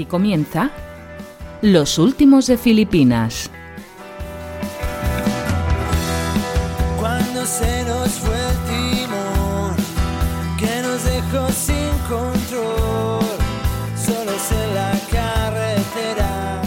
[0.00, 0.70] Aquí comienza
[1.60, 3.50] Los Últimos de Filipinas.
[6.98, 9.76] Cuando se nos fue el timón,
[10.58, 13.26] que nos dejó sin control,
[13.94, 16.62] solos en la carretera.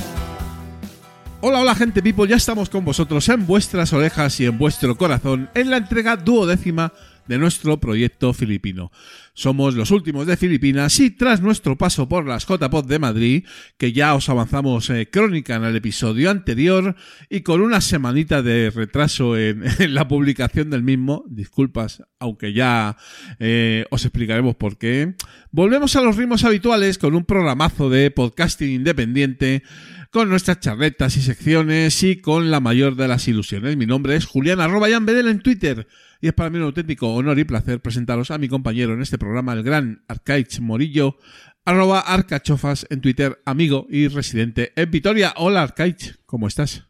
[1.41, 5.49] Hola, hola gente people, ya estamos con vosotros en vuestras orejas y en vuestro corazón
[5.55, 6.93] en la entrega duodécima
[7.27, 8.91] de nuestro proyecto filipino.
[9.33, 13.45] Somos los últimos de Filipinas y tras nuestro paso por las JPod de Madrid,
[13.77, 16.95] que ya os avanzamos eh, crónica en el episodio anterior
[17.29, 19.63] y con una semanita de retraso en,
[19.93, 22.97] la publicación del mismo, disculpas, aunque ya
[23.39, 25.15] eh, os explicaremos por qué,
[25.51, 29.63] volvemos a los ritmos habituales con un programazo de podcasting independiente
[30.11, 33.75] con nuestras charletas y secciones y con la mayor de las ilusiones.
[33.77, 35.87] Mi nombre es Julián arroba en Twitter
[36.23, 39.17] y es para mí un auténtico honor y placer presentaros a mi compañero en este
[39.17, 41.17] programa, el gran Arcaich Morillo,
[41.65, 45.33] arroba Arcachofas en Twitter, amigo y residente en Vitoria.
[45.35, 46.85] Hola Arcaich, ¿cómo estás?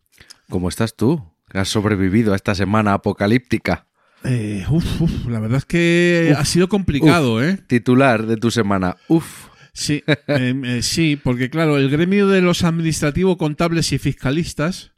[0.50, 1.34] ¿Cómo estás tú?
[1.52, 3.88] ¿Has sobrevivido a esta semana apocalíptica?
[4.23, 7.58] Eh, uf, uf, la verdad es que Uf, ha sido complicado, ¿eh?
[7.66, 8.97] Titular de tu semana.
[9.08, 9.47] Uf.
[9.73, 10.16] Sí, eh,
[10.64, 14.94] eh, sí, porque claro, el gremio de los administrativos, contables y fiscalistas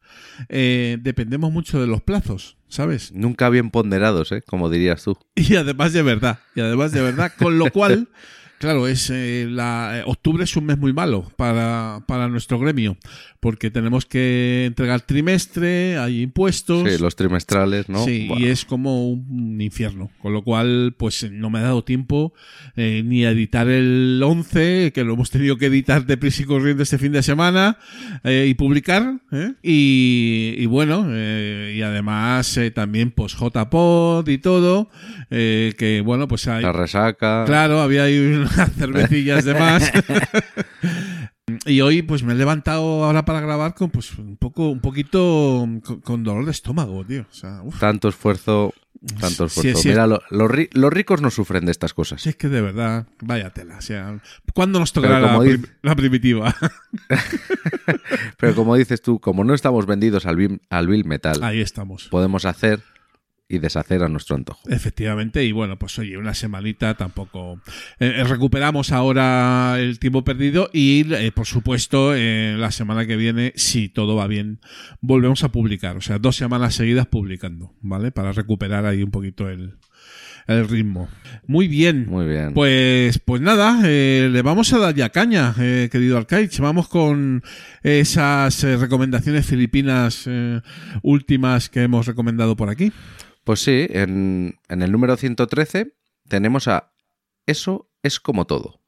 [0.49, 3.11] eh, dependemos mucho de los plazos, ¿sabes?
[3.13, 4.41] Nunca bien ponderados, ¿eh?
[4.41, 5.17] Como dirías tú.
[5.35, 8.09] Y además de verdad, y además de verdad, con lo cual,
[8.59, 12.97] claro, es eh, la eh, octubre es un mes muy malo para, para nuestro gremio,
[13.39, 16.89] porque tenemos que entregar trimestre, hay impuestos.
[16.89, 18.03] Sí, los trimestrales, ¿no?
[18.03, 20.09] Sí, y es como un infierno.
[20.21, 22.33] Con lo cual, pues no me ha dado tiempo
[22.75, 26.83] eh, ni a editar el 11, que lo hemos tenido que editar deprisa y corriendo
[26.83, 27.77] este fin de semana,
[28.23, 29.19] eh, y publicar.
[29.31, 29.53] ¿eh?
[29.61, 34.89] Y, y bueno, eh, y además eh, también pues JPod y todo,
[35.29, 36.63] eh, que bueno, pues hay...
[36.63, 37.43] La resaca.
[37.45, 39.91] Claro, había ahí unas cervecillas de más.
[41.67, 45.67] Y hoy pues me he levantado ahora para grabar con pues un poco, un poquito
[45.83, 47.21] con, con dolor de estómago, tío.
[47.29, 47.79] O sea, uf.
[47.79, 48.73] Tanto esfuerzo.
[49.19, 49.79] Tanto esfuerzo.
[49.79, 52.25] sí, Mira, lo- los, ri- los ricos no sufren de estas cosas.
[52.25, 53.77] Es que de verdad, vaya tela.
[53.77, 54.19] O sea,
[54.55, 56.55] ¿cuándo nos tocará la, primitiva?
[58.39, 62.07] Pero como dices tú, como no estamos vendidos al al Bill Metal, Ahí estamos.
[62.09, 62.81] podemos hacer
[63.47, 64.67] y deshacer a nuestro antojo.
[64.69, 67.61] Efectivamente, y bueno, pues oye, una semanita tampoco.
[67.99, 73.15] eh, eh, recuperamos ahora el tiempo perdido y, eh, por supuesto, eh, la semana que
[73.15, 74.59] viene, si todo va bien,
[74.99, 75.95] volvemos a publicar.
[75.95, 78.11] O sea, dos semanas seguidas publicando, ¿vale?
[78.11, 79.75] Para recuperar ahí un poquito el,
[80.47, 81.07] el ritmo.
[81.45, 82.07] Muy bien.
[82.09, 82.51] Muy bien.
[82.53, 86.59] Pues, pues nada, eh, le vamos a dar ya caña, eh, querido Arcaich.
[86.59, 87.43] Vamos con
[87.83, 90.27] esas eh, recomendaciones filipinas
[91.03, 92.91] últimas que hemos recomendado por aquí.
[93.45, 95.93] Pues sí, en, en el número 113
[96.27, 96.91] tenemos a
[97.45, 98.81] Eso es como todo.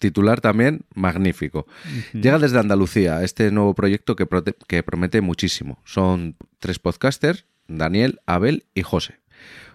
[0.00, 1.66] Titular también magnífico.
[2.14, 4.26] Llega desde Andalucía este nuevo proyecto que,
[4.66, 5.80] que promete muchísimo.
[5.84, 9.20] Son tres podcasters, Daniel, Abel y José.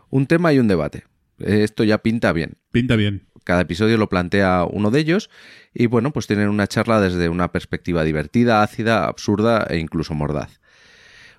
[0.10, 1.06] Un tema y un debate.
[1.38, 2.58] Esto ya pinta bien.
[2.72, 3.28] Pinta bien.
[3.44, 5.30] Cada episodio lo plantea uno de ellos
[5.72, 10.62] y bueno, pues tienen una charla desde una perspectiva divertida, ácida, absurda e incluso mordaz.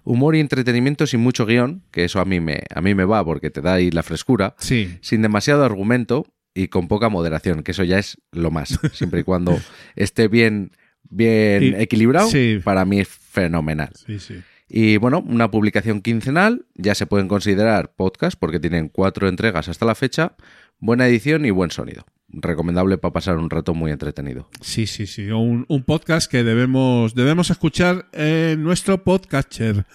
[0.05, 3.25] Humor y entretenimiento sin mucho guion, que eso a mí me, a mí me va
[3.25, 4.99] porque te da ahí la frescura, Sí.
[5.01, 9.23] sin demasiado argumento y con poca moderación, que eso ya es lo más, siempre y
[9.25, 9.59] cuando
[9.97, 10.73] esté bien,
[11.03, 12.61] bien Y- equilibrado, sí.
[12.63, 13.91] para mí es fenomenal.
[14.07, 14.43] Sí, sí.
[14.69, 19.85] Y bueno, una publicación quincenal, ya se pueden considerar podcast porque tienen cuatro entregas hasta
[19.87, 20.37] la fecha,
[20.79, 22.05] buena edición y buen sonido.
[22.41, 24.49] Recomendable para pasar un rato muy entretenido.
[24.61, 25.31] Sí, sí, sí.
[25.31, 29.87] Un, un podcast que debemos, debemos escuchar en nuestro podcatcher.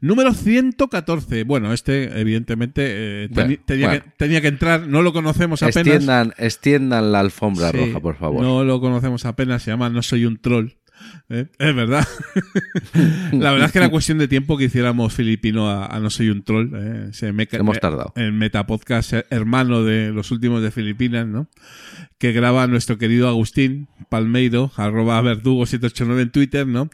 [0.00, 1.44] Número 114.
[1.44, 4.04] Bueno, este, evidentemente, eh, Bueno, tenía, bueno.
[4.04, 4.86] Que, tenía que entrar.
[4.86, 5.76] No lo conocemos apenas.
[5.76, 8.42] Extiendan, extiendan la alfombra Sí, roja, por favor.
[8.42, 9.62] No lo conocemos apenas.
[9.62, 10.77] Se llama No soy un troll.
[11.30, 11.46] ¿Eh?
[11.58, 12.06] Es verdad.
[13.32, 16.30] la verdad es que era cuestión de tiempo que hiciéramos filipino a, a No soy
[16.30, 16.70] un troll.
[16.74, 17.10] ¿eh?
[17.52, 18.12] Hemos tardado.
[18.16, 21.48] El metapodcast hermano de los últimos de Filipinas, ¿no?
[22.18, 26.90] Que graba nuestro querido Agustín Palmeiro, arroba verdugo789 en Twitter, ¿no?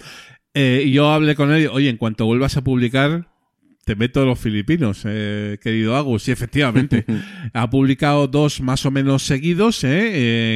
[0.55, 3.26] Eh, y yo hablé con él, oye, en cuanto vuelvas a publicar,
[3.84, 6.28] te meto los filipinos, eh, querido Agus.
[6.28, 7.04] Y efectivamente,
[7.52, 9.88] ha publicado dos más o menos seguidos, eh,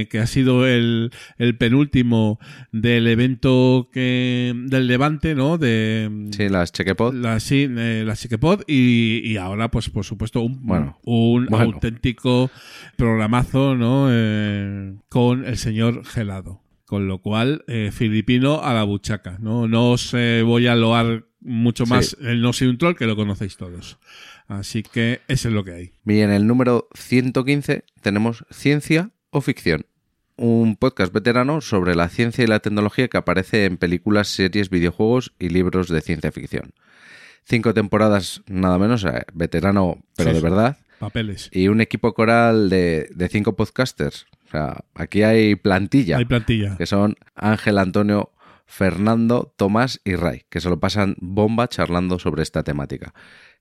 [0.02, 2.38] eh, que ha sido el, el penúltimo
[2.72, 5.58] del evento que, del Levante, ¿no?
[5.58, 7.14] De, Sí, las chequepod.
[7.14, 11.66] la, sí, eh, la Psiquepod y, y ahora, pues por supuesto, un, Bueno, un bueno.
[11.74, 12.50] auténtico
[12.96, 14.06] programazo, ¿no?
[15.08, 16.62] Con el señor Gelado.
[16.86, 19.68] Con lo cual, filipino a la buchaca, ¿no?
[19.68, 21.90] No os voy a loar mucho Sí.
[21.92, 23.98] más el No soy un troll, que lo conocéis todos.
[24.46, 25.92] Así que eso es lo que hay.
[26.06, 29.86] Y en el número 115 tenemos ciencia o ficción.
[30.40, 35.32] un podcast veterano sobre la ciencia y la tecnología que aparece en películas, series, videojuegos
[35.40, 36.74] y libros de ciencia ficción.
[37.42, 39.04] Cinco temporadas, nada menos,
[39.34, 40.78] veterano, pero Sí, de verdad.
[41.00, 41.50] Papeles.
[41.52, 44.26] Y un equipo coral de, de cinco podcasters.
[44.46, 46.76] O sea, aquí hay plantilla Hay plantilla.
[46.76, 48.30] que son Ángel, Antonio,
[48.70, 53.14] Fernando, Tomás y Ray, que se lo pasan bomba charlando sobre esta temática.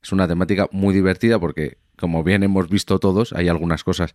[0.03, 4.13] Es una temática muy divertida porque, como bien hemos visto todos, hay algunas cosas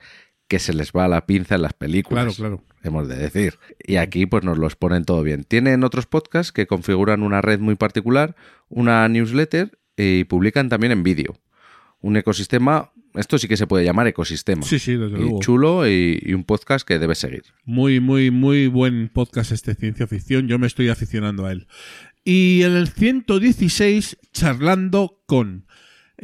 [0.48, 2.36] que se les va a la pinza en las películas.
[2.36, 2.76] Claro, claro.
[2.82, 3.58] Hemos de decir.
[3.78, 5.44] Y aquí pues nos los ponen todo bien.
[5.44, 8.36] Tienen otros podcasts que configuran una red muy particular,
[8.68, 11.36] una newsletter y publican también en vídeo.
[12.00, 14.62] Un ecosistema, esto sí que se puede llamar ecosistema.
[14.62, 15.40] Sí, sí, desde y luego.
[15.40, 17.42] chulo y, y un podcast que debes seguir.
[17.64, 20.48] Muy, muy, muy buen podcast este ciencia ficción.
[20.48, 21.66] Yo me estoy aficionando a él.
[22.24, 25.66] Y en el 116, charlando con.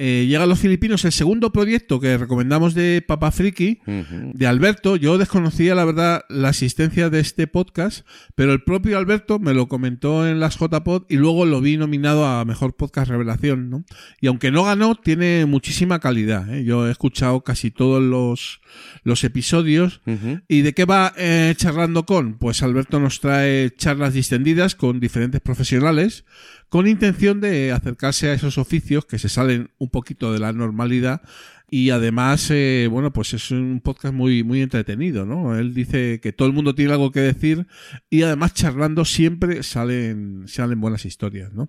[0.00, 4.95] Eh, llega a los filipinos el segundo proyecto que recomendamos de Papa Friki, de Alberto.
[4.95, 8.06] Yo desconocía, la verdad, la existencia de este podcast,
[8.37, 12.25] pero el propio Alberto me lo comentó en las JPod y luego lo vi nominado
[12.25, 13.71] a Mejor Podcast Revelación.
[13.71, 13.85] ¿no?
[14.21, 16.49] Y aunque no ganó, tiene muchísima calidad.
[16.55, 16.62] ¿eh?
[16.62, 18.61] Yo he escuchado casi todos los,
[19.03, 20.00] los episodios.
[20.47, 22.35] ¿Y de qué va eh, charlando con?
[22.39, 26.25] Pues Alberto nos trae charlas distendidas con diferentes profesionales
[26.69, 31.23] con intención de acercarse a esos oficios que se salen un poquito de la normalidad
[31.70, 35.56] y además, eh, bueno, pues es un podcast muy, muy entretenido, ¿no?
[35.59, 37.67] Él dice que todo el mundo tiene algo que decir
[38.09, 41.69] y además charlando siempre salen, salen buenas historias, ¿no?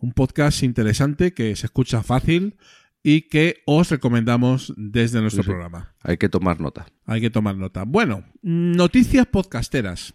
[0.00, 2.56] Un podcast interesante que se escucha fácil
[3.04, 5.50] y que os recomendamos desde nuestro Sí, sí.
[5.52, 5.94] programa.
[6.02, 6.86] Hay que tomar nota.
[7.04, 7.84] Hay que tomar nota.
[7.84, 10.14] Bueno, noticias podcasteras.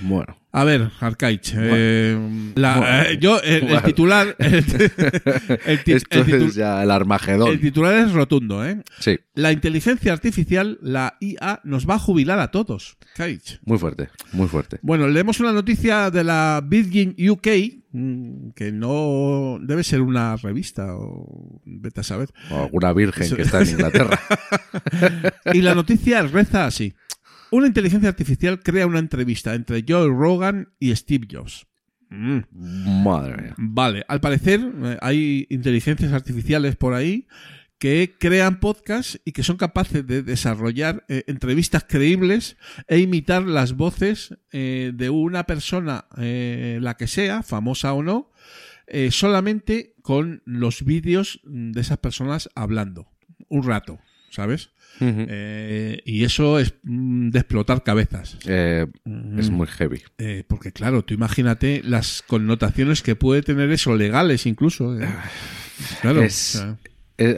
[0.00, 0.36] Bueno.
[0.52, 1.52] A ver, Arcaich.
[1.56, 3.02] eh, la- Bueno.
[3.02, 4.34] eh, yo, el, titular.
[4.40, 4.54] El,
[5.86, 7.50] Esto titu- es ya el Armagedón.
[7.50, 8.82] el titular es rotundo, ¿eh?
[8.98, 12.96] Sí, La inteligencia artificial, la IA, nos va a jubilar a todos.
[13.12, 13.60] Arcaich.
[13.64, 14.78] muy fuerte, muy fuerte.
[14.82, 17.46] Bueno, leemos una noticia de la Virgin UK,
[17.92, 22.28] mm, que no debe ser una revista, o vete a saber.
[22.50, 24.18] O alguna virgen que está en Inglaterra.
[25.52, 26.94] Y la noticia reza así.
[27.50, 31.66] Una inteligencia artificial crea una entrevista entre Joe Rogan y Steve Jobs.
[32.10, 32.40] Mm.
[33.04, 33.54] Madre mía.
[33.56, 37.26] Vale, al parecer eh, hay inteligencias artificiales por ahí
[37.80, 43.72] que crean podcasts y que son capaces de desarrollar eh, entrevistas creíbles e imitar las
[43.72, 48.30] voces eh, de una persona, eh, la que sea, famosa o no,
[49.10, 53.06] solamente con los vídeos de esas personas hablando.
[53.48, 54.00] Un rato,
[54.30, 54.72] ¿sabes?
[55.00, 58.38] Eh, y eso es mm, de explotar cabezas.
[58.46, 58.86] Eh,
[59.38, 60.02] es muy heavy.
[60.18, 65.00] Eh, porque claro, tú imagínate las connotaciones que puede tener eso, legales incluso.
[65.00, 65.08] eh.
[66.02, 66.22] Claro.
[66.22, 66.76] Es- o sea,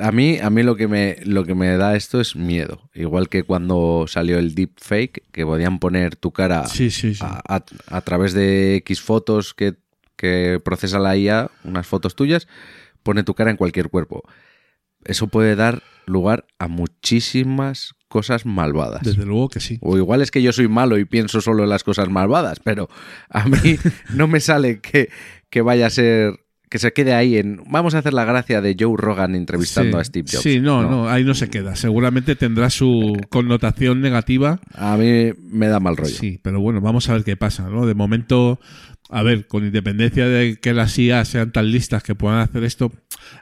[0.00, 2.88] a mí, a mí lo que me lo que me da esto es miedo.
[2.94, 7.20] Igual que cuando salió el deepfake, que podían poner tu cara sí, sí, sí.
[7.24, 9.74] a, a- a través de X fotos que,
[10.16, 12.46] que procesa la IA, unas fotos tuyas,
[13.02, 14.22] pone tu cara en cualquier cuerpo.
[15.04, 19.02] Eso puede dar lugar a muchísimas cosas malvadas.
[19.02, 19.78] Desde luego que sí.
[19.80, 22.88] O igual es que yo soy malo y pienso solo en las cosas malvadas, pero
[23.30, 23.78] a mí
[24.14, 25.08] no me sale que,
[25.48, 26.40] que vaya a ser.
[26.68, 27.62] que se quede ahí en.
[27.70, 30.00] Vamos a hacer la gracia de Joe Rogan entrevistando sí.
[30.00, 30.42] a Steve Jobs.
[30.42, 31.74] Sí, no, no, ahí no se queda.
[31.74, 34.60] Seguramente tendrá su connotación negativa.
[34.74, 36.14] A mí me da mal rollo.
[36.14, 37.86] Sí, pero bueno, vamos a ver qué pasa, ¿no?
[37.86, 38.60] De momento,
[39.12, 42.90] a ver, con independencia de que las IA sean tan listas que puedan hacer esto,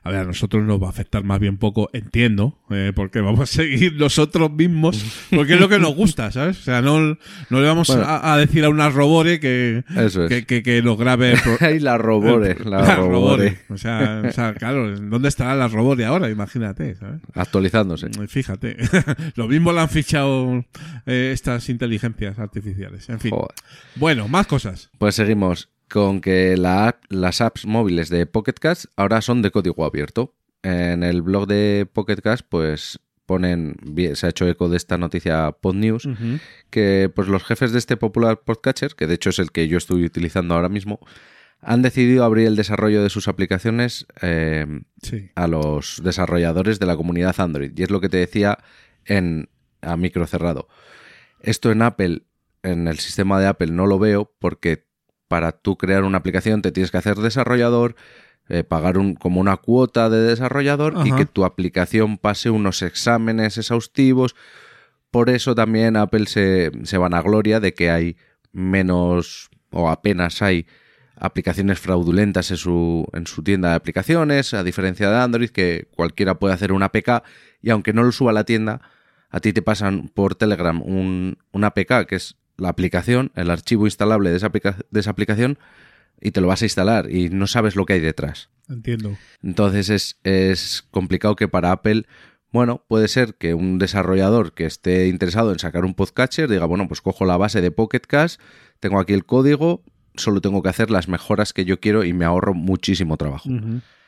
[0.03, 3.41] a ver, a nosotros nos va a afectar más bien poco, entiendo, eh, porque vamos
[3.41, 6.59] a seguir nosotros mismos, porque es lo que nos gusta, ¿sabes?
[6.59, 7.17] O sea, no, no
[7.61, 8.03] le vamos Bueno.
[8.05, 10.29] a, a decir a una robore que, Eso es.
[10.29, 13.11] que, que- que nos grabe pro- Ay, la robore, la, la robore.
[13.51, 13.59] robore.
[13.69, 16.29] O sea, o sea, claro, ¿dónde estará la robore ahora?
[16.31, 17.21] Imagínate, ¿sabes?
[17.35, 18.09] Actualizándose.
[18.29, 18.77] Fíjate,
[19.37, 20.65] lo mismo le han fichado
[21.07, 23.09] eh, estas inteligencias artificiales.
[23.09, 23.31] En fin.
[23.31, 23.55] Joder.
[23.97, 24.91] Bueno, más cosas.
[24.99, 25.60] Pues seguimos
[25.91, 30.35] con que la app- las apps móviles de Pocket Cast ahora son de código abierto.
[30.63, 33.77] En el blog de Pocket Cast, pues ponen,
[34.15, 36.09] se ha hecho eco de esta noticia Pod News,
[36.69, 39.79] que pues los jefes de este popular podcatcher, que de hecho es el que yo
[39.79, 40.99] estoy utilizando ahora mismo,
[41.61, 44.67] han decidido abrir el desarrollo de sus aplicaciones eh,
[45.03, 45.31] Sí.
[45.35, 47.73] a los desarrolladores de la comunidad Android.
[47.77, 48.59] Y es lo que te decía
[49.05, 49.49] en
[49.83, 50.69] a micro cerrado.
[51.41, 52.23] Esto en Apple,
[52.63, 54.87] en el sistema de Apple, no lo veo porque
[55.31, 57.95] para tú crear una aplicación te tienes que hacer desarrollador,
[58.49, 63.57] eh, pagar un, como una cuota de desarrollador y que tu aplicación pase unos exámenes
[63.57, 64.35] exhaustivos.
[65.13, 68.17] Por eso también Apple se, se vanagloria de que hay
[68.51, 70.67] menos o apenas hay
[71.15, 76.41] aplicaciones fraudulentas en su, en su tienda de aplicaciones, a diferencia de Android, que cualquiera
[76.41, 77.23] puede hacer una APK
[77.63, 78.81] y aunque no lo suba a la tienda,
[79.29, 83.87] a ti te pasan por Telegram un, una APK que es la aplicación, el archivo
[83.87, 85.59] instalable de esa, aplica- de esa aplicación
[86.21, 88.51] y te lo vas a instalar y no sabes lo que hay detrás.
[88.69, 89.17] Entiendo.
[89.43, 92.05] Entonces es, es complicado que para Apple,
[92.53, 96.89] bueno, puede ser que un desarrollador que esté interesado en sacar un podcatcher diga, bueno,
[96.89, 98.41] pues cojo la base de Pocket Cast,
[98.81, 99.83] tengo aquí el código,
[100.15, 103.49] solo tengo que hacer las mejoras que yo quiero y me ahorro muchísimo trabajo.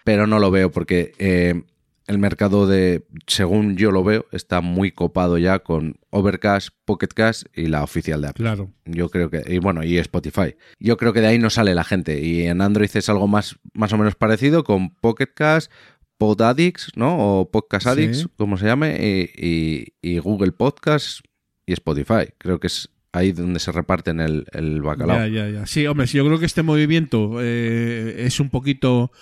[0.04, 1.62] Pero no lo veo porque eh,
[2.06, 7.46] el mercado de, según yo lo veo, está muy copado ya con Overcast, Pocket Cast
[7.56, 8.42] y la oficial de Apple.
[8.44, 8.70] Claro.
[8.84, 10.56] Yo creo que, y bueno, y Spotify.
[10.80, 12.20] Yo creo que de ahí no sale la gente.
[12.20, 15.70] Y en Android es algo más, más o menos parecido con Pocket Cast,
[16.18, 17.16] Pod Addicts, ¿no?
[17.40, 17.90] O Podcast Sí.
[17.90, 21.20] Addicts, como se llame, y, y- y Google Podcast
[21.66, 22.26] y Spotify.
[22.38, 25.18] Creo que es ahí donde se reparten el, el bacalao.
[25.18, 25.66] Ya, ya, ya.
[25.66, 29.12] Sí, hombre, yo creo que este movimiento eh, es un poquito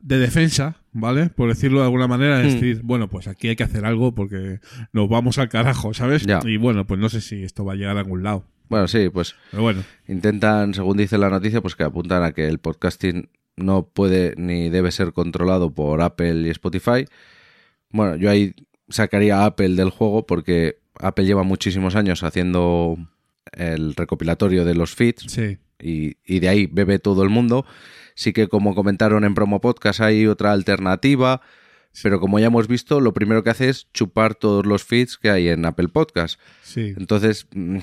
[0.00, 1.28] de defensa, ¿vale?
[1.28, 2.60] Por decirlo de alguna manera, es Hmm.
[2.60, 4.60] decir, bueno, pues aquí hay que hacer algo porque
[4.92, 6.24] nos vamos al carajo, ¿sabes?
[6.24, 6.40] Ya.
[6.44, 8.44] Y bueno, pues no sé si esto va a llegar a algún lado.
[8.70, 12.48] Bueno, sí, pues Pero bueno, intentan, según dice la noticia, pues que apuntan a que
[12.48, 17.04] el podcasting no puede ni debe ser controlado por Apple y Spotify.
[17.90, 18.54] Bueno, yo ahí
[18.88, 22.96] sacaría a Apple del juego porque Apple lleva muchísimos años haciendo
[23.52, 25.58] el recopilatorio de los feeds sí.
[25.80, 27.64] y, y de ahí bebe todo el mundo.
[28.14, 31.40] Sí que como comentaron en Promo Podcast hay otra alternativa,
[32.02, 35.30] pero como ya hemos visto, lo primero que hace es chupar todos los feeds que
[35.30, 36.38] hay en Apple Podcast.
[36.62, 36.94] Sí.
[36.96, 37.78] Entonces, mm,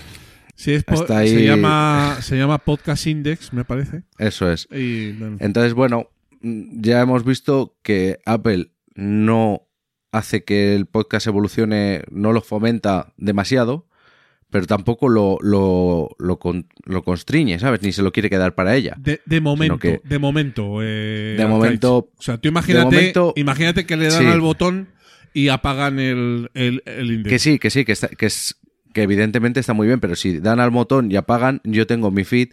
[0.53, 4.03] Sí, es Hasta ahí- se, llama, se llama Podcast Index, me parece.
[4.19, 4.67] eso es.
[4.69, 6.09] Y, bueno, Entonces, bueno,
[6.41, 9.67] mm, ya hemos visto que Apple no
[10.11, 13.87] hace que el podcast evolucione, no lo fomenta demasiado,
[14.51, 17.81] pero tampoco lo, lo, lo, con- lo constriñe, ¿sabes?
[17.81, 18.95] Ni se lo quiere quedar para ella.
[18.99, 20.79] de, de momento, que- de momento.
[20.83, 24.27] eh, De momento- O sea, tú imagínate, momento- imagínate que le dan Sí.
[24.27, 24.89] al botón
[25.33, 27.29] y apagan el, el, el index.
[27.29, 28.57] Que sí, que sí, que, está- que es
[28.93, 32.25] que evidentemente está muy bien, pero si dan al botón y apagan, yo tengo mi
[32.25, 32.49] feed,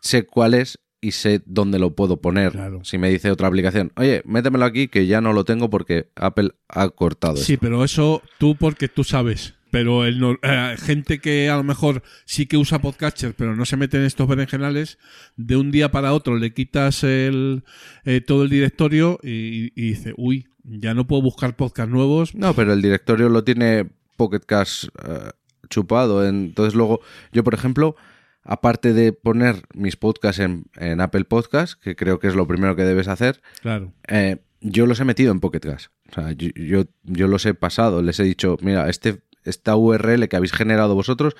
[0.00, 2.50] sé cuál es y sé dónde lo puedo poner.
[2.52, 2.80] Claro.
[2.82, 6.50] Si me dice otra aplicación, oye, métemelo aquí que ya no lo tengo porque Apple
[6.68, 7.60] ha cortado Sí, esto.
[7.60, 9.54] pero eso tú porque tú sabes.
[9.70, 13.64] Pero el no- eh, gente que a lo mejor sí que usa podcatcher, pero no
[13.64, 14.98] se mete en estos berenjenales,
[15.36, 17.64] de un día para otro le quitas el,
[18.04, 22.34] eh, todo el directorio y, y dice, uy, ya no puedo buscar podcast nuevos.
[22.34, 25.30] No, pero el directorio lo tiene Pocket Cast eh,
[25.68, 26.26] chupado.
[26.26, 27.00] Entonces luego,
[27.32, 27.96] yo por ejemplo,
[28.44, 32.76] aparte de poner mis podcasts en, en Apple Podcast, que creo que es lo primero
[32.76, 33.92] que debes hacer, Claro.
[34.08, 35.88] eh, yo los he metido en Pocket Cast.
[36.10, 40.28] O sea, yo, yo, yo los he pasado, les he dicho, mira, este, esta URL
[40.28, 41.34] que habéis generado vosotros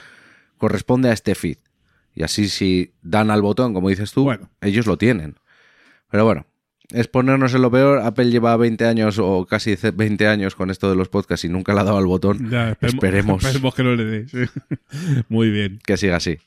[0.58, 1.58] corresponde a este feed.
[2.14, 4.50] Y así si dan al botón, como dices tú, Bueno.
[4.62, 5.36] ellos lo tienen.
[6.10, 6.46] Pero bueno,
[6.90, 7.98] es ponernos en lo peor.
[7.98, 11.74] Apple lleva 20 años o casi 20 años con esto de los podcasts y nunca
[11.74, 12.48] le ha dado al botón.
[12.50, 13.44] Ya, Esperemos.
[13.44, 14.28] esperemos que no le dé.
[14.28, 14.38] sí.
[15.28, 15.78] Muy bien.
[15.84, 16.38] Que siga así.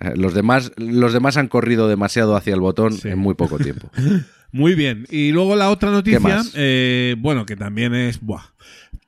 [0.00, 3.08] Eh, Los demás, los demás han corrido demasiado hacia el botón Sí.
[3.08, 3.90] en muy poco tiempo.
[4.52, 5.06] Muy bien.
[5.10, 8.42] Y luego la otra noticia, eh, bueno, que también es, buah.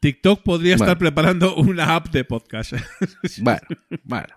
[0.01, 0.85] TikTok podría Bueno.
[0.93, 2.75] estar preparando una app de podcast.
[3.41, 3.61] bueno,
[4.05, 4.29] bueno.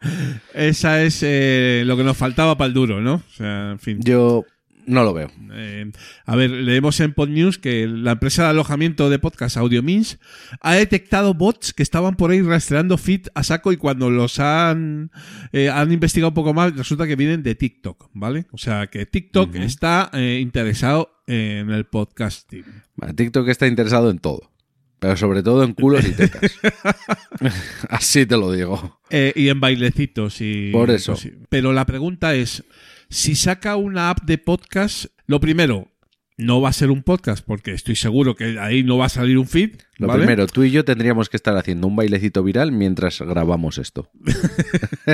[0.53, 3.15] Esa es eh, lo que nos faltaba para el duro, ¿no?
[3.15, 4.00] O sea, en fin.
[4.01, 4.46] Yo
[4.88, 5.32] no lo veo.
[5.53, 5.91] Eh,
[6.25, 10.20] a ver, leemos en PodNews que la empresa de alojamiento de podcast AudioMeans
[10.60, 15.12] ha detectado bots que estaban por ahí rastreando feed a saco y cuando los han,
[15.53, 18.48] eh, han investigado un poco más resulta que vienen de TikTok, ¿vale?
[18.51, 22.65] O sea que TikTok está eh, interesado en el podcasting.
[22.96, 24.50] Bueno, TikTok está interesado en todo.
[25.01, 26.60] Pero sobre todo en culos y tetas.
[27.89, 29.00] Así te lo digo.
[29.10, 30.70] Eh, y en bailecitos y...
[30.72, 31.15] Por eso.
[31.50, 32.63] Pero la pregunta es,
[33.10, 35.88] si saca una app de podcast, lo primero,
[36.42, 39.38] no va a ser un podcast porque estoy seguro que ahí no va a salir
[39.38, 39.72] un feed.
[39.98, 40.22] Lo ¿vale?
[40.24, 44.10] primero, tú y yo tendríamos que estar haciendo un bailecito viral mientras grabamos esto.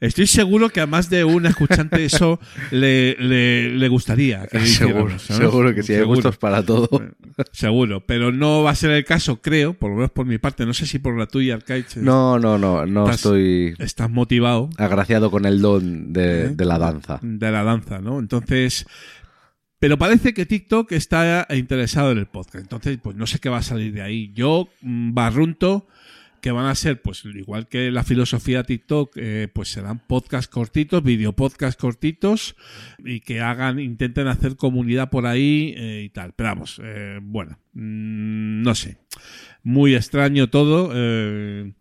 [0.00, 2.38] Estoy seguro que a más de un escuchante eso
[2.70, 4.46] le, le, le gustaría.
[4.46, 6.16] Que seguro, seguro que sí, hay Seguro.
[6.16, 6.88] gustos para todo.
[7.52, 10.66] Seguro, pero no va a ser el caso, creo, por lo menos por mi parte.
[10.66, 14.70] No sé si por la tuya, Arcaich, No, no, no, no Estás- estoy estás motivado
[14.78, 16.48] agraciado con el don de, ¿Eh?
[16.50, 17.18] de la danza.
[17.22, 18.18] de la danza, ¿no?
[18.20, 18.86] Entonces,
[19.84, 22.62] pero parece que TikTok está interesado en el podcast.
[22.62, 24.32] Entonces, pues no sé qué va a salir de ahí.
[24.32, 25.86] Yo mm, barrunto
[26.40, 31.02] que van a ser, pues igual que la filosofía TikTok, eh, pues serán podcast cortitos,
[31.02, 32.56] video podcast cortitos
[33.04, 36.32] y que hagan, intenten hacer comunidad por ahí eh, y tal.
[36.32, 38.96] Pero vamos, eh, bueno, mm, no sé.
[39.64, 40.92] Muy extraño todo.
[40.94, 41.72] eh,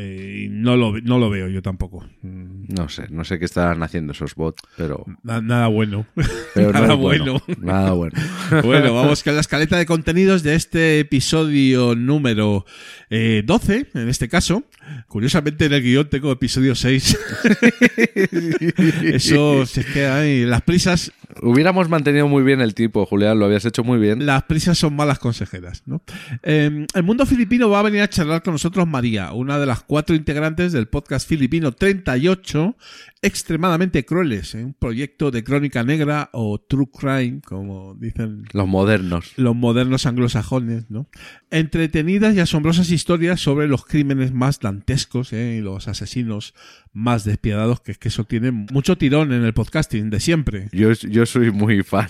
[0.00, 2.06] eh, no lo, no lo veo yo tampoco.
[2.22, 6.06] No sé, no sé qué están haciendo esos bots, pero, na- nada bueno.
[6.54, 7.40] pero nada bueno.
[7.46, 7.60] bueno.
[7.60, 8.14] Nada bueno.
[8.64, 12.64] Bueno, vamos con la escaleta de contenidos de este episodio número
[13.10, 14.64] eh, 12, en este caso.
[15.08, 17.18] Curiosamente en el guion tengo episodio 6.
[19.02, 23.64] Eso, es que hay las prisas, Hubiéramos mantenido muy bien el tipo, Julián, lo habías
[23.64, 24.26] hecho muy bien.
[24.26, 26.02] las prisas son malas consejeras, ¿no?
[26.42, 29.82] Eh, el mundo filipino va a venir a charlar con nosotros María, una de las
[29.82, 32.76] cuatro integrantes del podcast filipino 38,
[33.22, 34.64] extremadamente crueles, ¿eh?
[34.64, 39.32] un proyecto de crónica negra o true crime, como dicen Los modernos.
[39.36, 41.08] los modernos anglosajones, ¿no?
[41.50, 45.56] Entretenidas y asombrosas historias sobre los crímenes más dantescos ¿eh?
[45.58, 46.54] y los asesinos
[46.92, 50.68] más despiadados, que es que eso tiene mucho tirón en el podcasting de siempre.
[50.72, 52.08] Yo, yo soy muy fan.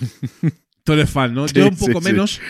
[0.83, 1.47] Tú eres fan, ¿no?
[1.47, 2.05] Sí, Yo un poco sí.
[2.05, 2.41] menos,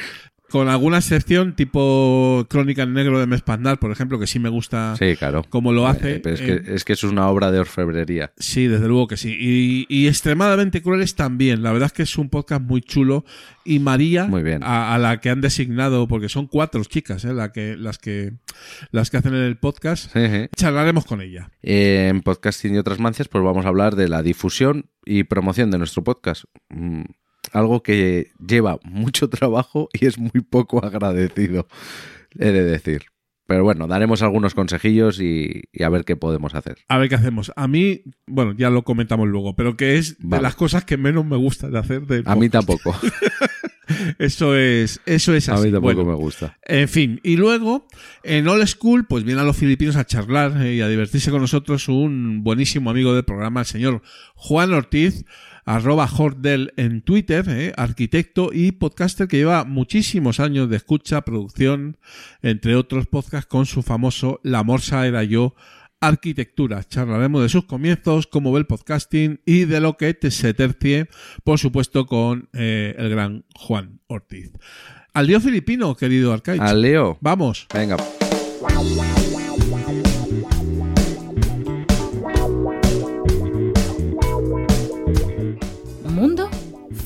[0.50, 4.96] con alguna excepción, tipo Crónica en Negro de Mespandar, por ejemplo, que sí me gusta
[4.98, 5.44] Sí, claro.
[5.50, 6.15] cómo lo hace.
[6.15, 8.32] Eh, pero es, Eh, que, es que es una obra de orfebrería.
[8.38, 9.38] Sí, desde luego que sí.
[9.39, 11.63] Y, y extremadamente crueles también.
[11.63, 13.24] La verdad es que es un podcast muy chulo.
[13.65, 14.63] Y María, Muy bien.
[14.63, 17.34] A, a la que han designado, porque son cuatro chicas, ¿eh?
[17.34, 18.34] la que, las que
[18.91, 20.48] las que hacen el podcast, Sí, sí.
[20.56, 21.51] charlaremos con ella.
[21.62, 25.70] Eh, En Podcasting y otras mancias, pues vamos a hablar de la difusión y promoción
[25.70, 26.46] de nuestro podcast.
[26.70, 27.03] Mm,
[27.53, 31.68] Algo que lleva mucho trabajo y es muy poco agradecido,
[32.38, 33.03] he de decir.
[33.48, 36.77] Pero bueno, daremos algunos consejillos y, y a ver qué podemos hacer.
[36.88, 37.51] A ver qué hacemos.
[37.56, 40.44] A mí, bueno, ya lo comentamos luego, pero que es de Vale.
[40.44, 42.06] las cosas que menos me gusta de hacer.
[42.06, 42.96] del A mí tampoco.
[44.20, 45.65] Eso es, eso es A así.
[45.65, 46.56] mí tampoco Bueno, me gusta.
[46.68, 47.88] En fin, y luego
[48.24, 51.41] en All School, pues vienen a los filipinos a charlar eh, y a divertirse con
[51.41, 54.03] nosotros un buenísimo amigo del programa, el señor
[54.36, 55.25] Juan Ortiz,
[55.66, 61.98] arroba Jordel en Twitter, eh, arquitecto y podcaster que lleva muchísimos años de escucha, producción,
[62.42, 65.56] entre otros podcasts con su famoso La Morsa era yo.
[66.01, 66.84] Arquitectura.
[66.86, 71.10] Charlaremos de sus comienzos, cómo ve el podcasting y de lo que te se tercie,
[71.44, 74.54] por supuesto, con eh, el gran Juan Ortiz.
[75.13, 76.62] Al lío filipino, querido Arcaich.
[76.62, 77.18] ¿A Leo?
[77.20, 77.68] Vamos.
[77.74, 77.98] Venga.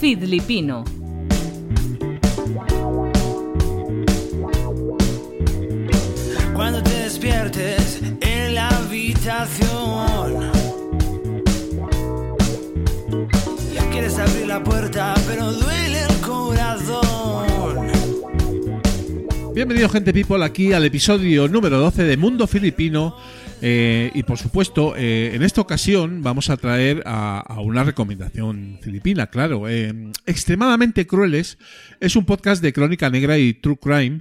[0.04, 0.84] Filipino.
[6.54, 10.52] Cuando te despiertes en la habitación.
[13.94, 17.88] Quieres abrir la puerta, pero duele el corazón.
[19.56, 23.16] Bienvenido, gente people, aquí al episodio número 12 de Mundo Filipino.
[23.66, 29.28] Eh, y por supuesto, eh, en esta ocasión vamos a traer a, una recomendación filipina,
[29.28, 29.70] claro.
[29.70, 31.58] Eh, Extremadamente Crueles
[32.02, 34.20] es un podcast de crónica negra y true crime,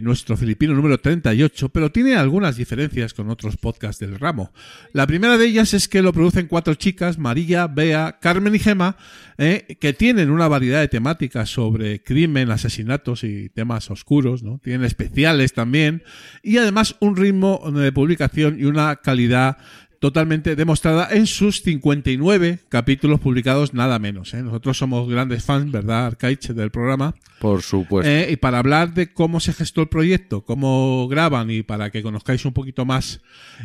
[0.00, 4.52] nuestro filipino número 38, pero tiene algunas diferencias con otros podcasts del ramo.
[4.94, 8.96] La primera de ellas es que lo producen cuatro chicas, María, Bea, Carmen y Gema,
[9.36, 14.60] que tienen una variedad de temáticas sobre crimen, asesinatos y temas oscuros, ¿no?
[14.62, 16.02] Tienen especiales también
[16.42, 19.58] y además un ritmo de publicación y una calidad
[19.98, 24.34] totalmente demostrada en sus 59 capítulos publicados, nada menos.
[24.34, 24.42] ¿eh?
[24.42, 27.14] Nosotros somos grandes fans, ¿verdad, Arcaich, del programa?
[27.40, 28.10] Por supuesto.
[28.10, 32.02] Eh, y para hablar de cómo se gestó el proyecto, cómo graban y para que
[32.02, 33.20] conozcáis un poquito más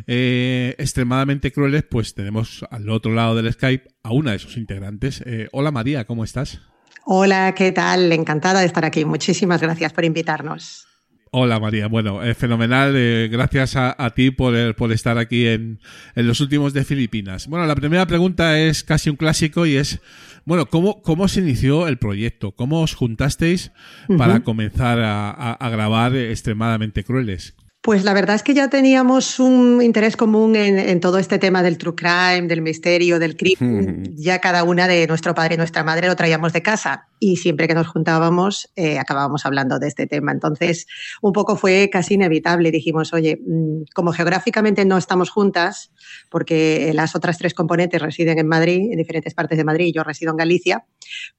[0.06, 5.22] eh, extremadamente crueles, pues tenemos al otro lado del Skype a una de sus integrantes.
[5.26, 6.60] Eh, hola María, ¿cómo estás?
[7.04, 8.12] Hola, ¿qué tal?
[8.12, 9.04] Encantada de estar aquí.
[9.04, 10.86] Muchísimas gracias por invitarnos.
[11.30, 15.46] Hola María, bueno, eh, fenomenal, eh, gracias a, a ti por, eh, por estar aquí
[15.46, 15.78] en,
[16.14, 17.46] en los últimos de Filipinas.
[17.48, 20.00] Bueno, la primera pregunta es casi un clásico y es,
[20.46, 22.52] bueno, ¿cómo, cómo se inició el proyecto?
[22.52, 23.72] ¿Cómo os juntasteis
[24.16, 27.54] para comenzar a, a- a grabar extremadamente crueles?
[27.80, 31.62] Pues la verdad es que ya teníamos un interés común en, en todo este tema
[31.62, 34.14] del true crime, del misterio, del crimen.
[34.16, 37.68] ya cada una de nuestro padre y nuestra madre lo traíamos de casa y siempre
[37.68, 40.32] que nos juntábamos eh, acabábamos hablando de este tema.
[40.32, 40.86] Entonces,
[41.22, 42.72] un poco fue casi inevitable.
[42.72, 45.92] Dijimos, oye, mm, como geográficamente no estamos juntas,
[46.30, 50.02] porque las otras tres componentes residen en Madrid, en diferentes partes de Madrid, y yo
[50.02, 50.84] resido en Galicia,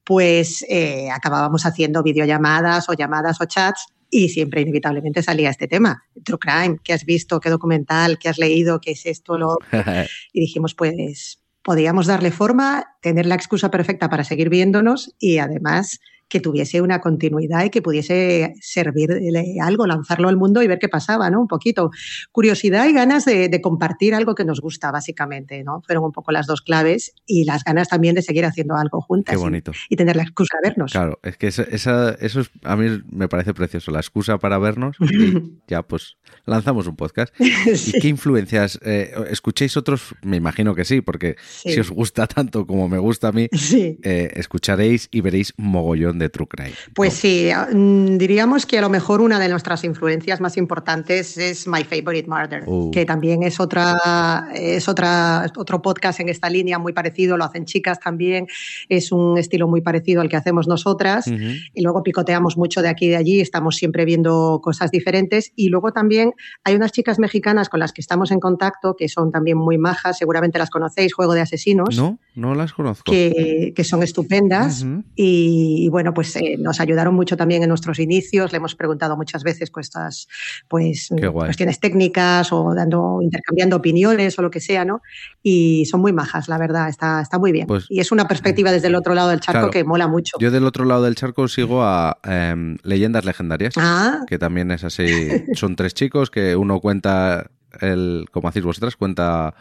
[0.05, 6.03] pues eh, acabábamos haciendo videollamadas o llamadas o chats y siempre inevitablemente salía este tema,
[6.23, 7.39] True Crime, ¿qué has visto?
[7.39, 8.17] ¿Qué documental?
[8.17, 8.79] ¿Qué has leído?
[8.81, 9.37] ¿Qué es esto?
[9.37, 9.57] Lo?
[10.33, 15.99] Y dijimos, pues podíamos darle forma, tener la excusa perfecta para seguir viéndonos y además
[16.29, 20.87] que tuviese una continuidad y que pudiese servirle algo, lanzarlo al mundo y ver qué
[20.89, 21.41] pasaba, ¿no?
[21.41, 21.89] Un poquito.
[22.31, 25.81] Curiosidad y ganas de, de compartir algo que nos gusta, básicamente, ¿no?
[25.85, 29.33] Fueron un poco las dos claves y las ganas también de seguir haciendo algo juntas.
[29.33, 29.71] Qué bonito.
[29.89, 30.91] Y, y tener la excusa de vernos.
[30.91, 34.57] Claro, es que esa, esa- eso es, a mí me parece precioso, la excusa para
[34.59, 35.33] vernos y
[35.67, 37.33] ya pues lanzamos un podcast.
[37.75, 37.93] Sí.
[37.95, 38.79] ¿Y qué influencias?
[38.83, 40.15] eh, ¿Escuchéis otros?
[40.21, 41.73] Me imagino que sí, porque Sí.
[41.73, 43.97] si os gusta tanto como me gusta a mí, Sí.
[44.03, 46.73] eh, escucharéis y veréis mogollón de True Crime.
[46.93, 51.67] Pues sí, mm, diríamos que a lo mejor una de nuestras influencias más importantes es
[51.67, 52.91] My Favorite Murder, Uh.
[52.91, 57.65] que también es otra, es otra, otro podcast en esta línea muy parecido, lo hacen
[57.65, 58.47] chicas también,
[58.89, 61.25] es un estilo muy parecido al que hacemos nosotras.
[61.27, 65.51] Y luego picoteamos mucho de aquí y de allí, estamos siempre viendo cosas diferentes.
[65.55, 69.31] Y luego también hay unas chicas mexicanas con las que estamos en contacto, que son
[69.31, 73.09] también muy majas, seguramente las conocéis, Juego de Asesinos, No, no las conozco.
[73.11, 74.85] que, que son estupendas.
[75.15, 78.51] Y, y bueno, pues eh, nos ayudaron mucho también en nuestros inicios.
[78.51, 80.27] Le hemos preguntado muchas veces cuestas,
[80.67, 81.47] pues, Qué guay.
[81.47, 85.01] cuestiones técnicas o dando, intercambiando opiniones o lo que sea, ¿no?
[85.43, 87.67] Y son muy majas, la verdad, está, está muy bien.
[87.67, 89.71] Pues- y es una perspectiva desde el otro lado del charco Claro.
[89.71, 90.37] que mola mucho.
[90.39, 94.83] Yo del otro lado del charco sigo a em, Leyendas Legendarias, Ah, que también es
[94.83, 95.27] así.
[95.55, 97.49] Son tres chicos que uno cuenta,
[97.81, 99.53] el, como hacéis vosotras, cuenta,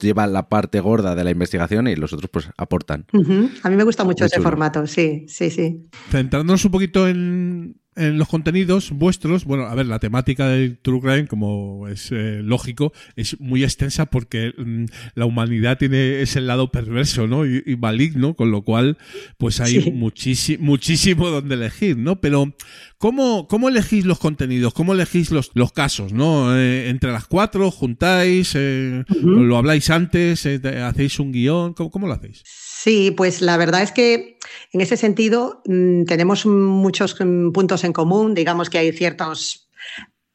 [0.00, 3.06] lleva la parte gorda de la investigación y los otros pues aportan.
[3.62, 4.48] a mí me gusta mucho Muy ese chulo.
[4.48, 5.86] formato, sí, sí, sí.
[6.10, 11.00] Centrándonos un poquito en, en los contenidos vuestros, bueno, a ver, la temática del True
[11.00, 16.70] Crime, como es eh, lógico, es muy extensa porque mm, la humanidad tiene ese lado
[16.70, 17.46] perverso, ¿no?
[17.46, 18.98] Y, y maligno, con lo cual,
[19.38, 19.90] pues hay Sí.
[19.90, 22.20] muchísimo, muchísimo donde elegir, ¿no?
[22.20, 22.54] Pero,
[22.98, 24.74] ¿cómo, cómo elegís los contenidos?
[24.74, 26.56] ¿Cómo elegís los, los casos, ¿no?
[26.56, 32.06] Eh, entre las cuatro, juntáis, eh, lo habláis antes, eh, hacéis un guion, ¿cómo, cómo
[32.06, 32.42] lo hacéis?
[32.86, 34.38] Sí, pues la verdad es que
[34.72, 38.32] en ese sentido mm, tenemos muchos mm, puntos en común.
[38.32, 39.68] Digamos que hay ciertos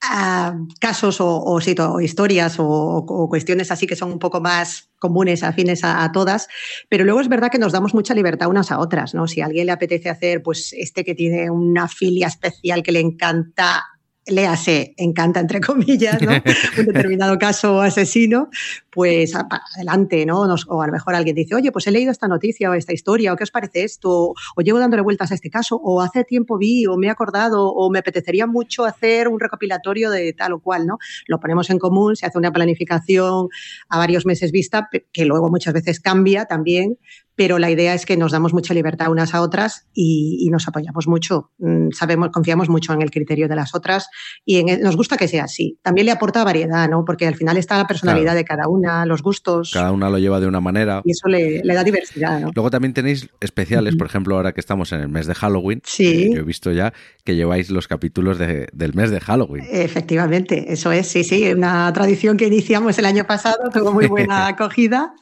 [0.01, 5.43] ah, casos o, o historias o, o cuestiones así que son un poco más comunes,
[5.43, 6.49] afines a, a todas,
[6.89, 9.27] pero luego es verdad que nos damos mucha libertad unas a otras, ¿no?
[9.27, 12.99] Si a alguien le apetece hacer, pues este que tiene una filia especial que le
[12.99, 13.85] encanta
[14.31, 16.31] léase, encanta entre comillas, ¿no?
[16.79, 18.49] un determinado caso asesino,
[18.89, 19.33] pues
[19.75, 20.47] adelante, ¿no?
[20.47, 22.93] Nos- o a lo mejor alguien dice, oye, pues he leído esta noticia o esta
[22.93, 26.23] historia, o qué os parece esto, o llevo dándole vueltas a este caso, o hace
[26.23, 30.53] tiempo vi, o me he acordado, o me apetecería mucho hacer un recopilatorio de tal
[30.53, 30.97] o cual, ¿no?
[31.27, 33.47] Lo ponemos en común, se hace una planificación
[33.89, 36.97] a varios meses vista, que luego muchas veces cambia también,
[37.41, 40.67] pero la idea es que nos damos mucha libertad unas a otras y, y nos
[40.67, 41.49] apoyamos mucho.
[41.57, 44.09] Mm, Sabemos, confiamos mucho en el criterio de las otras
[44.45, 45.79] y en el- nos gusta que sea así.
[45.81, 47.03] También le aporta variedad, ¿no?
[47.03, 48.37] Porque al final está la personalidad Claro.
[48.37, 51.01] de cada una, los gustos, Cada una lo lleva de una manera.
[51.03, 52.51] y eso le, le da diversidad, ¿no?
[52.53, 56.05] Luego también tenéis especiales, por ejemplo, ahora que estamos en el mes de Halloween, Sí.
[56.25, 59.65] eh, yo he visto ya que lleváis los capítulos de- del mes de Halloween.
[59.71, 64.45] Efectivamente, eso es, sí, sí, una tradición que iniciamos el año pasado, tuvo muy buena
[64.45, 65.13] acogida,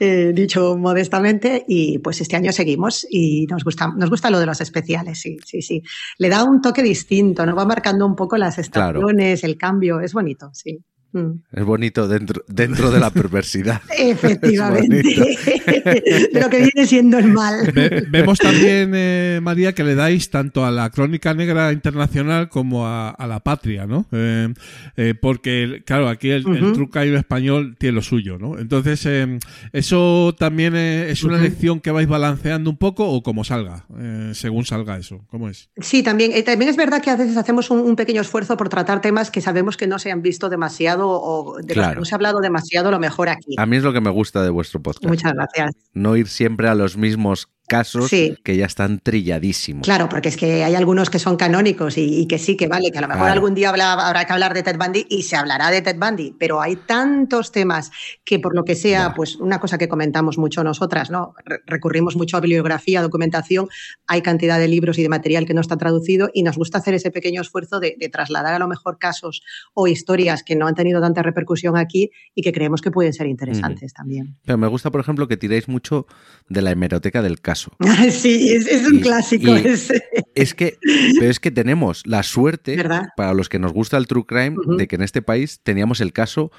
[0.00, 4.46] eh, dicho modestamente, y pues este año seguimos y nos gusta, nos gusta lo de
[4.46, 5.82] los especiales, sí, sí, sí.
[6.18, 8.98] Le da un toque distinto, nos va marcando un poco las Claro.
[9.00, 10.78] estaciones, el cambio, es bonito, sí.
[11.12, 11.40] Mm.
[11.52, 13.80] Es bonito dentro, dentro de la perversidad.
[13.98, 15.02] Efectivamente,
[16.32, 17.70] lo que viene siendo el mal.
[17.72, 22.86] Ve- vemos también, eh, María, que le dais tanto a la Crónica Negra Internacional como
[22.86, 24.06] a, a la Patria, ¿no?
[24.12, 24.52] Eh,
[24.96, 26.72] eh, porque, claro, aquí el, el Ujú.
[26.74, 28.58] True Crime español tiene lo suyo, ¿no?
[28.58, 29.38] Entonces, eh,
[29.72, 31.44] ¿eso también eh, es una Ujú.
[31.44, 33.86] lección que vais balanceando un poco o como salga?
[33.98, 35.70] Eh, según salga eso, ¿cómo es?
[35.78, 38.68] Sí, también, eh, también es verdad que a veces hacemos un, un pequeño esfuerzo por
[38.68, 41.94] tratar temas que sabemos que no se han visto demasiado o de los Claro.
[41.94, 43.54] que no se ha hablado demasiado, lo mejor aquí.
[43.58, 45.06] A mí es lo que me gusta de vuestro podcast.
[45.06, 45.74] Muchas gracias.
[45.92, 48.36] No ir siempre a los mismos casos Sí.
[48.42, 49.84] que ya están trilladísimos.
[49.84, 52.90] Claro, porque es que hay algunos que son canónicos y, y que sí, que vale,
[52.90, 53.34] que a lo mejor Claro.
[53.34, 56.34] algún día habla- habrá que hablar de Ted Bundy y se hablará de Ted Bundy,
[56.38, 57.90] pero hay tantos temas
[58.24, 61.34] que por lo que sea, pues una cosa que comentamos mucho nosotras, ¿no?
[61.44, 63.68] Re- recurrimos mucho a bibliografía, documentación,
[64.06, 66.94] hay cantidad de libros y de material que no está traducido y nos gusta hacer
[66.94, 69.42] ese pequeño esfuerzo de, de trasladar a lo mejor casos
[69.74, 73.26] o historias que no han tenido tanta repercusión aquí y que creemos que pueden ser
[73.26, 74.36] interesantes también.
[74.44, 76.06] Pero me gusta, por ejemplo, que tiráis mucho
[76.48, 77.57] de la hemeroteca del caso.
[78.10, 80.02] Sí, es, es un Y- clásico y- ese.
[80.34, 80.78] Es que,
[81.18, 83.08] pero es que tenemos la suerte, ¿Verdad?
[83.16, 86.12] para los que nos gusta el true crime, de que en este país teníamos el
[86.12, 86.50] caso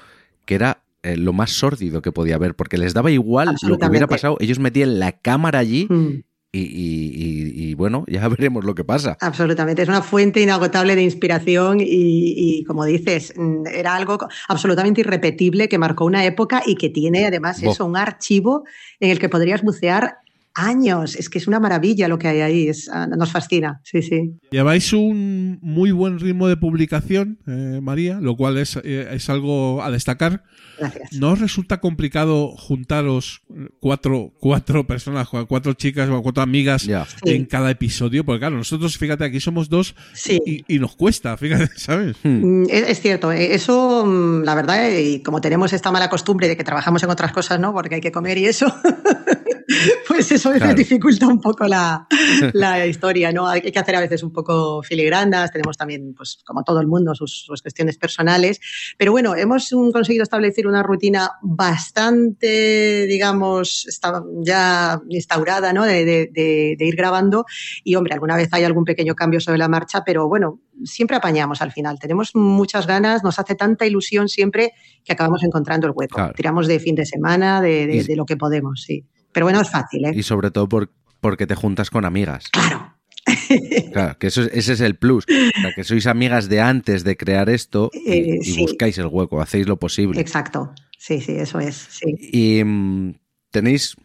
[0.44, 3.86] que era eh, lo más sórdido que podía haber, porque les daba igual lo que
[3.86, 4.36] hubiera pasado.
[4.40, 6.22] Ellos metían la cámara allí Mm.
[6.52, 9.16] y, y- y- y, bueno, ya veremos lo que pasa.
[9.20, 15.68] Absolutamente, es una fuente inagotable de inspiración y, como dices, mm, era algo absolutamente irrepetible
[15.70, 17.70] que marcó una época y que tiene además Bo.
[17.72, 18.64] eso, un archivo
[18.98, 20.18] en el que podrías bucear
[20.54, 21.16] años.
[21.16, 24.34] Es que es una maravilla lo que hay ahí, es, ah, nos fascina, sí, sí.
[24.50, 29.82] Lleváis un muy buen ritmo de publicación, eh, María, lo cual es, eh, es algo
[29.82, 30.42] a destacar.
[30.78, 31.12] Gracias.
[31.12, 33.42] ¿No os resulta complicado juntaros
[33.80, 37.04] cuatro, cuatro personas, cuatro chicas o cuatro amigas Ya.
[37.04, 37.32] Sí.
[37.34, 38.24] en cada episodio?
[38.24, 40.40] Porque claro, nosotros, fíjate, aquí somos dos Sí.
[40.46, 42.16] y, y nos cuesta, fíjate, ¿sabes?
[42.22, 46.08] Mm, Es, es cierto, eh, eso, mm, la verdad, eh, y como tenemos esta mala
[46.08, 47.72] costumbre de que trabajamos en otras cosas, ¿no?
[47.74, 48.66] Porque hay que comer y eso,
[50.08, 50.74] pues eso Claro.
[50.74, 52.06] dificulta un poco la,
[52.52, 53.46] la historia, ¿no?
[53.46, 57.14] Hay que hacer a veces un poco filigranas, tenemos también, pues como todo el mundo,
[57.14, 58.60] sus, sus cuestiones personales,
[58.98, 65.84] pero bueno, hemos mm, conseguido establecer una rutina bastante, digamos, está ya instaurada, ¿no?
[65.84, 67.44] De, de- de- de ir grabando
[67.84, 71.60] y, hombre, alguna vez hay algún pequeño cambio sobre la marcha, pero bueno, siempre apañamos
[71.62, 71.98] al final.
[71.98, 74.72] Tenemos muchas ganas, nos hace tanta ilusión siempre
[75.04, 76.16] que acabamos encontrando el hueco.
[76.16, 76.32] Claro.
[76.34, 79.04] Tiramos de fin de semana, de, de lo que podemos, sí.
[79.32, 80.12] Pero bueno, es fácil, ¿eh?
[80.14, 80.90] Y sobre todo por-
[81.20, 82.48] porque te juntas con amigas.
[82.50, 82.96] Claro.
[83.92, 85.24] Claro, que eso, es- ese es el plus.
[85.24, 89.06] O sea, que sois amigas de antes de crear esto y, Eh, y buscáis el
[89.06, 90.20] hueco, hacéis lo posible.
[90.20, 90.72] Exacto.
[90.98, 91.74] Sí, sí, eso es.
[91.90, 92.14] Sí.
[92.32, 93.14] Y mm,
[93.50, 93.96] tenéis,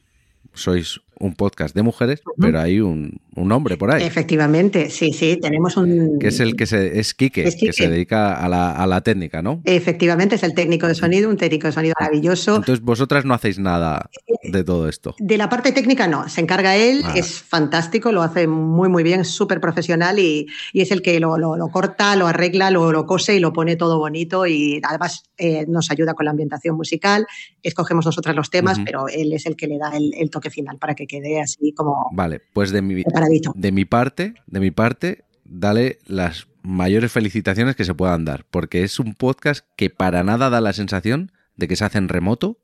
[0.53, 5.37] sois un podcast de mujeres, pero hay un, un hombre por ahí, Efectivamente, sí, sí.
[5.41, 6.19] Tenemos un.
[6.19, 9.01] que es el que se, es Quique, Es que se dedica a la, a la
[9.01, 9.61] técnica, ¿no?
[9.65, 12.57] Efectivamente, es el técnico de sonido, un técnico de sonido maravilloso.
[12.57, 14.09] Entonces vosotras no hacéis nada
[14.43, 15.15] de todo esto.
[15.19, 17.13] De la parte técnica no, se encarga él, Ah.
[17.15, 21.37] es fantástico, lo hace muy muy bien, súper profesional y, y es el que lo,
[21.37, 25.23] lo- lo corta, lo arregla, lo, lo cose y lo pone todo bonito y además
[25.37, 27.25] eh, nos ayuda con la ambientación musical,
[27.63, 30.77] escogemos nosotras los temas, pero él es el que le da el, el toque final
[30.77, 33.51] para que quede así como Vale, pues de mi, preparadito.
[33.55, 38.83] de mi parte, de mi parte, dale las mayores felicitaciones que se puedan dar, porque
[38.83, 42.59] es un podcast que para nada da la sensación de que se hace en remoto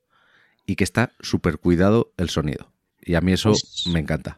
[0.65, 2.71] y que está súper cuidado el sonido.
[3.01, 4.37] Y a mí eso Pues- me encanta.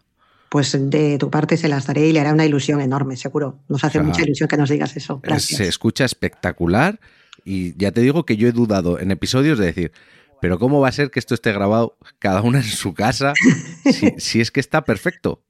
[0.49, 3.59] Pues de tu parte se las daré y le hará una ilusión enorme, seguro.
[3.69, 5.15] Nos hace O sea, mucha ilusión que nos digas eso.
[5.23, 5.57] Es- Gracias.
[5.57, 6.99] se escucha espectacular
[7.43, 9.91] y ya te digo que yo he dudado en episodios de decir,
[10.43, 13.31] pero ¿cómo va a ser que esto esté grabado cada una en su casa
[13.89, 15.41] si, si es que está perfecto?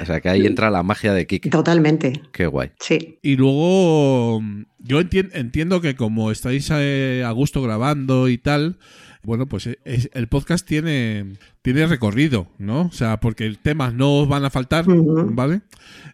[0.00, 1.50] O sea que ahí entra la magia de Kike.
[1.50, 2.70] Totalmente, Qué guay.
[2.78, 3.18] sí.
[3.22, 4.40] Y luego,
[4.78, 8.78] yo entien- entiendo que como estáis eh, a gusto grabando y tal,
[9.24, 12.82] bueno, pues eh, es- el podcast tiene, tiene recorrido, ¿no?
[12.82, 14.84] O sea, porque temas no os van a faltar.
[14.86, 15.62] ¿vale?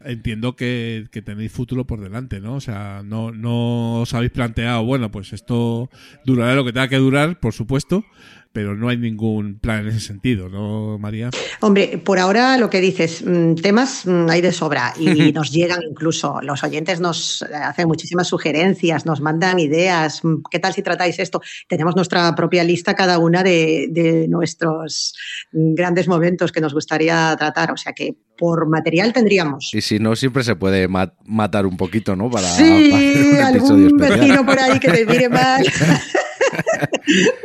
[0.05, 2.55] Entiendo que, que tenéis futuro por delante, ¿no?
[2.55, 5.91] O sea, no, no os habéis planteado, bueno, pues esto
[6.25, 8.05] durará lo que tenga que durar, por supuesto,
[8.53, 11.31] pero no hay ningún plan en ese sentido, ¿no, María?
[11.61, 15.81] Hombre, por ahora lo que dices, mm, temas mm, hay de sobra y nos llegan
[15.89, 16.41] incluso.
[16.43, 20.25] Los oyentes nos eh, hacen muchísimas sugerencias, nos mandan ideas.
[20.25, 21.41] mm, ¿Qué tal si tratáis esto?
[21.69, 25.15] Tenemos nuestra propia lista cada una de, de nuestros
[25.53, 27.71] grandes momentos que nos gustaría tratar.
[27.73, 29.71] O sea que por material tendríamos.
[29.75, 32.29] Y si no, siempre se puede ma- matar un poquito, ¿no?
[32.31, 34.19] Para, Sí, para hacer un episodio algún especial.
[34.21, 35.65] vecino por ahí que te mire mal.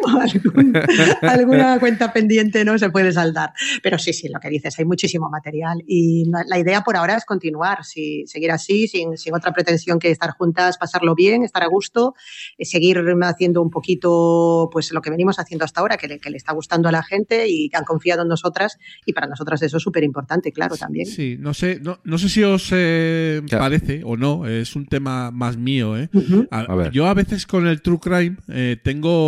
[0.06, 0.74] Algún-
[1.22, 3.52] alguna cuenta pendiente no se puede saldar.
[3.84, 7.26] Pero sí, sí, lo que dices, hay muchísimo material y la idea por ahora es
[7.26, 11.68] continuar, si, seguir así, sin, sin otra pretensión que estar juntas, pasarlo bien, estar a
[11.68, 12.14] gusto,
[12.58, 16.30] eh, seguir haciendo un poquito pues lo que venimos haciendo hasta ahora, que le, que
[16.30, 19.62] le está gustando a la gente y que han confiado en nosotras y para nosotras
[19.62, 21.06] eso es súper importante, claro, también.
[21.06, 25.32] Sí, no sé, no, no sé si os eh, parece o no, es un tema
[25.32, 26.10] más mío, ¿eh?
[26.52, 26.92] A- A ver.
[26.92, 29.25] Yo a veces con el True Crime eh, tengo,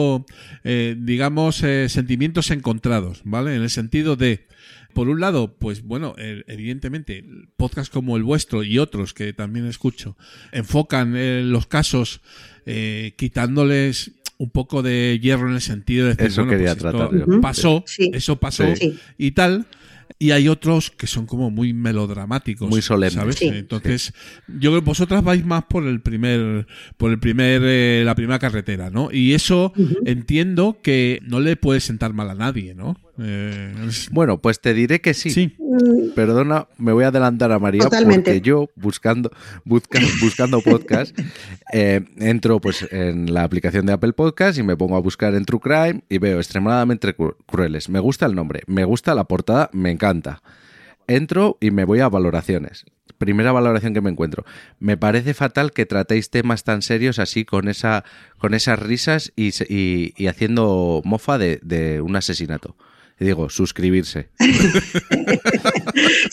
[0.64, 3.56] eh, digamos, eh, sentimientos encontrados, ¿vale?
[3.56, 4.46] En el sentido de,
[4.94, 7.24] por un lado, pues bueno, eh, evidentemente,
[7.58, 10.18] podcasts como el vuestro y otros que también escucho,
[10.52, 12.22] enfocan eh, los casos
[12.66, 16.86] eh, quitándoles un poco de hierro en el sentido de decir, Eso bueno, quería pues
[16.86, 17.42] esto tratar yo.
[17.42, 18.12] pasó, Sí.
[18.14, 18.98] eso pasó Sí.
[19.18, 19.66] y tal.
[20.19, 22.69] Y hay otros que son como muy melodramáticos.
[22.69, 23.13] Muy solemnes.
[23.13, 23.36] ¿sabes?
[23.36, 23.47] Sí.
[23.47, 24.13] Entonces,
[24.47, 26.65] yo creo que vosotras vais más por el primer,
[26.97, 29.10] por el primer, eh, la primera carretera, ¿no?
[29.12, 29.73] Y eso
[30.06, 32.97] entiendo que no le puede sentar mal a nadie, ¿no?
[33.19, 33.73] Eh,
[34.12, 35.30] Bueno, pues te diré que sí.
[35.32, 35.56] sí.
[36.15, 38.32] Perdona, me voy a adelantar a María Totalmente.
[38.32, 39.32] porque yo buscando
[39.63, 41.17] busca- buscando podcast
[41.73, 45.45] eh, entro pues en la aplicación de Apple Podcast y me pongo a buscar en
[45.45, 47.89] True Crime y veo extremadamente cru- crueles.
[47.89, 50.41] Me gusta el nombre, me gusta la portada, me encanta.
[51.08, 52.86] Entro y me voy a valoraciones.
[53.17, 54.45] Primera valoración que me encuentro.
[54.80, 58.03] Me parece fatal que tratéis temas tan serios así con esa
[58.38, 62.75] con esas risas y, se- y- y haciendo mofa de, de un asesinato.
[63.19, 64.30] Digo, suscribirse.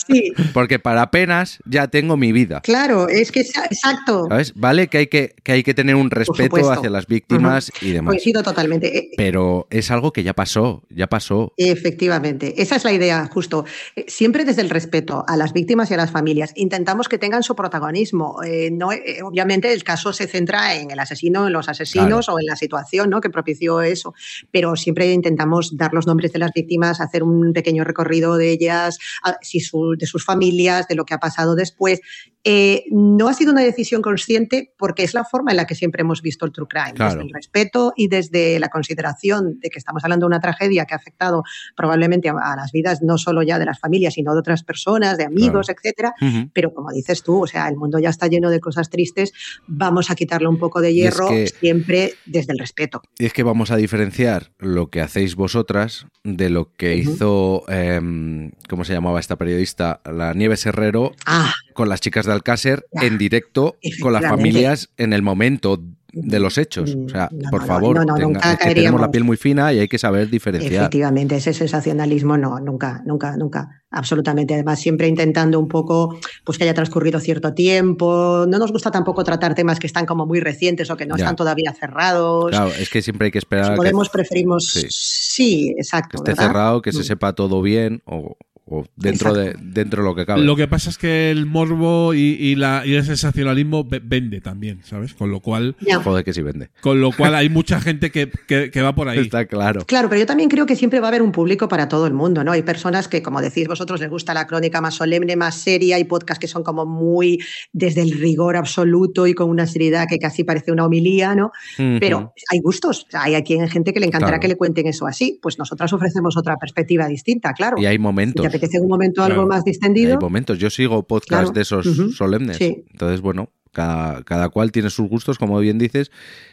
[0.07, 2.61] Sí, Porque para penas ya tengo mi vida.
[2.63, 4.27] claro, es que exacto.
[4.29, 4.53] ¿Sabes?
[4.55, 8.13] Vale que hay que, que hay que tener un respeto hacia las víctimas y demás.
[8.13, 8.97] Coincido totalmente.
[8.99, 11.53] Eh, Pero es algo que ya pasó, ya pasó.
[11.57, 13.65] Efectivamente, esa es la idea, justo.
[13.97, 16.53] Eh, Siempre desde el respeto a las víctimas y a las familias.
[16.57, 18.43] Intentamos que tengan su protagonismo.
[18.45, 22.39] Eh, no, eh, obviamente el caso se centra en el asesino, en los asesinos o
[22.39, 23.21] en la situación ¿no?
[23.21, 24.15] que propició eso,
[24.51, 28.99] pero siempre intentamos dar los nombres de las víctimas, hacer un pequeño recorrido de ellas,
[29.23, 32.01] a- su- de sus familias, de lo que ha pasado después.
[32.47, 36.03] Eh, no ha sido una decisión consciente porque es la forma en la que siempre
[36.03, 37.15] hemos visto el true crime, Claro.
[37.15, 40.93] desde el respeto y desde la consideración de que estamos hablando de una tragedia que
[40.93, 41.43] ha afectado
[41.75, 45.17] probablemente a, a las vidas no solo ya de las familias, sino de otras personas,
[45.17, 46.13] de amigos, etcétera.
[46.21, 46.51] Ujú.
[46.53, 49.33] Pero como dices tú, o sea, el mundo ya está lleno de cosas tristes,
[49.67, 53.01] vamos a quitarle un poco de Y es hierro que- siempre desde el respeto.
[53.19, 57.11] Y es que vamos a diferenciar lo que hacéis vosotras de lo que Ujú.
[57.11, 60.01] hizo, em, ¿cómo se llamaba esta periodista?
[60.11, 63.07] La Nieves Herrero Ah, con las chicas de Alcácer Ya.
[63.07, 65.81] en directo con las familias en el momento
[66.17, 66.95] de los hechos.
[66.95, 69.37] O sea, No, por no, favor, no, tenga- nunca es que tenemos la piel muy
[69.37, 70.83] fina y hay que saber diferenciar.
[70.85, 74.55] Efectivamente, ese sensacionalismo no, nunca, nunca, nunca, absolutamente.
[74.55, 78.47] Además, siempre intentando un poco pues que haya transcurrido cierto tiempo.
[78.49, 81.25] No nos gusta tampoco tratar temas que están como muy recientes o que no Ya.
[81.25, 82.51] están todavía cerrados.
[82.51, 84.69] Claro, es que siempre hay que esperar si que, podemos, preferimos.
[84.73, 84.87] Sí.
[84.91, 86.11] Sí, exacto.
[86.11, 86.47] que esté ¿verdad?
[86.47, 87.05] cerrado, que se Mm.
[87.05, 90.43] sepa todo bien o, o dentro, de, dentro de lo que cabe.
[90.43, 94.41] Lo que pasa es que el morbo y, y la, y el sensacionalismo ve- vende
[94.41, 95.13] también, ¿sabes?
[95.15, 96.03] Con lo cual, Ya.
[96.03, 96.71] Joder, que sí vende.
[96.81, 99.19] con lo cual hay mucha gente que, que- que va por ahí.
[99.19, 99.85] Está claro.
[99.87, 102.15] Claro, pero yo también creo que siempre va a haber un público para todo el
[102.15, 102.53] mundo, ¿no?
[102.53, 106.05] Hay personas que, como decís vosotros, les gusta la crónica más solemne, más seria, hay
[106.05, 107.39] podcasts que son como muy
[107.73, 111.53] desde el rigor absoluto y con una seriedad que casi parece una homilía, ¿no?
[111.77, 114.41] Pero hay gustos, o sea, hay aquí gente que le encantará Claro.
[114.41, 117.77] que le cuenten eso así, pues nosotras ofrecemos otra perspectiva distinta, claro.
[117.79, 118.54] Y hay momentos.
[118.57, 119.35] Apetece en un momento Claro.
[119.35, 120.59] algo más distendido, Hay momentos.
[120.59, 121.51] Yo sigo podcasts Claro.
[121.53, 122.57] de esos solemnes.
[122.59, 122.85] Sí.
[122.93, 126.11] Entonces, bueno, cada, cada cual tiene sus gustos, como bien dices,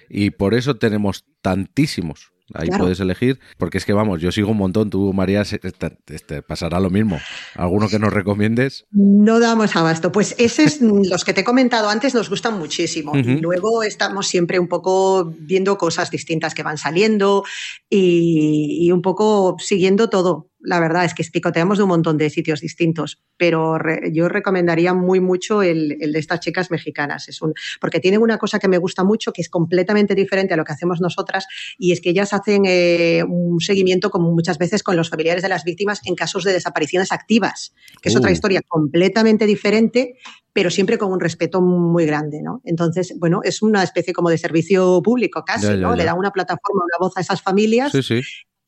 [0.09, 2.31] y por eso tenemos tantísimos.
[2.53, 2.83] Ahí Claro.
[2.83, 6.89] puedes elegir, porque es que vamos, yo sigo un montón, tú, María, te, pasará lo
[6.89, 7.17] mismo.
[7.55, 8.83] ¿Alguno que nos recomiendes?
[8.91, 10.11] No damos abasto.
[10.11, 13.13] Pues esos, los que te he comentado antes, nos gustan muchísimo.
[13.17, 17.45] Y luego estamos siempre un poco viendo cosas distintas que van saliendo
[17.89, 20.50] y, y un poco siguiendo todo.
[20.63, 24.93] La verdad es que picoteamos de un montón de sitios distintos, pero re- yo recomendaría
[24.93, 27.28] muy mucho el, el de estas chicas mexicanas.
[27.30, 30.58] Es un, porque tienen una cosa que me gusta mucho, que es completamente diferente a
[30.58, 31.47] lo que hacemos nosotras,
[31.80, 35.50] y es que ellas hacen eh, un seguimiento, como muchas veces, con los familiares de
[35.50, 38.34] las víctimas en casos de desapariciones activas, que es otra Uh.
[38.34, 40.17] historia completamente diferente,
[40.54, 42.62] pero siempre con un respeto muy grande, ¿no?
[42.65, 45.89] Entonces, bueno, es una especie como de servicio público casi, Ya, ya, ¿no?
[45.91, 45.95] ya.
[45.95, 48.21] Le da una plataforma, una voz a esas familias Sí, sí.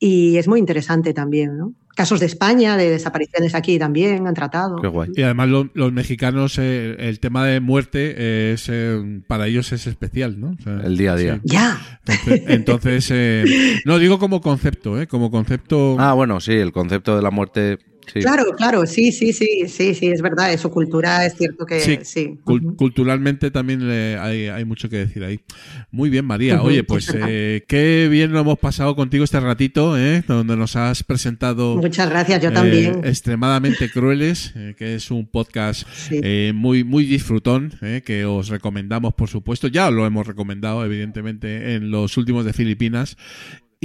[0.06, 1.74] Y es muy interesante también, ¿no?
[1.96, 4.78] Casos de España, de desapariciones aquí también han tratado.
[4.82, 5.12] Qué guay.
[5.16, 9.86] Y además lo- los mexicanos, eh, el tema de muerte es eh, para ellos es
[9.88, 10.56] especial, ¿no?
[10.60, 11.36] O sea, El día a día.
[11.36, 11.42] sí.
[11.44, 13.46] Ya, Entonces, entonces, eh,
[13.86, 15.06] no digo como concepto, ¿eh?
[15.08, 15.96] Como concepto.
[16.00, 17.78] Ah, bueno, sí, el concepto de la muerte.
[18.12, 18.20] Sí.
[18.20, 22.38] claro, claro, sí, sí, sí, sí, sí, es verdad, su cultura, es cierto que Sí.
[22.78, 25.40] Culturalmente también eh, hay, hay mucho que decir ahí.
[25.92, 26.62] Muy bien, María.
[26.62, 30.24] Oye, pues eh, qué bien lo hemos pasado contigo este ratito, ¿eh?
[30.28, 33.02] donde nos has presentado Muchas gracias, yo eh, también.
[33.04, 36.20] Extremadamente Crueles, eh, que es un podcast Sí.
[36.24, 39.68] eh, muy, muy disfrutón, eh, que os recomendamos, por supuesto.
[39.68, 43.18] Ya lo hemos recomendado, evidentemente, en los últimos de Filipinas.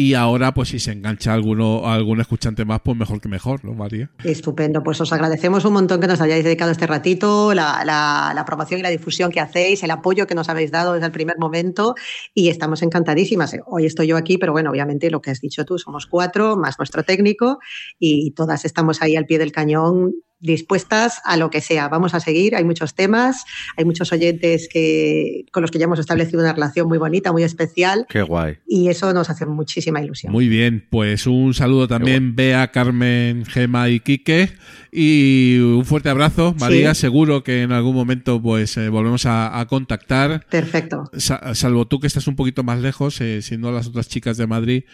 [0.01, 3.75] Y ahora, pues si se engancha alguno, algún escuchante más, pues mejor que mejor, ¿no,
[3.75, 4.09] María?
[4.23, 8.45] Estupendo, pues os agradecemos un montón que nos hayáis dedicado este ratito, la, la- la
[8.45, 11.37] promoción y la difusión que hacéis, el apoyo que nos habéis dado desde el primer
[11.41, 11.97] momento
[12.33, 13.57] y estamos encantadísimas.
[13.67, 16.79] Hoy estoy yo aquí, pero bueno, obviamente lo que has dicho tú, somos cuatro, más
[16.79, 17.59] nuestro técnico
[17.99, 21.89] y todas estamos ahí al pie del cañón dispuestas a lo que sea.
[21.89, 23.45] Vamos a seguir, hay muchos temas,
[23.77, 27.43] hay muchos oyentes que, con los que ya hemos establecido una relación muy bonita, muy
[27.43, 28.59] especial Qué guay.
[28.67, 30.33] y eso nos hace muchísima ilusión.
[30.33, 34.51] Muy bien, pues un saludo también, Bea, Carmen, Gema y Quique.
[34.93, 36.95] Y un fuerte abrazo, María.
[36.95, 37.01] Sí.
[37.03, 40.47] Seguro que en algún momento pues eh, volvemos a, a contactar.
[40.51, 41.05] Perfecto.
[41.17, 44.47] Sa- salvo tú que estás un poquito más lejos, eh, siendo las otras chicas de
[44.47, 44.85] Madrid.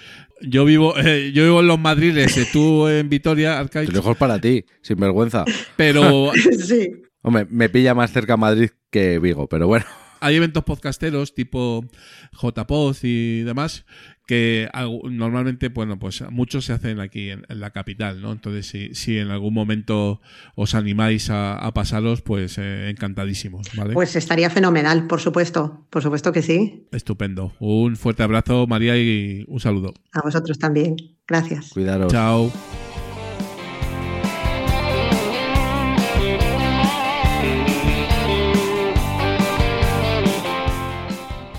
[0.43, 4.41] Yo vivo, eh, yo vivo en los Madriles, eh, tú en Vitoria, Arcaiz, Lejos para
[4.41, 5.45] ti, sin vergüenza.
[5.77, 6.33] pero
[6.67, 6.91] sí.
[7.23, 9.87] Hombre, me pilla más cerca Madrid que Vigo, pero bueno.
[10.21, 11.85] hay eventos podcasteros tipo
[12.33, 13.85] JPod y demás
[14.27, 14.69] que
[15.11, 18.33] normalmente, bueno, pues muchos se hacen aquí en, la capital, ¿no?
[18.33, 20.21] Entonces, si, si, en algún momento
[20.55, 23.93] os animáis a, a pasaros, pues eh, encantadísimos, ¿vale?
[23.93, 26.87] Pues estaría fenomenal, por supuesto, por supuesto que sí.
[26.93, 27.53] Estupendo.
[27.59, 29.93] Un fuerte abrazo, María, y un saludo.
[30.13, 30.97] A vosotros también.
[31.27, 31.71] Gracias.
[31.71, 32.13] Cuidaros.
[32.13, 32.51] Chao.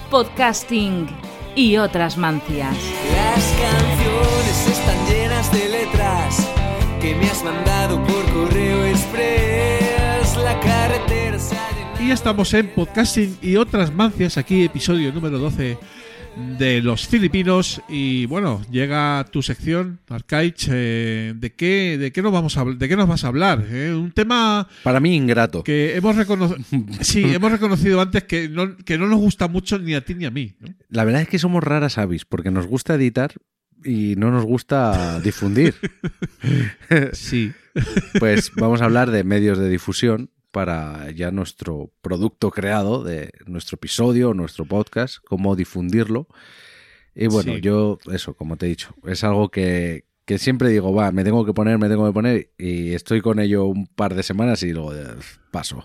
[0.09, 1.24] Podcasting
[1.55, 2.75] y otras mancias.
[3.15, 6.47] Las canciones están llenas de letras
[7.01, 10.35] que me has mandado por correo express.
[10.43, 15.11] La carretera se ha llenado- Y ya estamos en podcasting y otras mancias, aquí episodio
[15.13, 15.77] número 12
[16.57, 17.81] de los filipinos.
[17.89, 22.87] Y bueno, llega tu sección, Arcaich, eh, ¿de, qué, ¿de, qué nos vamos a, ¿de
[22.87, 23.65] qué nos vas a hablar?
[23.69, 23.93] eh?
[23.93, 25.63] Un tema Para mí, ingrato.
[25.63, 26.55] que hemos, recono-
[27.01, 30.25] sí, hemos reconocido antes que no, que no nos gusta mucho ni a ti ni
[30.25, 30.55] a mí.
[30.59, 30.67] ¿no?
[30.89, 33.33] La verdad es que somos raras avis, porque nos gusta editar
[33.83, 35.75] y no nos gusta difundir.
[37.13, 37.51] Sí.
[38.19, 43.75] Pues vamos a hablar de medios de difusión para ya nuestro producto creado, de nuestro
[43.75, 46.29] episodio, nuestro podcast, cómo difundirlo.
[47.13, 47.61] Y bueno, Sí.
[47.61, 51.45] yo, eso, como te he dicho, es algo que, que siempre digo, va, me tengo
[51.45, 54.71] que poner, me tengo que poner, y estoy con ello un par de semanas y
[54.71, 54.93] luego
[55.51, 55.83] paso.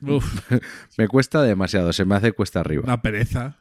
[0.00, 0.50] Uf,
[0.96, 2.84] me cuesta demasiado, se me hace cuesta arriba.
[2.84, 3.58] una pereza.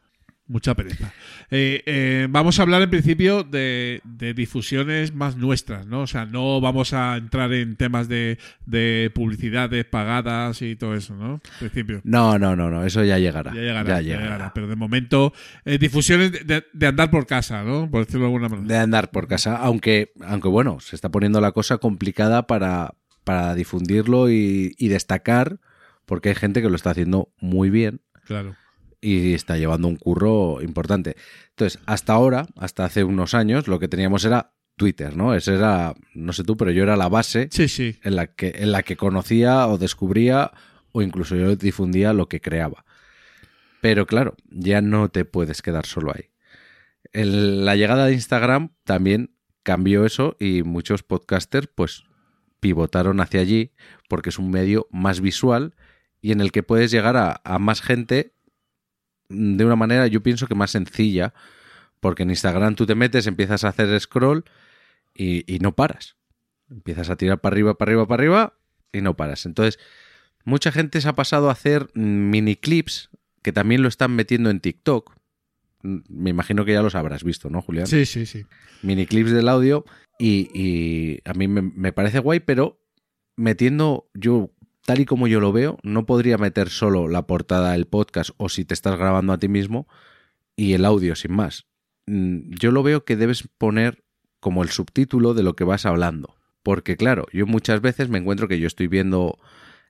[0.48, 1.12] Mucha pereza.
[1.50, 6.02] Eh, eh, vamos a hablar en principio de, de difusiones más nuestras, ¿no?
[6.02, 8.38] O sea, no vamos a entrar en temas de,
[8.68, 11.36] de publicidades pagadas y todo eso, ¿no?
[11.36, 12.02] En principio.
[12.04, 13.54] No, no, no, no, eso ya llegará.
[13.56, 14.24] Ya llegará, ya llegará.
[14.24, 14.54] llegará.
[14.54, 15.34] Pero de momento,
[15.66, 17.90] eh, difusiones de andar por casa, ¿no?
[17.90, 18.68] Por decirlo de alguna manera.
[18.68, 22.94] de andar por casa, aunque, aunque bueno, se está poniendo la cosa complicada para,
[23.24, 25.60] para difundirlo y, y destacar,
[26.06, 28.56] porque hay gente que lo está haciendo muy bien Claro.
[29.06, 31.16] Y está llevando un curro importante.
[31.50, 35.34] Entonces, hasta ahora, hasta hace unos años, lo que teníamos era Twitter, ¿no?
[35.36, 37.98] Ese era, no sé tú, pero yo era la base Sí, sí.
[38.04, 40.52] en la que, en la que conocía o descubría
[40.92, 42.86] o incluso yo difundía lo que creaba.
[43.82, 46.30] Pero claro, ya no te puedes quedar solo ahí.
[47.14, 52.04] El- la llegada de Instagram también cambió eso y muchos podcasters pues
[52.60, 53.72] pivotaron hacia allí
[54.10, 55.76] porque es un medio más visual
[56.22, 58.34] y en el que puedes llegar a, a más gente
[59.30, 61.34] de una manera yo pienso que más sencilla
[62.00, 64.46] porque en Instagram tú te metes, empiezas a hacer scroll
[65.14, 66.16] y, y no paras.
[66.70, 68.54] Empiezas a tirar para arriba, para arriba, para arriba
[68.92, 69.46] y no paras.
[69.46, 69.80] Entonces,
[70.44, 73.10] mucha gente se ha pasado a hacer mini clips
[73.42, 75.16] que también lo están metiendo en TikTok.
[75.82, 77.88] Me imagino que ya los habrás visto, ¿no, Julián?
[77.88, 78.46] Sí, sí, sí.
[78.82, 79.86] Mini clips del audio
[80.18, 82.82] y, y a mí me, me parece guay, pero
[83.36, 84.52] metiendo yo,
[84.86, 88.50] tal y como yo lo veo, no podría meter solo la portada del podcast o
[88.50, 89.88] si te estás grabando a ti mismo
[90.56, 91.66] y el audio sin más.
[92.06, 94.04] Mm, Yo lo veo que debes poner
[94.40, 96.36] como el subtítulo de lo que vas hablando.
[96.62, 99.38] Porque claro, yo muchas veces me encuentro que yo estoy viendo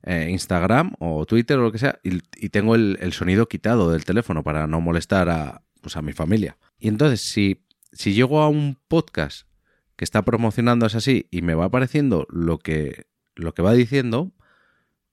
[0.04, 2.20] eh, Instagram o Twitter o lo que sea y,
[2.50, 6.58] tengo el, el sonido quitado del teléfono para no molestar a, pues a mi familia.
[6.80, 9.48] Y entonces, si, si llego a un podcast
[9.96, 14.34] que está promocionando es así y me va apareciendo lo que, lo que va diciendo,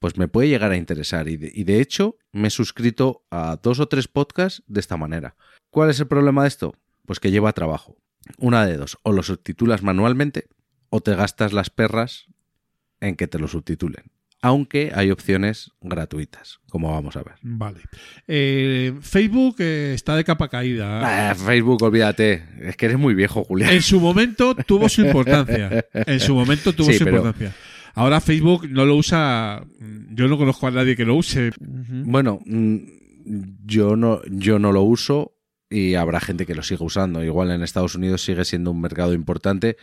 [0.02, 1.28] pues me puede llegar a interesar.
[1.28, 4.98] Y de, y de hecho, me he suscrito a dos o tres podcasts de esta
[4.98, 5.36] manera.
[5.70, 6.74] ¿Cuál es el problema de esto?
[7.06, 7.96] Pues que lleva trabajo.
[8.36, 10.48] Una de dos, o lo subtitulas manualmente
[10.90, 12.26] o te gastas las perras
[13.00, 14.04] en que te lo subtitulen.
[14.44, 17.34] Aunque hay opciones gratuitas, como vamos a ver.
[17.42, 17.80] Vale.
[18.26, 21.30] Eh, Facebook eh, está de capa caída.
[21.30, 22.44] Ah, Facebook, olvídate.
[22.60, 23.70] Es que eres muy viejo, Julián.
[23.72, 25.86] En su momento tuvo su importancia.
[25.94, 27.54] En su momento tuvo Sí, su pero- importancia.
[27.94, 29.64] Ahora Facebook no lo usa.
[30.10, 31.52] Yo no conozco a nadie que lo use.
[31.58, 32.76] Bueno, mm,
[33.64, 35.36] yo no, yo no lo uso
[35.68, 37.24] y habrá gente que lo siga usando.
[37.24, 39.76] Igual en Estados Unidos sigue siendo un mercado importante,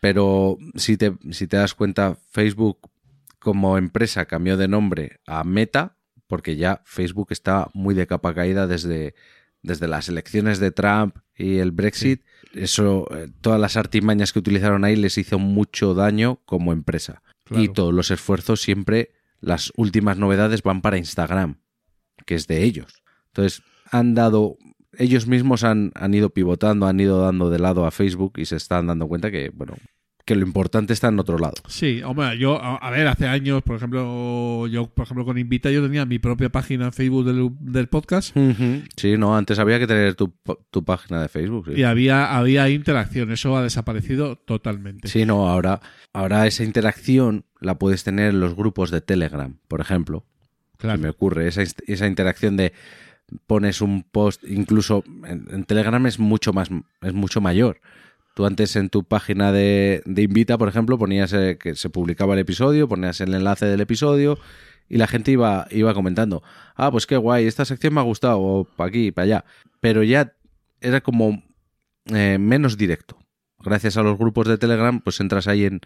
[0.00, 2.90] pero si te, si te das cuenta, Facebook
[3.38, 8.66] como empresa cambió de nombre a Meta, porque ya Facebook está muy de capa caída
[8.66, 9.14] desde,
[9.64, 12.22] desde las elecciones de Trump y el Brexit.
[12.52, 17.22] Eso, eh, todas las artimañas que utilizaron ahí les hizo mucho daño como empresa.
[17.42, 17.64] Claro.
[17.64, 19.10] Y todos los esfuerzos siempre,
[19.40, 21.58] las últimas novedades van para Instagram,
[22.26, 23.02] que es de ellos.
[23.28, 24.56] Entonces, han dado,
[24.96, 28.56] ellos mismos han, han ido pivotando, han ido dando de lado a Facebook y se
[28.56, 29.74] están dando cuenta que, bueno,
[30.24, 31.54] que lo importante está en otro lado.
[31.68, 35.70] Sí, hombre, yo, a, a ver, hace años, por ejemplo, yo, por ejemplo, con Invita,
[35.70, 38.34] yo tenía mi propia página en Facebook del, del podcast
[38.96, 40.32] Sí, no, antes había que tener tu,
[40.70, 41.66] tu página de Facebook.
[41.66, 41.80] sí.
[41.80, 43.30] y había, había interacción.
[43.32, 45.08] Eso ha desaparecido totalmente.
[45.08, 45.80] Sí, no, ahora,
[46.12, 50.24] ahora esa interacción la puedes tener en los grupos de Telegram, por ejemplo.
[50.78, 50.96] claro.
[50.98, 52.72] Se me ocurre esa, esa interacción de
[53.46, 56.70] pones un post, incluso en, en Telegram es mucho más,
[57.02, 57.80] es mucho mayor.
[58.34, 62.34] Tú antes en tu página de, de Invita, por ejemplo, ponías eh, que se publicaba
[62.34, 64.38] el episodio, ponías el enlace del episodio
[64.88, 66.42] y la gente iba, iba comentando,
[66.74, 69.44] ah, pues qué guay, esta sección me ha gustado, o para aquí, para allá.
[69.80, 70.34] Pero ya
[70.80, 71.42] era como
[72.06, 73.18] eh, menos directo.
[73.60, 75.80] Gracias a los grupos de Telegram, pues entras ahí en,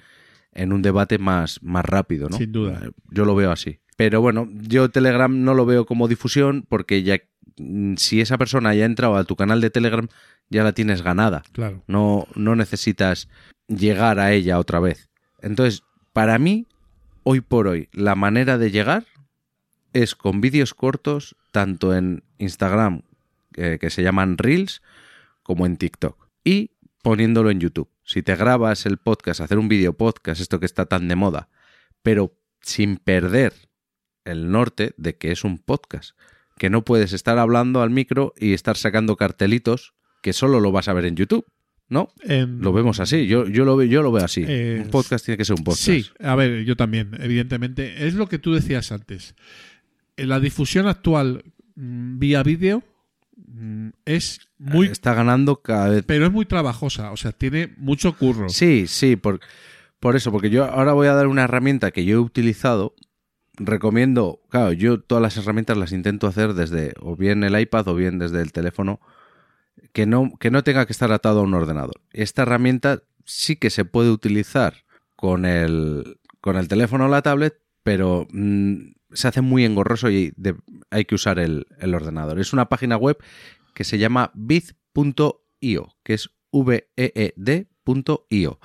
[0.52, 2.36] en un debate más, más rápido, ¿no?
[2.36, 2.80] Sin duda.
[2.84, 3.78] Eh, Yo lo veo así.
[3.96, 7.18] Pero bueno, yo Telegram no lo veo como difusión porque ya
[7.56, 10.08] mm, si esa persona ya ha entrado a tu canal de Telegram,
[10.50, 11.42] ya la tienes ganada.
[11.52, 11.82] Claro.
[11.86, 13.28] No, no necesitas
[13.66, 15.08] llegar a ella otra vez.
[15.40, 15.82] Entonces,
[16.12, 16.66] para mí,
[17.22, 19.06] hoy por hoy, la manera de llegar
[19.92, 23.02] es con vídeos cortos, tanto en Instagram,
[23.54, 24.82] eh, que se llaman Reels,
[25.42, 26.28] como en TikTok.
[26.44, 26.72] Y
[27.02, 27.90] poniéndolo en YouTube.
[28.04, 31.48] Si te grabas el podcast, hacer un vídeo podcast, esto que está tan de moda,
[32.02, 33.54] pero sin perder
[34.24, 36.16] el norte de que es un podcast.
[36.56, 40.88] Que no puedes estar hablando al micro y estar sacando cartelitos que solo lo vas
[40.88, 41.44] a ver en YouTube.
[41.90, 42.12] ¿No?
[42.26, 43.26] Lo vemos así.
[43.26, 44.44] Yo, yo, lo, veo, yo lo veo así.
[44.46, 45.84] Eh, un podcast tiene que ser un podcast.
[45.84, 48.06] Sí, a ver, yo también, evidentemente.
[48.06, 49.34] Es lo que tú decías antes.
[50.18, 51.44] En la difusión actual
[51.76, 52.82] mm, vía vídeo
[53.36, 54.88] mm, es muy...
[54.88, 56.04] Está ganando cada vez.
[56.06, 58.50] Pero es muy trabajosa, o sea, tiene mucho curro.
[58.50, 59.40] Sí, sí, por,
[60.00, 62.94] por eso, porque yo ahora voy a dar una herramienta que yo he utilizado.
[63.56, 67.94] Recomiendo, claro, yo todas las herramientas las intento hacer desde o bien el iPad o
[67.94, 69.00] bien desde el teléfono,
[69.92, 72.00] que no, que no tenga que estar atado a un ordenador.
[72.12, 74.84] Esta herramienta sí que se puede utilizar
[75.16, 80.32] con el, con el teléfono o la tablet, pero mm, se hace muy engorroso y
[80.36, 80.56] de-
[80.90, 82.38] hay que usar el, el ordenador.
[82.40, 83.18] Es una página web
[83.74, 86.30] que se llama bit.io, que es
[87.38, 88.58] V-E-E-D.io.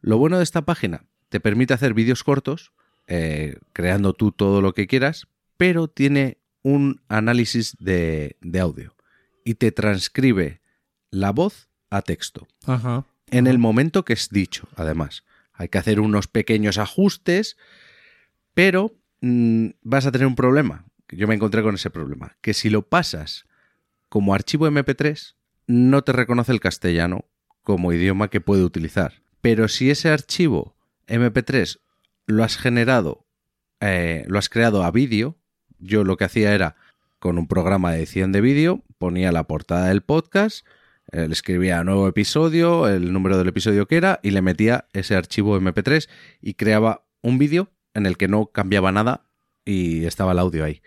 [0.00, 2.72] Lo bueno de esta página, te permite hacer vídeos cortos,
[3.06, 8.95] eh, creando tú todo lo que quieras, pero tiene un análisis de, de audio
[9.46, 10.60] y te transcribe
[11.12, 13.06] la voz a texto Ajá.
[13.30, 15.22] en el momento que es dicho, además.
[15.52, 17.56] Hay que hacer unos pequeños ajustes,
[18.54, 20.84] pero mm, vas a tener un problema.
[21.08, 23.46] Yo me encontré con ese problema, que si lo pasas
[24.08, 25.36] como archivo MP3,
[25.68, 27.24] no te reconoce el castellano
[27.62, 29.22] como idioma que puede utilizar.
[29.42, 30.74] Pero si ese archivo
[31.06, 31.78] MP3
[32.26, 33.24] lo has generado,
[33.78, 35.36] eh, lo has creado a vídeo,
[35.78, 36.74] yo lo que hacía era
[37.20, 40.66] con un programa de edición de vídeo, ponía la portada del podcast,
[41.12, 45.58] le escribía nuevo episodio, el número del episodio que era, y le metía ese archivo
[45.60, 46.08] MP3
[46.40, 49.26] y creaba un vídeo en el que no cambiaba nada
[49.64, 50.82] y estaba el audio ahí.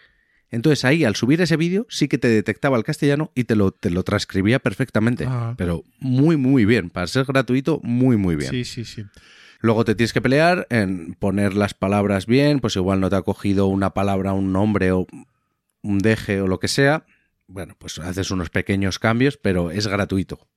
[0.51, 3.71] Entonces ahí, al subir ese vídeo, sí que te detectaba el castellano y te lo,
[3.71, 5.25] te lo transcribía perfectamente.
[5.27, 5.53] Ah.
[5.57, 6.89] Pero muy, muy bien.
[6.89, 8.49] Para ser gratuito, muy, muy bien.
[8.49, 9.05] Sí, sí, sí.
[9.59, 13.21] Luego te tienes que pelear en poner las palabras bien, pues igual no te ha
[13.21, 15.05] cogido una palabra, un nombre o
[15.83, 17.05] un deje o lo que sea.
[17.49, 20.47] Bueno, pues haces unos pequeños cambios, pero es gratuito.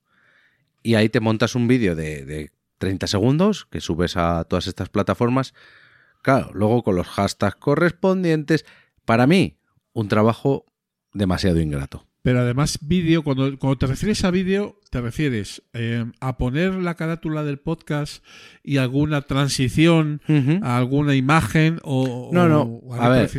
[0.83, 4.89] Y ahí te montas un vídeo de, de 30 segundos que subes a todas estas
[4.89, 5.53] plataformas.
[6.21, 8.65] Claro, luego con los hashtags correspondientes.
[9.05, 9.57] Para mí,
[9.93, 10.65] un trabajo
[11.13, 12.07] demasiado ingrato.
[12.23, 16.95] Pero además, vídeo, cuando, cuando te refieres a vídeo, te refieres eh, a poner la
[16.95, 18.23] carátula del podcast
[18.63, 20.21] y alguna transición,
[20.61, 22.29] a alguna imagen o.
[22.31, 23.29] No, no, o a ver.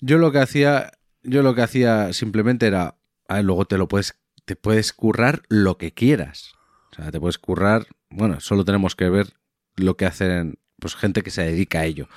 [0.00, 0.92] Yo lo que hacía,
[1.22, 2.96] yo lo que hacía simplemente era,
[3.28, 6.54] a ver, luego te lo puedes, te puedes currar lo que quieras.
[6.92, 9.34] O sea, te puedes currar, bueno, solo tenemos que ver
[9.76, 12.08] lo que hacen, pues gente que se dedica a ello.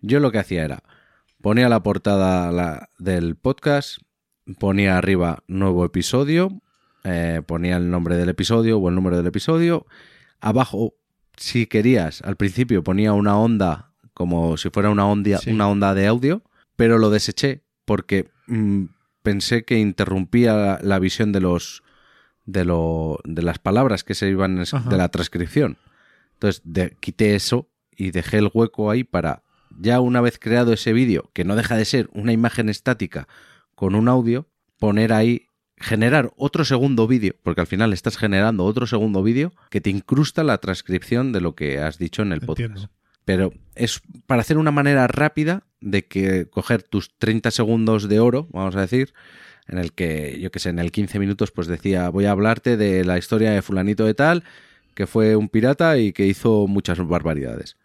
[0.00, 0.82] Yo lo que hacía era,
[1.40, 3.98] ponía la portada la- del podcast,
[4.58, 6.60] ponía arriba nuevo episodio,
[7.04, 9.86] eh, ponía el nombre del episodio o el número del episodio.
[10.40, 10.94] Abajo,
[11.36, 15.50] si querías, al principio ponía una onda como si fuera una onda, Sí.
[15.50, 16.42] una onda de audio,
[16.76, 18.84] pero lo deseché porque mm,
[19.22, 21.82] pensé que interrumpía la, la visión de los
[22.44, 24.88] de lo de las palabras que se iban Ajá.
[24.88, 25.78] de la transcripción.
[26.34, 29.42] Entonces de- quité eso y dejé el hueco ahí para
[29.78, 33.26] ya una vez creado ese vídeo, que no deja de ser una imagen estática
[33.74, 38.86] con un audio, poner ahí generar otro segundo vídeo, porque al final estás generando otro
[38.86, 42.86] segundo vídeo que te incrusta la transcripción de lo que has dicho en el podcast.
[43.26, 48.48] Pero es para hacer una manera rápida de que coger tus 30 segundos de oro,
[48.52, 49.12] vamos a decir,
[49.68, 52.76] en el que, yo que sé, en el 15 minutos, pues decía, voy a hablarte
[52.78, 54.44] de la historia de fulanito de tal,
[54.94, 57.76] que fue un pirata y que hizo muchas barbaridades.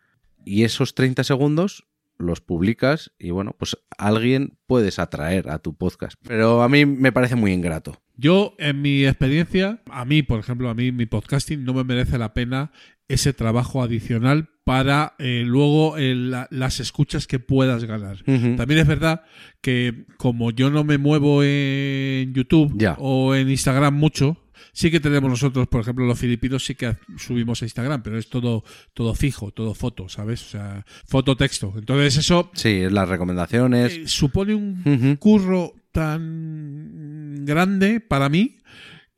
[0.46, 1.88] Y esos 30 segundos
[2.20, 6.16] los publicas y bueno, pues alguien puedes atraer a tu podcast.
[6.28, 8.00] Pero a mí me parece muy ingrato.
[8.16, 12.20] Yo, en mi experiencia, a mí, por ejemplo, a mí mi podcasting no me merece
[12.20, 12.72] la pena
[13.08, 18.24] ese trabajo adicional para eh, luego eh, la- las escuchas que puedas ganar.
[18.24, 19.24] También es verdad
[19.60, 24.38] que como yo no me muevo en YouTube o en Instagram mucho,
[24.72, 28.30] sí que tenemos nosotros, por ejemplo, los filipinos sí que subimos a Instagram, pero es
[28.30, 28.64] todo
[28.94, 30.42] todo fijo, todo foto, ¿sabes?
[30.46, 31.74] O sea, foto texto.
[31.78, 33.92] Entonces eso Sí, las recomendaciones.
[33.94, 38.58] eh, supone un curro tan grande para mí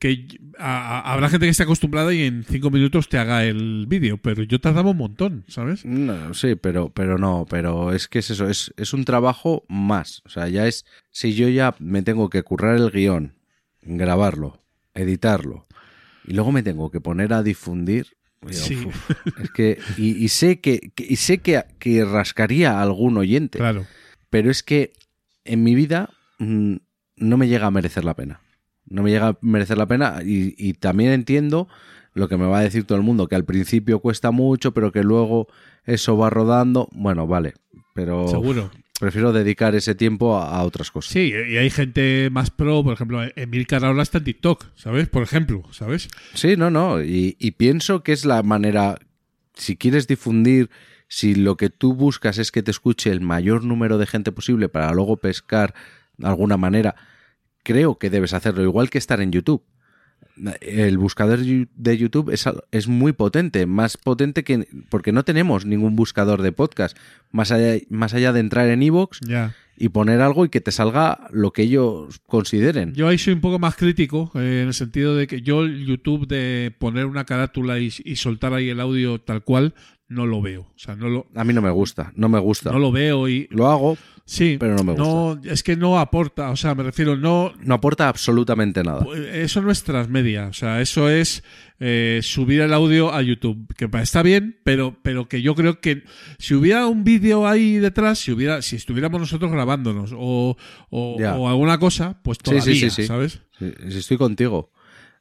[0.03, 3.85] que a- a- habrá gente que esté acostumbrada y en cinco minutos te haga el
[3.87, 5.85] vídeo, pero yo tardaba un montón, ¿sabes?
[5.85, 10.21] No, sí, pero, pero no, pero es que es eso, es, es un trabajo más.
[10.25, 13.35] O sea, ya es, si yo ya me tengo que currar el guion,
[13.81, 14.59] grabarlo,
[14.93, 15.67] editarlo,
[16.25, 18.07] y luego me tengo que poner a difundir.
[18.41, 18.75] digo, Sí.
[18.85, 23.17] uf, es que, y, y sé que, que- y sé que, que rascaría a algún
[23.17, 23.85] oyente, Claro.
[24.29, 24.91] pero es que
[25.45, 26.75] en mi vida mm,
[27.15, 28.41] no me llega a merecer la pena.
[28.93, 31.67] No me llega a merecer la pena y, y también entiendo
[32.13, 34.91] lo que me va a decir todo el mundo, que al principio cuesta mucho, pero
[34.91, 35.47] que luego
[35.85, 36.87] eso va rodando.
[36.91, 37.55] Bueno, vale,
[37.95, 38.69] pero Seguro.
[38.99, 41.11] prefiero dedicar ese tiempo a, a otras cosas.
[41.11, 45.09] Sí, y hay gente más pro, por ejemplo, Emilcar ahora está en TikTok, ¿sabes?
[45.09, 46.07] Por ejemplo, ¿sabes?
[46.35, 47.01] Sí, no, no.
[47.01, 48.99] Y, y pienso que es la manera,
[49.55, 50.69] si quieres difundir,
[51.07, 54.69] si lo que tú buscas es que te escuche el mayor número de gente posible
[54.69, 55.73] para luego pescar
[56.17, 56.95] de alguna manera,
[57.63, 59.63] creo que debes hacerlo, igual que estar en YouTube.
[60.61, 64.67] El buscador de YouTube es, es muy potente, más potente que...
[64.89, 66.97] porque no tenemos ningún buscador de podcast,
[67.31, 69.19] más allá, más allá de entrar en Evox
[69.77, 72.93] y poner algo y que te salga lo que ellos consideren.
[72.93, 75.85] Yo ahí soy un poco más crítico, eh, en el sentido de que yo el
[75.85, 79.75] YouTube de poner una carátula y, y soltar ahí el audio tal cual,
[80.13, 80.61] no lo veo.
[80.61, 82.71] O sea, no lo, A mí no me gusta, no me gusta.
[82.71, 83.47] no lo veo y...
[83.51, 87.17] Lo hago, Sí, pero no me No, es que no aporta, o sea, me refiero,
[87.17, 87.51] no...
[87.59, 89.05] no aporta absolutamente nada.
[89.33, 91.43] Eso no es transmedia, o sea, eso es
[91.79, 96.03] eh, subir el audio a YouTube, que está bien, pero, pero que yo creo que
[96.37, 100.55] si hubiera un vídeo ahí detrás, si hubiera, si estuviéramos nosotros grabándonos o,
[100.89, 103.03] o, alguna cosa, pues sí, todavía, sí, sí.
[103.03, 103.41] ¿sabes?
[103.59, 104.71] Sí, sí, estoy contigo.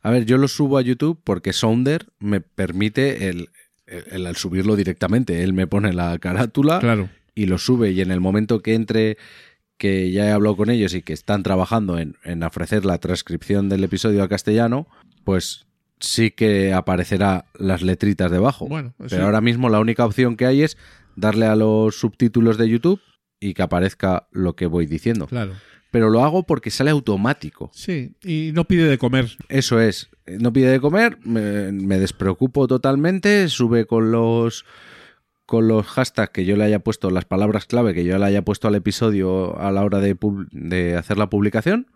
[0.02, 3.48] A ver, yo lo subo a YouTube porque Sounder me permite el,
[4.10, 5.42] el- el subirlo directamente.
[5.42, 7.08] Él me pone la carátula Claro.
[7.34, 7.90] y lo sube.
[7.92, 9.16] Y en el momento que entre,
[9.78, 13.68] que ya he hablado con ellos y que están trabajando en, en ofrecer la transcripción
[13.68, 14.86] del episodio a castellano,
[15.24, 15.66] pues
[15.98, 18.66] sí que aparecerá las letritas debajo.
[18.66, 20.76] Bueno, Pero ahora mismo la única opción que hay es
[21.16, 23.00] darle a los subtítulos de YouTube
[23.40, 25.26] y que aparezca lo que voy diciendo.
[25.26, 25.52] Claro.
[25.92, 27.70] Pero lo hago porque sale automático.
[27.72, 29.30] Sí, y no pide de comer.
[29.48, 30.10] Eso es.
[30.26, 34.64] No pide de comer, me, me despreocupo totalmente, sube con los
[35.46, 38.42] con los hashtags que yo le haya puesto, las palabras clave que yo le haya
[38.42, 40.16] puesto al episodio a la hora de,
[40.50, 41.86] de hacer la publicación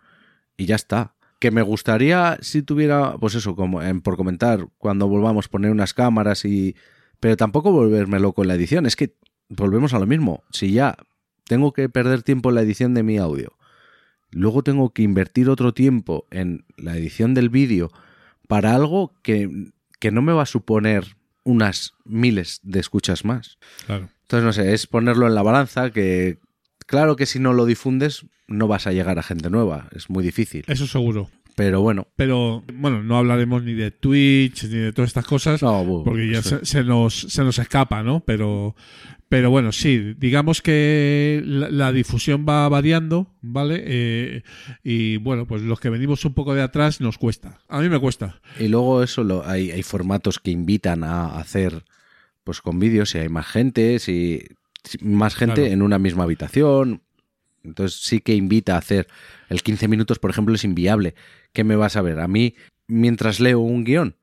[0.58, 1.14] y ya está.
[1.40, 5.94] Que me gustaría si tuviera, pues eso, como en- por comentar, cuando volvamos poner unas
[5.94, 6.76] cámaras y...
[7.18, 9.14] Pero tampoco volverme loco en la edición, es que
[9.48, 10.44] volvemos a lo mismo.
[10.50, 10.96] Si ya
[11.46, 13.56] tengo que perder tiempo en la edición de mi audio,
[14.30, 17.90] luego tengo que invertir otro tiempo en la edición del vídeo
[18.48, 23.58] para algo que, que no me va a suponer unas miles de escuchas más.
[23.86, 24.08] Claro.
[24.22, 26.38] Entonces, no sé, es ponerlo en la balanza que
[26.86, 30.22] claro que si no lo difundes no vas a llegar a gente nueva, es muy
[30.24, 30.64] difícil.
[30.66, 31.30] Eso seguro.
[31.56, 35.62] Pero bueno, Pero bueno, no hablaremos ni de Twitch ni de todas estas cosas.
[35.62, 36.50] no, porque ya sí.
[36.50, 38.20] se, se nos, se nos escapa, ¿no?
[38.20, 38.76] Pero,
[39.30, 43.82] pero bueno, sí, digamos que la, la difusión va variando, ¿vale?
[43.86, 44.42] Eh,
[44.84, 47.58] y bueno, pues los que venimos un poco de atrás nos cuesta.
[47.68, 48.40] A mí me cuesta.
[48.60, 51.84] Y luego eso, lo, hay, hay formatos que invitan a hacer
[52.44, 54.44] pues con vídeos, si hay más gente, si,
[54.84, 55.72] si más gente Claro.
[55.72, 57.02] en una misma habitación.
[57.64, 59.08] Entonces sí que invita a hacer.
[59.48, 61.16] El 15 minutos, por ejemplo, es inviable.
[61.56, 62.20] ¿Qué me vas a ver?
[62.20, 62.54] A mí,
[62.86, 64.16] mientras leo un guion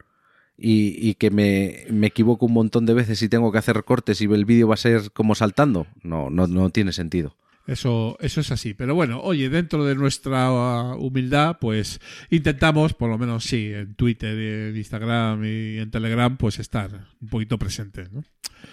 [0.55, 4.21] y, y que me, me equivoco un montón de veces y tengo que hacer cortes
[4.21, 7.35] y el vídeo va a ser como saltando, no, no, no tiene sentido.
[7.65, 8.75] Eso, eso es así.
[8.75, 13.95] Pero bueno, oye, dentro de nuestra uh, humildad, pues intentamos, por lo menos sí, en
[13.95, 18.23] Twitter, en Instagram y en Telegram, pues estar un poquito presentes, ¿no?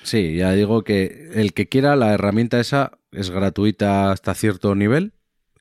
[0.02, 5.14] Sí, ya digo que el que quiera, la herramienta esa es gratuita hasta cierto nivel,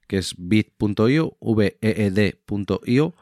[0.09, 3.13] que es bit.io, veed.io.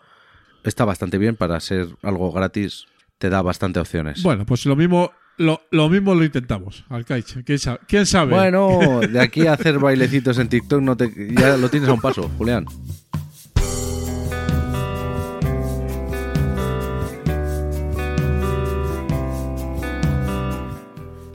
[0.64, 2.86] Está bastante bien para ser algo gratis,
[3.18, 4.24] te da bastante opciones.
[4.24, 7.44] Bueno, pues lo mismo, lo, lo mismo lo intentamos, Alcaich.
[7.44, 7.80] ¿Quién sabe?
[7.90, 8.34] ¿Quién sabe?
[8.34, 12.00] Bueno, de aquí a hacer bailecitos en TikTok no te, ya lo tienes a un
[12.00, 12.66] paso, Julián.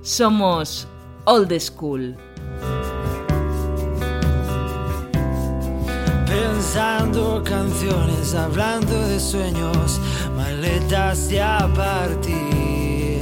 [0.00, 0.88] Somos
[1.26, 2.16] Old School.
[6.32, 10.00] Pensando canciones, hablando de sueños,
[10.34, 13.20] maletas y a partir,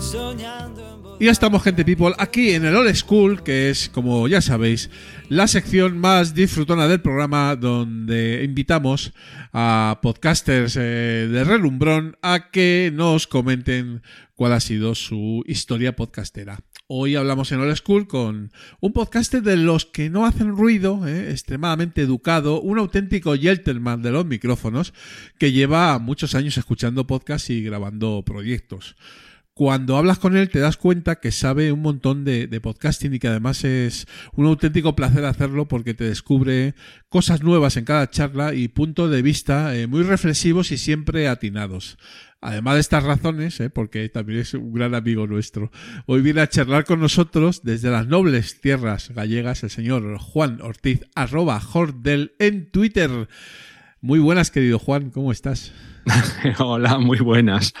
[0.00, 4.40] soñando en ya estamos, gente people, aquí en el Old School, que es, como ya
[4.40, 4.88] sabéis,
[5.28, 9.12] la sección más disfrutona del programa, donde invitamos
[9.52, 14.02] a podcasters eh, de relumbrón a que nos comenten
[14.34, 16.58] cuál ha sido su historia podcastera.
[16.88, 21.32] Hoy hablamos en Old School con un podcaster de los que no hacen ruido, ¿eh?
[21.32, 24.94] extremadamente educado, un auténtico gentleman de los micrófonos
[25.36, 28.94] que lleva muchos años escuchando podcasts y grabando proyectos.
[29.52, 33.18] Cuando hablas con él te das cuenta que sabe un montón de, de, podcasting y
[33.18, 36.76] que además es un auténtico placer hacerlo porque te descubre
[37.08, 41.98] cosas nuevas en cada charla y puntos de vista eh, muy reflexivos y siempre atinados.
[42.40, 43.70] Además de estas razones, ¿eh?
[43.70, 45.70] porque también es un gran amigo nuestro,
[46.06, 51.00] hoy viene a charlar con nosotros desde las nobles tierras gallegas el señor Juan Ortiz,
[51.14, 53.28] arroba Jordel en Twitter.
[54.00, 55.72] Muy buenas, querido Juan, ¿cómo estás?
[56.58, 57.72] Hola, muy buenas.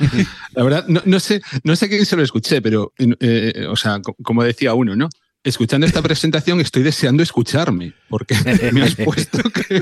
[0.52, 4.42] La verdad, no, sé, no sé quién se lo escuché, pero, eh, o sea, como
[4.42, 5.08] decía uno, ¿no?
[5.46, 8.34] Escuchando esta presentación estoy deseando escucharme, porque
[8.72, 9.80] me has puesto que,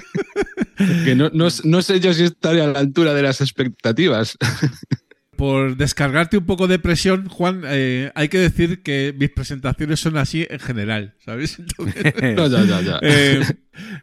[1.05, 4.37] que no, no, no sé yo si estaré a la altura de las expectativas
[5.39, 10.19] por descargarte un poco de presión, Juan, eh, hay que decir que mis presentaciones son
[10.19, 11.59] así en general, ¿sabes?
[11.59, 12.99] Entonces, no, ya, ya, ya.
[13.01, 13.43] Eh,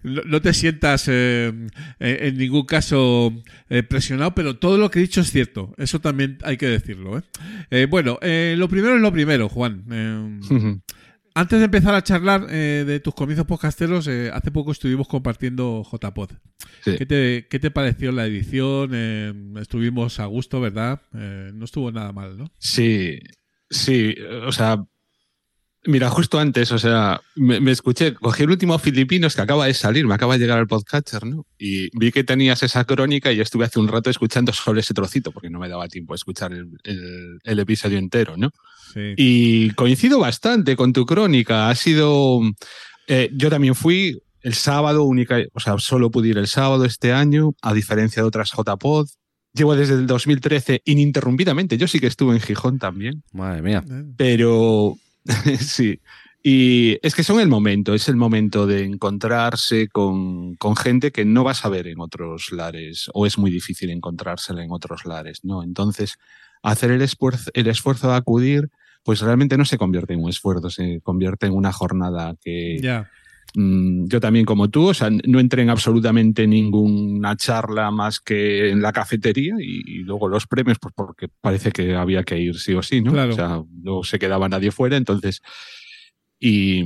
[0.01, 1.53] no, no, te sientas eh,
[1.99, 3.31] en ningún caso
[3.69, 5.75] eh, presionado, pero todo lo que he dicho es cierto.
[5.77, 7.21] Eso también hay que decirlo.
[7.69, 7.85] ¿eh?
[7.85, 10.41] bueno, lo primero es lo primero, Juan.
[11.33, 15.83] Antes de empezar a charlar eh, de tus comienzos podcasteros, eh, hace poco estuvimos compartiendo
[15.89, 16.31] JPod.
[16.83, 16.97] Sí.
[16.97, 18.91] ¿Qué, te, ¿Qué te pareció la edición?
[18.93, 21.01] Eh, estuvimos a gusto, ¿verdad?
[21.11, 22.51] no estuvo nada mal, ¿no?
[22.57, 23.19] Sí,
[23.69, 24.13] sí.
[24.45, 24.83] O sea,
[25.85, 29.73] mira, justo antes, o sea, me, me, escuché, cogí el último Filipinos que acaba de
[29.73, 31.45] salir, me acaba de llegar al podcatcher, ¿no?
[31.57, 35.31] Y vi que tenías esa crónica y estuve hace un rato escuchando solo ese trocito
[35.31, 38.51] porque no me daba tiempo a escuchar el, el, el episodio entero, ¿no?
[38.93, 39.13] Sí.
[39.17, 41.69] Y coincido bastante con tu crónica.
[41.69, 42.41] Ha sido.
[43.07, 47.13] Eh, yo también fui el sábado, única, o sea, solo pude ir el sábado este
[47.13, 49.07] año, a diferencia de otras JPod.
[49.53, 51.77] Llevo desde el 2013 ininterrumpidamente.
[51.77, 53.23] Yo sí que estuve en Gijón también.
[53.33, 53.83] Madre mía.
[54.17, 54.95] Pero
[55.59, 55.99] sí.
[56.43, 61.23] Y es que son el momento, es el momento de encontrarse con, con, gente que
[61.23, 65.41] no vas a ver en otros lares, o es muy difícil encontrársela en otros lares,
[65.43, 65.61] ¿no?
[65.61, 66.17] Entonces,
[66.63, 68.71] hacer el esfuerzo, el esfuerzo de acudir,
[69.03, 73.09] pues realmente no se convierte en un esfuerzo, se convierte en una jornada que yeah.
[73.55, 78.69] mmm, yo también como tú, o sea, no entré en absolutamente ninguna charla más que
[78.69, 82.55] en la cafetería y, y, luego los premios, pues porque parece que había que ir
[82.57, 83.11] sí o sí, ¿no?
[83.11, 83.33] Claro.
[83.33, 85.41] O sea, no se quedaba nadie fuera, entonces,
[86.39, 86.83] y,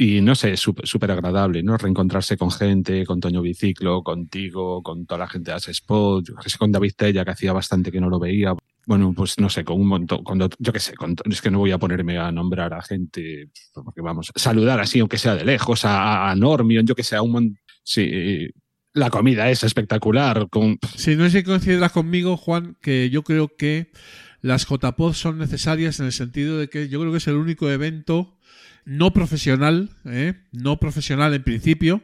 [0.00, 1.76] y no sé, súper agradable, ¿no?
[1.76, 6.24] Reencontrarse con gente, con Toño Biciclo, contigo, con toda la gente de Spot,
[6.56, 8.54] con David Tella, que hacía bastante que no lo veía.
[8.88, 11.58] Bueno, pues no sé, con un montón, con, yo qué sé, con, es que no
[11.58, 15.84] voy a ponerme a nombrar a gente, porque vamos, saludar así, aunque sea de lejos,
[15.84, 17.58] a, a Normion, yo que sé, a un montón.
[17.82, 18.48] Sí,
[18.94, 20.48] la comida es espectacular.
[20.48, 20.78] Con...
[20.96, 23.92] Sí, no sé si coincidirás conmigo, Juan, que yo creo que
[24.40, 27.70] las JPOD son necesarias en el sentido de que yo creo que es el único
[27.70, 28.38] evento
[28.86, 30.32] no profesional, ¿eh?
[30.50, 32.00] no profesional en principio,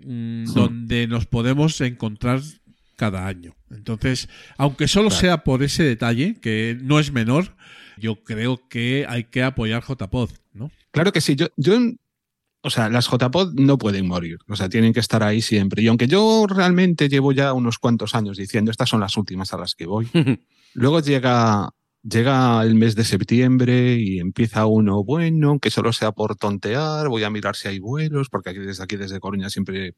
[0.00, 0.52] mmm, sí.
[0.54, 2.42] donde nos podemos encontrar
[2.96, 3.55] cada año.
[3.70, 5.20] Entonces, aunque solo claro.
[5.20, 7.56] sea por ese detalle, que no es menor,
[7.96, 10.70] yo creo que hay que apoyar JPod, ¿no?
[10.90, 11.36] Claro que sí.
[11.36, 11.78] Yo, yo
[12.62, 15.82] o sea, las JPod no pueden morir, o sea, tienen que estar ahí siempre.
[15.82, 19.58] Y aunque yo realmente llevo ya unos cuantos años diciendo estas son las últimas a
[19.58, 20.08] las que voy,
[20.74, 21.70] luego llega
[22.08, 27.24] llega el mes de septiembre y empieza uno, bueno, que solo sea por tontear, voy
[27.24, 29.94] a mirar si hay vuelos, porque aquí desde aquí, desde Coruña, siempre,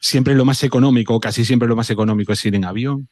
[0.00, 3.08] siempre lo más económico, casi siempre lo más económico es ir en avión.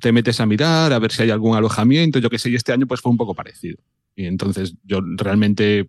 [0.00, 2.72] Te metes a mirar, a ver si hay algún alojamiento, yo que sé, y este
[2.72, 3.78] año pues fue un poco parecido.
[4.14, 5.88] Y entonces yo realmente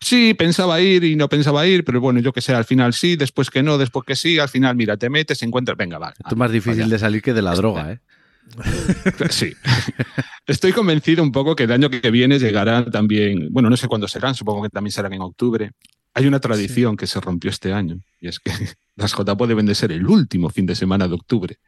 [0.00, 3.16] sí pensaba ir y no pensaba ir, pero bueno, yo que sé, al final sí,
[3.16, 6.14] después que no, después que sí, al final, mira, te metes, encuentras, venga, vale.
[6.18, 6.92] Esto es más difícil vaya.
[6.92, 8.00] de salir que de la droga, ¿eh?
[9.30, 9.52] Sí.
[10.46, 14.06] Estoy convencido un poco que el año que viene llegarán también, bueno, no sé cuándo
[14.06, 15.72] serán, supongo que también serán en octubre.
[16.16, 16.96] Hay una tradición sí.
[16.96, 18.50] que se rompió este año y es que
[18.96, 21.58] las JPO deben de ser el último fin de semana de octubre,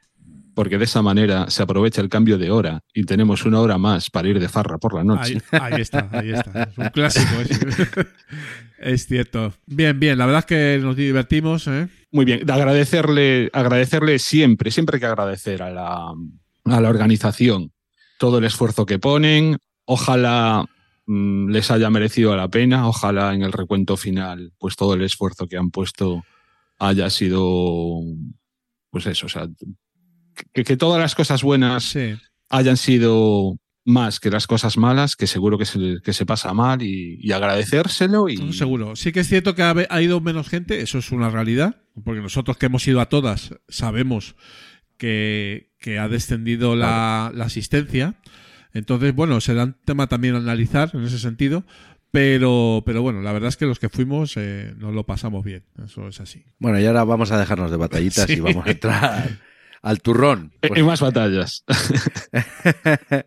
[0.55, 4.09] porque de esa manera se aprovecha el cambio de hora y tenemos una hora más
[4.09, 5.43] para ir de farra por la noche.
[5.51, 6.63] Ahí, ahí está, ahí está.
[6.63, 7.41] Es un clásico.
[7.43, 7.61] Es,
[8.79, 9.53] es, cierto.
[9.67, 10.17] Bien, bien.
[10.17, 11.67] La verdad es que nos divertimos.
[11.69, 11.87] ¿eh?
[12.11, 12.47] Muy bien.
[12.47, 16.15] De agradecerle, agradecerle siempre, siempre hay que agradecer a la,
[16.65, 17.71] a la organización
[18.19, 19.59] todo el esfuerzo que ponen.
[19.85, 20.65] Ojalá
[21.09, 22.87] mmm, les haya merecido la pena.
[22.87, 26.23] Ojalá en el recuento final, pues todo el esfuerzo que han puesto
[26.79, 28.01] haya sido,
[28.91, 29.49] pues eso, o sea,
[30.53, 32.15] que, que todas las cosas buenas sí.
[32.51, 36.83] hayan sido más que las cosas malas, que seguro que se, que se pasa mal
[36.83, 38.29] y, y agradecérselo.
[38.29, 38.53] Y...
[38.53, 38.95] Seguro.
[38.97, 42.21] Sí que es cierto que ha, ha ido menos gente, eso es una realidad, porque
[42.21, 44.37] nosotros que hemos ido a todas sabemos
[44.99, 48.21] que, que ha descendido la, la asistencia.
[48.73, 51.65] Entonces, bueno, será un tema también a analizar en ese sentido.
[52.11, 55.65] Pero, pero bueno, la verdad es que los que fuimos eh, nos lo pasamos bien.
[55.85, 56.43] Eso es así.
[56.59, 58.35] Bueno, y ahora vamos a dejarnos de batallitas Sí.
[58.35, 59.29] y vamos a entrar
[59.83, 60.53] al turrón.
[60.61, 61.65] Pues- En más batallas.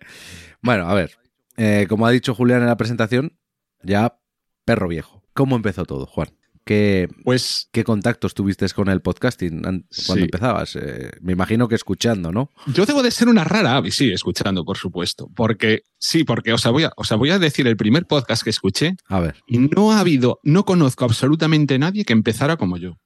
[0.61, 1.11] bueno, a ver.
[1.57, 3.37] eh, como ha dicho Julián en la presentación,
[3.83, 4.17] ya
[4.65, 5.23] perro viejo.
[5.33, 6.29] ¿Cómo empezó todo, Juan?
[6.63, 10.21] ¿Qué, Pues qué contactos tuviste con el podcasting an- cuando Sí.
[10.21, 10.75] empezabas?
[10.75, 12.51] Eh, me imagino que escuchando, ¿no?
[12.67, 15.27] yo debo de ser una rara sí, escuchando, por supuesto.
[15.35, 18.43] Porque, sí, porque, o sea, voy a, o sea, voy a decir el primer podcast
[18.43, 19.37] que escuché A ver.
[19.47, 22.97] y no ha habido, no conozco absolutamente nadie que empezara como yo.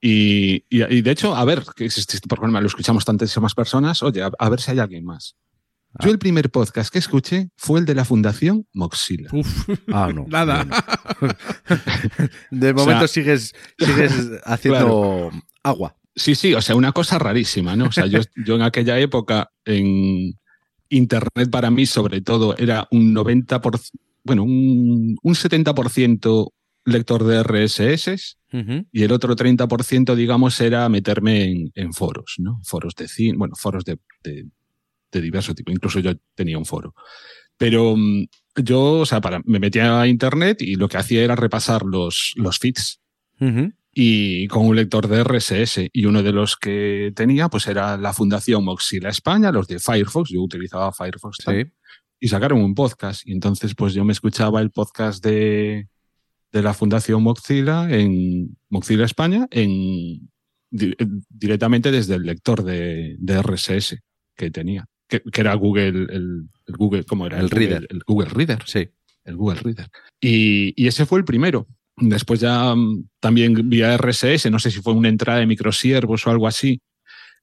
[0.00, 4.22] Y, y- y de hecho, a ver, que este programa lo escuchamos tantísimas personas, oye,
[4.22, 5.34] a, a ver si hay alguien más.
[6.00, 9.30] Yo el primer podcast que escuché fue el de la Fundación Moxila.
[9.32, 10.26] Uf, Ah, no.
[10.28, 10.66] nada.
[11.20, 11.34] Bueno.
[12.50, 15.30] De momento sigues, sigues haciendo
[15.62, 15.96] agua.
[16.14, 17.86] Sí, sí, o sea, una cosa rarísima, ¿no?
[17.86, 20.34] O sea, yo, yo en aquella época, en
[20.88, 23.80] Internet para mí, sobre todo, era un 90%,
[24.24, 26.50] bueno, un, un 70%
[26.84, 28.38] lector de RSS
[28.92, 32.60] y el otro 30%, digamos, era meterme en, en foros, ¿no?
[32.64, 34.46] Foros de cine, bueno, foros de, de,
[35.12, 35.70] de diverso tipo.
[35.72, 36.94] Incluso yo tenía un foro.
[37.56, 38.26] Pero mm,
[38.62, 42.32] yo, o sea, para, me metía a Internet y lo que hacía era repasar los,
[42.36, 43.00] los feeds
[43.92, 45.88] y con un lector de RSS.
[45.92, 50.30] Y uno de los que tenía, pues era la Fundación Mozilla España, los de Firefox.
[50.30, 51.38] Yo utilizaba Firefox.
[51.44, 51.70] Sí.
[52.20, 53.22] Y sacaron un podcast.
[53.26, 55.88] Y entonces, pues yo me escuchaba el podcast de,
[56.52, 60.28] de la Fundación Mozilla en Mozilla España en,
[60.70, 63.96] di- eh, directamente desde el lector de, de RSS
[64.36, 64.86] que tenía.
[65.08, 67.40] Que, que era Google, el, el Google, ¿cómo era?
[67.40, 67.86] El Reader.
[67.90, 68.88] El Google Reader Sí.
[69.24, 69.88] el Google Reader.
[70.20, 71.66] Y, y ese fue el primero.
[71.96, 76.30] Después ya mm, también vía RSS, no sé si fue una entrada de microsiervos o
[76.30, 76.80] algo así,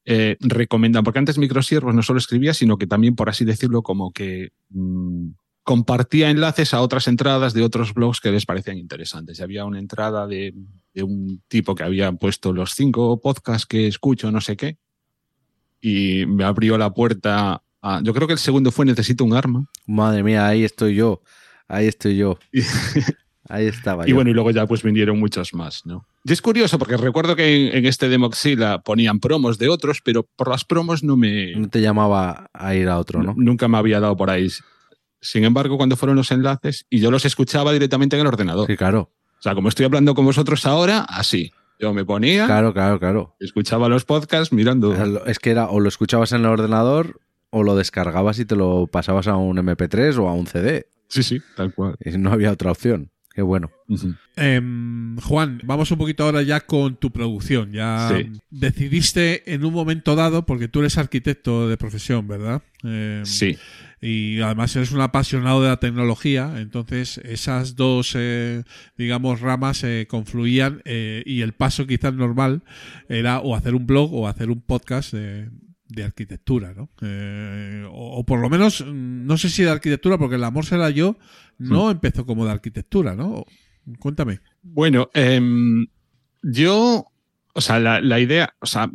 [0.05, 4.13] eh, recomendan, porque antes microsiervos no solo escribía, sino que también, por así decirlo, como
[4.13, 5.29] que mm,
[5.63, 9.39] compartía enlaces a otras entradas de otros blogs que les parecían interesantes.
[9.39, 10.53] Y había una entrada de,
[10.93, 14.77] de un tipo que había puesto los cinco podcasts que escucho, no sé qué,
[15.81, 17.61] y me abrió la puerta.
[17.81, 19.65] A, yo creo que el segundo fue Necesito un arma.
[19.85, 21.21] Madre mía, ahí estoy yo.
[21.67, 22.37] Ahí estoy yo.
[23.47, 24.15] Ahí estaba Y yo.
[24.15, 26.07] bueno, y luego ya pues vinieron muchos más, ¿no?
[26.23, 30.01] Y es curioso porque recuerdo que en, en este de Moxila ponían promos de otros,
[30.03, 31.51] pero por las promos no me...
[31.55, 33.35] No te llamaba a ir a otro, ¿no?
[33.37, 34.47] Nunca me había dado por ahí.
[35.21, 38.65] Sin embargo, cuando fueron los enlaces, y yo los escuchaba directamente en el ordenador.
[38.65, 39.11] Sí, claro.
[39.37, 41.51] O sea, como estoy hablando con vosotros ahora, así.
[41.79, 43.35] Yo me ponía, Claro, claro, claro.
[43.39, 44.93] escuchaba los podcasts mirando.
[45.25, 47.19] Es que era o lo escuchabas en el ordenador
[47.49, 50.87] o lo descargabas y te lo pasabas a un MP3 o a un CD.
[51.07, 51.95] Sí, sí, tal cual.
[52.03, 53.11] Y no había otra opción.
[53.35, 53.69] Qué bueno.
[54.37, 57.73] Em, Juan, vamos un poquito ahora ya con tu producción.
[57.73, 58.31] Ya Sí.
[58.49, 62.61] decidiste en un momento dado, porque tú eres arquitecto de profesión, ¿verdad?
[62.83, 63.57] Em, Sí.
[64.01, 68.63] Y además eres un apasionado de la tecnología, entonces esas dos, eh,
[68.97, 72.61] digamos, ramas eh, confluían eh, y el paso quizás normal
[73.09, 75.49] era o hacer un blog o hacer un podcast de,
[75.87, 76.89] de arquitectura, ¿no?
[77.01, 80.65] Eh, o, o por lo menos, mm, no sé si de arquitectura, porque el amor
[80.65, 81.17] será yo
[81.57, 83.45] no empezó como de arquitectura, ¿no?
[83.99, 84.41] Cuéntame.
[84.61, 85.87] Bueno, em,
[86.41, 87.05] yo,
[87.53, 88.91] o sea, la, la idea, o sea,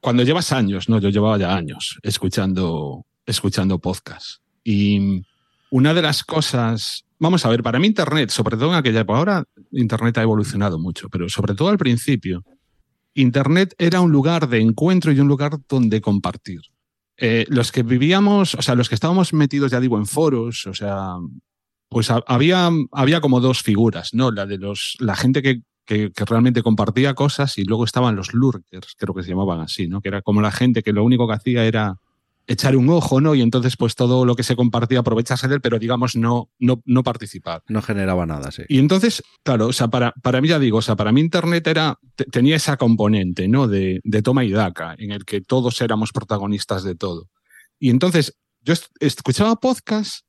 [0.00, 4.42] cuando llevas años, no, yo llevaba ya años escuchando, escuchando podcast.
[4.64, 5.22] Y
[5.70, 9.18] una de las cosas, vamos a ver, para mí Internet, sobre todo en aquella época,
[9.18, 12.44] ahora Internet ha evolucionado mucho, pero sobre todo al principio,
[13.20, 16.60] Internet era un lugar de encuentro y un lugar donde compartir.
[17.16, 20.74] Eh, los que vivíamos, o sea, los que estábamos metidos, ya digo, en foros, o
[20.74, 21.16] sea,
[21.88, 24.30] pues ha- había, había como dos figuras, ¿no?
[24.30, 28.94] La de los, la gente que, que realmente compartía cosas y luego estaban los lurkers,
[28.96, 30.00] creo que se llamaban así, ¿no?
[30.00, 31.96] Que era como la gente que lo único que hacía era
[32.50, 33.36] echar un ojo, ¿no?
[33.36, 36.82] Y entonces, pues todo lo que se compartía aprovecharse de él, pero digamos no, no,
[36.84, 37.62] no participar.
[37.68, 38.62] No generaba nada, sí.
[38.68, 41.64] Y entonces, claro, o sea, para, para mí ya digo, o sea, para mí Internet
[41.68, 43.68] era, te- tenía esa componente, ¿no?
[43.68, 47.30] De, de toma y daca, en el que todos éramos protagonistas de todo.
[47.78, 50.26] Y entonces, yo escuchaba podcast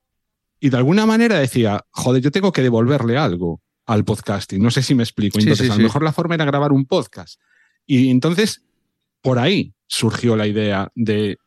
[0.60, 4.62] y de alguna manera decía, joder, yo tengo que devolverle algo al podcasting.
[4.62, 5.40] No sé si me explico.
[5.40, 5.80] Entonces, sí, a sí.
[5.82, 7.42] lo mejor la forma era grabar un podcast.
[7.88, 8.64] Y entonces,
[9.22, 11.38] por ahí surgió la idea de,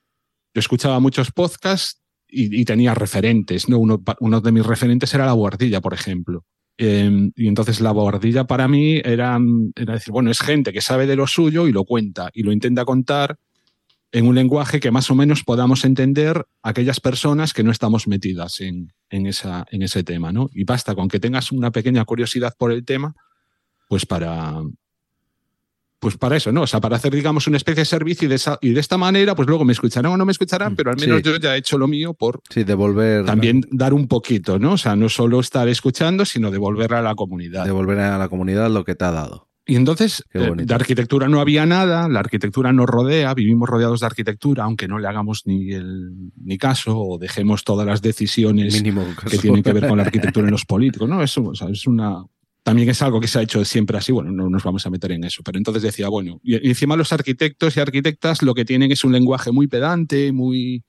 [0.55, 3.79] yo escuchaba muchos podcasts y, tenía referentes, ¿no?
[3.79, 6.45] Uno, de mis referentes era la guardilla, por ejemplo.
[6.79, 9.39] Eh, y entonces la guardilla para mí era,
[9.77, 12.51] era decir, bueno, es gente que sabe de lo suyo y lo cuenta y lo
[12.51, 13.37] intenta contar
[14.11, 18.61] en un lenguaje que más o menos podamos entender aquellas personas que no estamos metidas
[18.61, 20.51] en, en, esa, en ese tema, ¿no?
[20.53, 23.15] Y basta con que tengas una pequeña curiosidad por el tema,
[23.89, 24.55] pues para,
[26.05, 26.61] pues para eso, ¿no?
[26.63, 28.99] O sea, para hacer, digamos, una especie de servicio y de, esa, y de esta
[28.99, 31.23] manera, pues luego me escucharán o no me escucharán, pero al menos Sí.
[31.25, 34.73] yo ya he hecho lo mío por Sí, devolver, también dar un poquito, ¿no?
[34.73, 37.65] O sea, no solo estar escuchando, sino devolverle a la comunidad.
[37.65, 39.49] devolver a la comunidad lo que te ha dado.
[39.67, 44.07] Y entonces, eh, de arquitectura no había nada, la arquitectura nos rodea, vivimos rodeados de
[44.07, 49.07] arquitectura, aunque no le hagamos ni, el, ni caso o dejemos todas las decisiones Mínimo
[49.27, 51.23] que tienen que ver con la arquitectura en los políticos, ¿no?
[51.23, 52.23] Eso o sea, es una.
[52.65, 55.13] También es algo que se ha hecho siempre así, bueno, no nos vamos a meter
[55.13, 58.91] en eso, pero entonces decía, bueno, y encima los arquitectos y arquitectas lo que tienen
[58.91, 60.83] es un lenguaje muy pedante, muy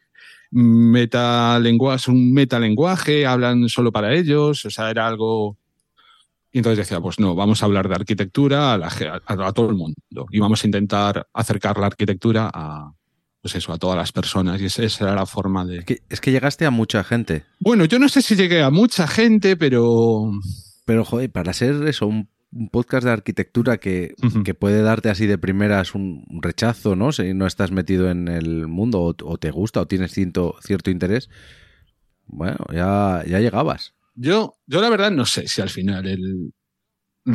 [0.51, 5.57] metalenguaje, es un metalenguaje, hablan solo para ellos, o sea, era algo...
[6.51, 9.51] Y entonces decía, pues no, vamos a hablar de arquitectura a, la ge- a- a
[9.51, 9.95] todo el mundo
[10.31, 12.93] y vamos a intentar acercar la arquitectura a,
[13.41, 15.79] pues eso, a todas las personas y esa esa era la forma de...
[15.79, 17.43] Es que, es que llegaste a mucha gente.
[17.59, 20.31] Bueno, yo no sé si llegué a mucha gente, pero
[20.85, 24.43] Pero, joder, para ser eso, un, un podcast de arquitectura que, Ujú.
[24.43, 27.11] que puede darte así de primeras un rechazo, ¿no?
[27.11, 30.91] Si no estás metido en el mundo o, o te gusta o tienes cierto, cierto
[30.91, 31.29] interés,
[32.27, 33.93] bueno, ya, ya llegabas.
[34.15, 36.53] yo, yo la verdad no sé si al final el...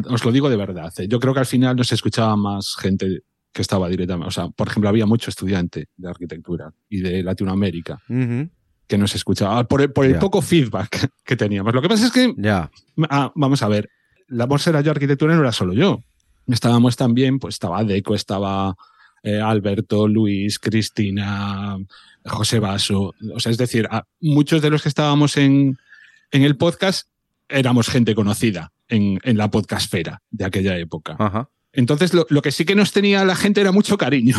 [0.09, 1.09] Os lo digo de verdad, ¿eh?
[1.09, 3.23] yo creo que al final no se escuchaba más gente
[3.53, 8.01] que estaba directamente, o sea, por ejemplo, había mucho estudiante de arquitectura y de Latinoamérica
[8.91, 11.73] que no se escuchaba por el, por el poco feedback que teníamos.
[11.73, 12.35] Lo que pasa es que
[13.09, 13.89] Ah, vamos a ver.
[14.27, 16.03] La bolsa era yo arquitectura no era solo yo.
[16.49, 18.75] Estábamos también, pues estaba Deco, estaba
[19.23, 21.79] eh, Alberto, Luis, Cristina,
[22.25, 23.15] José Baso.
[23.35, 25.79] O sea, es decir, a- muchos de los que estábamos en,
[26.33, 27.09] en el podcast
[27.49, 31.17] éramos gente conocida en, en la podcastfera de aquella época.
[31.19, 31.49] ajá.
[31.73, 34.35] Entonces, lo, lo que sí que nos tenía la gente era mucho cariño.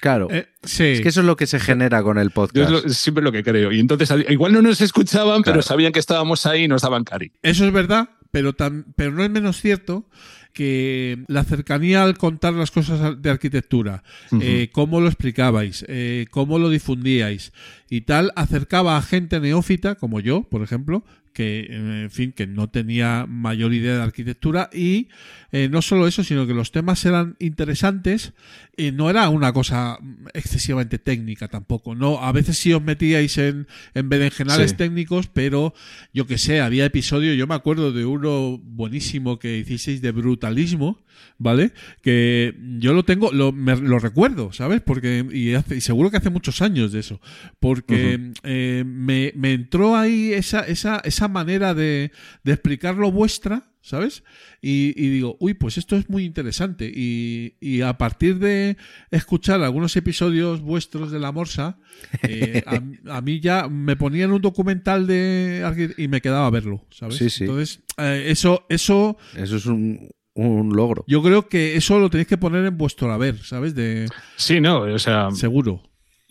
[0.00, 0.28] Claro.
[0.30, 0.84] Eh, sí.
[0.84, 2.66] Es que eso es lo que se genera con el Yo podcast.
[2.66, 3.70] es lo- es siempre lo que creo.
[3.72, 5.56] Y entonces, al- igual no nos escuchaban, Claro.
[5.58, 7.32] pero sabían que estábamos ahí y nos daban cariño.
[7.42, 10.08] Eso es verdad, pero, tam- pero no es menos cierto
[10.52, 14.04] que la cercanía al contar las cosas de arquitectura,
[14.40, 17.52] eh, cómo lo explicabais, eh, cómo lo difundíais
[17.90, 21.04] y tal, acercaba a gente neófita, como yo, por ejemplo,
[21.34, 25.08] que, eh, en fin, que no tenía mayor idea de arquitectura y
[25.52, 28.32] eh, no solo eso, sino que los temas eran interesantes
[28.76, 29.98] y no era una cosa
[30.32, 34.76] excesivamente técnica tampoco, no, a veces sí os metíais en, en berenjenales Sí.
[34.76, 35.74] técnicos, pero
[36.14, 41.03] yo que sé, había episodios, yo me acuerdo de uno buenísimo que hicisteis de brutalismo,
[41.38, 41.72] ¿vale?
[42.02, 44.80] Que yo lo tengo, lo, me- lo recuerdo, ¿sabes?
[44.80, 47.20] Porque, y, hace- y seguro que hace muchos años de eso,
[47.60, 52.12] porque eh, me, me entró ahí esa, esa, esa manera de,
[52.44, 54.22] de explicarlo vuestra, ¿sabes?
[54.62, 56.90] Y, y digo, uy, pues esto es muy interesante.
[56.94, 58.78] Y, y a partir de
[59.10, 61.78] escuchar algunos episodios vuestros de La Morsa,
[62.22, 66.50] eh, a, a mí ya me ponían un documental de arqui- y me quedaba a
[66.50, 67.16] verlo, ¿sabes?
[67.16, 67.44] Sí, sí.
[67.44, 71.04] Entonces, eh, eso, eso, Eso es un, un logro.
[71.06, 73.74] yo creo que eso lo tenéis que poner en vuestro haber, ¿sabes?
[73.74, 75.82] De Sí, no, o sea, seguro.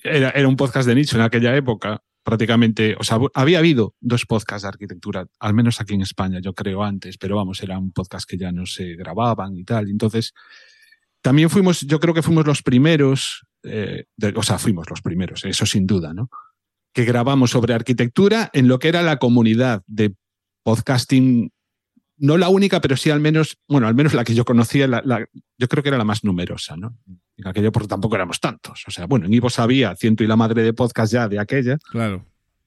[0.03, 2.01] era, era un podcast de nicho en aquella época.
[2.25, 6.53] Prácticamente, o sea, había habido dos podcasts de arquitectura, al menos aquí en España, yo
[6.53, 9.89] creo antes, pero vamos, era un podcast que ya no se grababan y tal.
[9.89, 10.33] Entonces,
[11.21, 15.43] también fuimos, yo creo que fuimos los primeros, eh, de- o sea, fuimos los primeros,
[15.43, 16.29] eso sin duda, ¿no?
[16.93, 20.15] Que grabamos sobre arquitectura en lo que era la comunidad de
[20.63, 21.51] podcasting,
[22.17, 25.01] no la única, pero sí al menos, bueno, al menos la que yo conocía, la-
[25.05, 25.25] la-
[25.57, 26.97] yo creo que era la más numerosa, ¿no?
[27.37, 28.83] En aquello porque tampoco éramos tantos.
[28.87, 31.77] O sea, bueno, en Ivos había ciento y la madre de podcast ya de aquella,
[31.91, 32.25] Claro.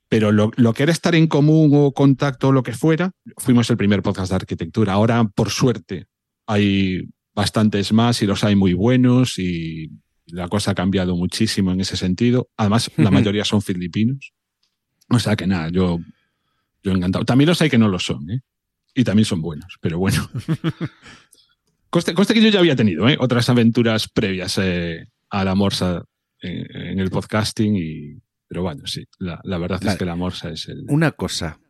[0.09, 3.71] pero lo, lo que era estar en común o contacto o lo que fuera, fuimos
[3.71, 4.93] el primer podcast de arquitectura.
[4.93, 6.07] Ahora, por suerte,
[6.47, 9.91] hay bastantes más y los hay muy buenos y
[10.27, 12.49] la cosa ha cambiado muchísimo en ese sentido.
[12.57, 14.33] Además, la mayoría son filipinos.
[15.09, 16.01] O sea que nada, yo,
[16.83, 17.25] yo encantado.
[17.25, 18.41] También los hay que no lo son, ¿eh?
[18.97, 20.29] Y también son buenos, pero bueno.
[21.91, 23.17] Conste, conste que yo ya había tenido ¿eh?
[23.21, 26.03] otras aventuras previas eh, a la Morsa
[26.41, 28.19] en, en el podcasting, y,
[28.49, 29.93] pero bueno, sí, la, la verdad Vale.
[29.93, 30.85] es que la Morsa es el...
[30.89, 31.61] Una cosa.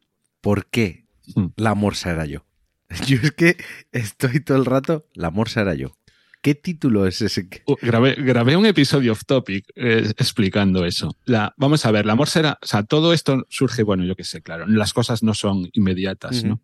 [0.41, 1.05] ¿Por qué
[1.35, 1.47] Mm.
[1.57, 2.47] la morsa era yo?
[3.09, 3.57] Yo es que
[3.91, 5.07] estoy todo el rato.
[5.15, 5.97] La morsa era yo.
[6.41, 7.49] ¿Qué título es ese?
[7.67, 11.17] Uh, Grabé, grabé un episodio off topic eh, explicando eso.
[11.25, 14.23] La, vamos a ver, la morsa era, o sea, todo esto surge, bueno, yo qué
[14.23, 16.63] sé, claro, las cosas no son inmediatas, ¿no?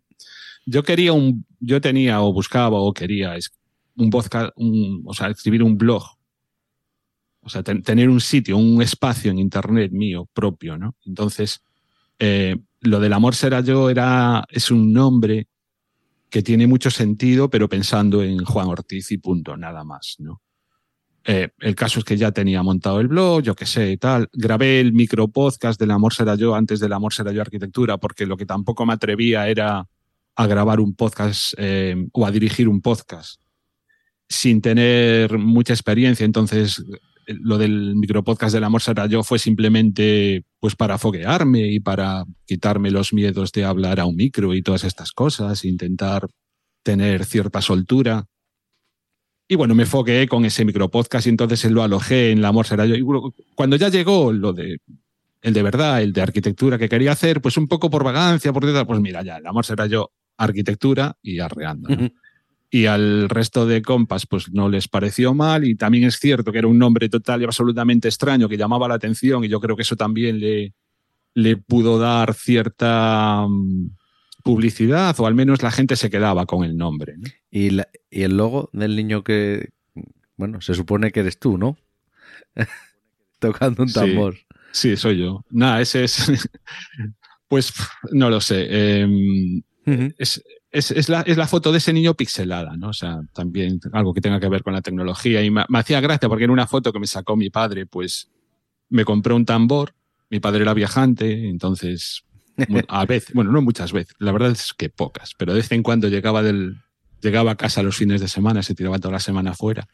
[0.65, 3.35] Yo quería un, yo tenía o buscaba o quería
[3.95, 6.03] un podcast, o sea, escribir un blog.
[7.41, 10.95] O sea, ten- tener un sitio, un espacio en internet mío propio, ¿no?
[11.05, 11.61] Entonces,
[12.19, 15.47] eh, lo del amor será yo era, es un nombre
[16.29, 20.41] que tiene mucho sentido, pero pensando en Juan Ortiz y punto, nada más, ¿no?
[21.25, 24.29] Eh, el caso es que ya tenía montado el blog, yo qué sé, y tal.
[24.33, 28.25] Grabé el micro podcast del amor será yo antes del amor será yo arquitectura, porque
[28.25, 29.87] lo que tampoco me atrevía era
[30.35, 33.39] a grabar un podcast eh, o a dirigir un podcast
[34.29, 36.25] sin tener mucha experiencia.
[36.25, 36.83] Entonces,
[37.27, 42.91] lo del micropodcast del amor será yo fue simplemente pues para foguearme y para quitarme
[42.91, 46.27] los miedos de hablar a un micro y todas estas cosas, intentar
[46.83, 48.25] tener cierta soltura.
[49.47, 52.85] Y bueno, me fogueé con ese micropodcast y entonces lo alojé en la amor será
[52.85, 52.95] yo.
[52.95, 53.03] Y
[53.55, 54.77] cuando ya llegó lo de
[55.41, 58.63] el de verdad, el de arquitectura que quería hacer, pues un poco por vagancia, por
[58.87, 61.89] pues mira, ya, el amor será yo arquitectura y arreando.
[61.95, 62.09] ¿no?
[62.69, 66.57] y al resto de compas pues no les pareció mal y también es cierto que
[66.57, 69.83] era un nombre total y absolutamente extraño que llamaba la atención y yo creo que
[69.83, 70.73] eso también le,
[71.35, 73.89] le pudo dar cierta mm,
[74.43, 77.13] publicidad o al menos la gente se quedaba con el nombre.
[77.17, 77.29] ¿no?
[77.51, 79.69] ¿Y, la- y el logo del niño que,
[80.35, 81.77] bueno, se supone que eres tú, ¿no?
[83.39, 84.35] Tocando un tambor.
[84.71, 85.45] Sí, soy yo.
[85.51, 86.49] Nada, ese es...
[87.47, 87.71] pues
[88.11, 89.05] no lo sé.
[89.85, 92.89] Es, es, es la, es la foto de ese niño pixelada, ¿no?
[92.89, 95.43] O sea, también algo que tenga que ver con la tecnología.
[95.43, 98.29] Y me, me hacía gracia porque era una foto que me sacó mi padre, pues
[98.89, 99.93] me compró un tambor,
[100.29, 102.23] mi padre era viajante, entonces
[102.87, 105.83] a veces, bueno, no muchas veces, la verdad es que pocas, pero de vez en
[105.83, 106.77] cuando llegaba del,
[107.21, 109.87] llegaba a casa los fines de semana, se tiraba toda la semana fuera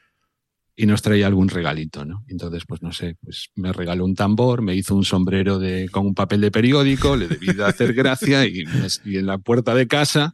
[0.82, 2.24] y nos traía algún regalito, ¿no?
[2.30, 6.06] Entonces, pues no sé, pues me regaló un tambor, me hizo un sombrero de, con
[6.08, 9.76] un papel de periódico, le debí de hacer gracia y, me- y en la puerta
[9.76, 10.34] de casa,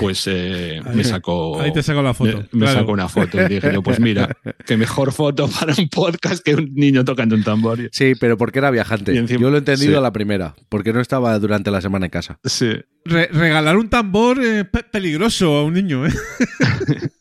[0.00, 1.60] pues eh, Ahí- me sacó...
[1.60, 2.36] Ahí te saco la foto.
[2.38, 2.80] Me, me claro.
[2.80, 4.36] sacó una foto y dije yo, pues mira,
[4.66, 7.78] qué mejor foto para un podcast que un niño tocando un tambor.
[7.92, 9.16] Sí, pero porque era viajante.
[9.16, 9.96] Encima- Yo lo he entendido sí.
[9.98, 12.38] a la primera, porque no estaba durante la semana en casa.
[12.44, 12.70] Sí.
[13.04, 16.10] Re- regalar un tambor es pe- peligroso a un niño, ¿eh?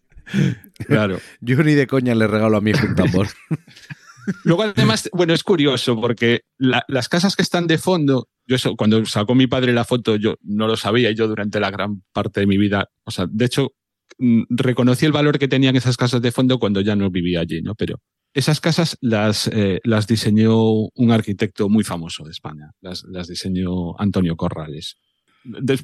[0.87, 1.19] Claro.
[1.41, 3.27] Yo ni de coña le regalo a mi hijo un tambor.
[4.43, 8.75] Luego, además, bueno, es curioso porque la- las casas que están de fondo, yo eso,
[8.75, 12.03] cuando sacó mi padre la foto, yo no lo sabía y yo durante la gran
[12.11, 13.71] parte de mi vida, o sea, de hecho,
[14.17, 17.61] mm, reconocí el valor que tenían esas casas de fondo cuando ya no vivía allí,
[17.61, 17.73] ¿no?
[17.75, 18.01] Pero
[18.33, 23.97] esas casas las, eh, las diseñó un arquitecto muy famoso de España, las, las diseñó
[23.97, 24.97] Antonio Corrales.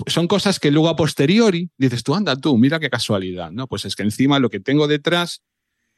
[0.08, 3.68] Son cosas que luego a posteriori dices tú, anda tú, mira qué casualidad, ¿no?
[3.68, 5.42] Pues es que encima lo que tengo detrás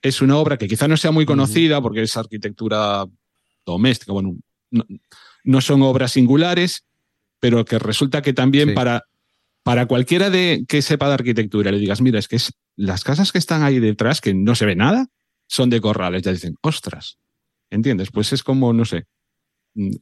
[0.02, 3.06] es una obra que quizá no sea muy conocida porque es arquitectura
[3.66, 4.36] doméstica, bueno,
[4.72, 4.86] no,
[5.44, 6.86] no son obras singulares,
[7.40, 8.76] pero que resulta que también Sí.
[8.76, 9.04] para,
[9.64, 13.32] para cualquiera de que sepa de arquitectura le digas, mira, es que es, las casas
[13.32, 15.08] que están ahí detrás, que no se ve nada,
[15.48, 17.18] son de corrales, ya dicen, ostras,
[17.70, 18.10] ¿entiendes?
[18.12, 19.06] Pues es como, no sé,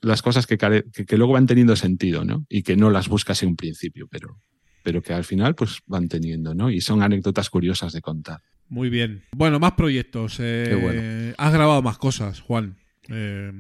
[0.02, 2.46] las cosas que, que, que luego van teniendo sentido, ¿no?
[2.50, 4.40] Y que no las buscas en un principio, pero,
[4.84, 6.70] pero que al final pues van teniendo, ¿no?
[6.70, 8.40] Y son anécdotas curiosas de contar.
[8.70, 9.24] Muy bien.
[9.36, 10.38] Bueno, más proyectos.
[10.40, 11.34] eh, Qué bueno.
[11.38, 12.78] Has grabado más cosas, Juan.
[13.10, 13.52] Eh,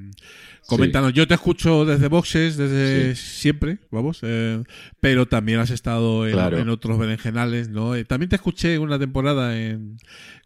[0.67, 1.11] coméntanos.
[1.13, 4.19] Yo te escucho desde boxes, desde siempre, vamos.
[4.21, 4.63] eh,
[5.01, 6.57] pero también has estado en, Claro.
[6.59, 7.93] en otros berenjenales, ¿no?
[7.95, 9.97] Eh, también te escuché una temporada en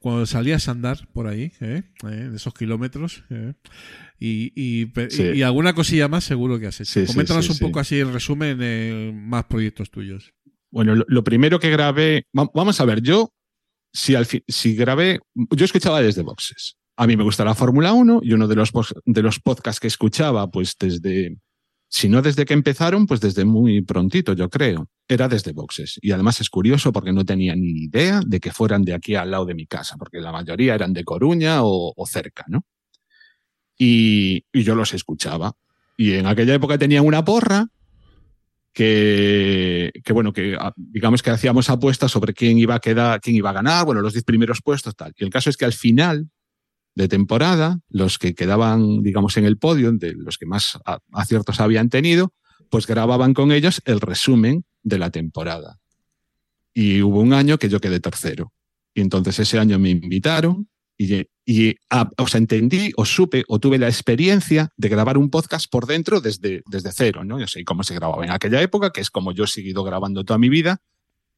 [0.02, 1.84] cuando salías a andar por ahí, de
[2.36, 3.24] esos kilómetros.
[4.20, 5.24] Y, y, pe- Sí.
[5.24, 6.92] y- y alguna cosilla más seguro que has hecho.
[6.92, 10.34] Sí, Coméntanos sí, un poco así en resumen, eh, más proyectos tuyos.
[10.72, 13.32] Bueno, lo, lo primero que grabé, va- vamos a ver, yo,
[13.94, 16.76] si, al fi- si grabé, yo escuchaba desde boxes.
[16.98, 18.72] A mí me gusta la Fórmula 1 y uno de los,
[19.06, 21.38] de los podcasts que escuchaba, pues desde,
[21.88, 26.00] si no desde que empezaron, pues desde muy prontito, yo creo, era desde boxes.
[26.02, 29.30] Y además es curioso porque no tenía ni idea de que fueran de aquí al
[29.30, 32.66] lado de mi casa, porque la mayoría eran de Coruña o, o cerca, ¿no?
[33.78, 35.54] Y, yo los escuchaba.
[35.98, 37.68] Y en aquella época tenían una porra
[38.74, 43.36] que, que, bueno, que ah, digamos que hacíamos apuestas sobre quién iba a quedar, quién
[43.36, 45.14] iba a ganar, bueno, los 10 primeros puestos, tal.
[45.18, 46.30] Y el caso es que al final
[46.98, 50.80] de temporada, los que quedaban, digamos, en el podio, de los que más
[51.12, 52.34] aciertos habían tenido,
[52.72, 55.80] pues grababan con ellos el resumen de la temporada.
[56.74, 58.52] Y hubo un año que yo quedé tercero.
[58.96, 61.76] Y entonces ese año me invitaron y, y
[62.34, 66.92] entendí o supe o tuve la experiencia de grabar un podcast por dentro desde, desde
[66.92, 67.40] cero, ¿no?
[67.40, 70.24] Yo sé cómo se grababa en aquella época, que es como yo he seguido grabando
[70.24, 70.82] toda mi vida,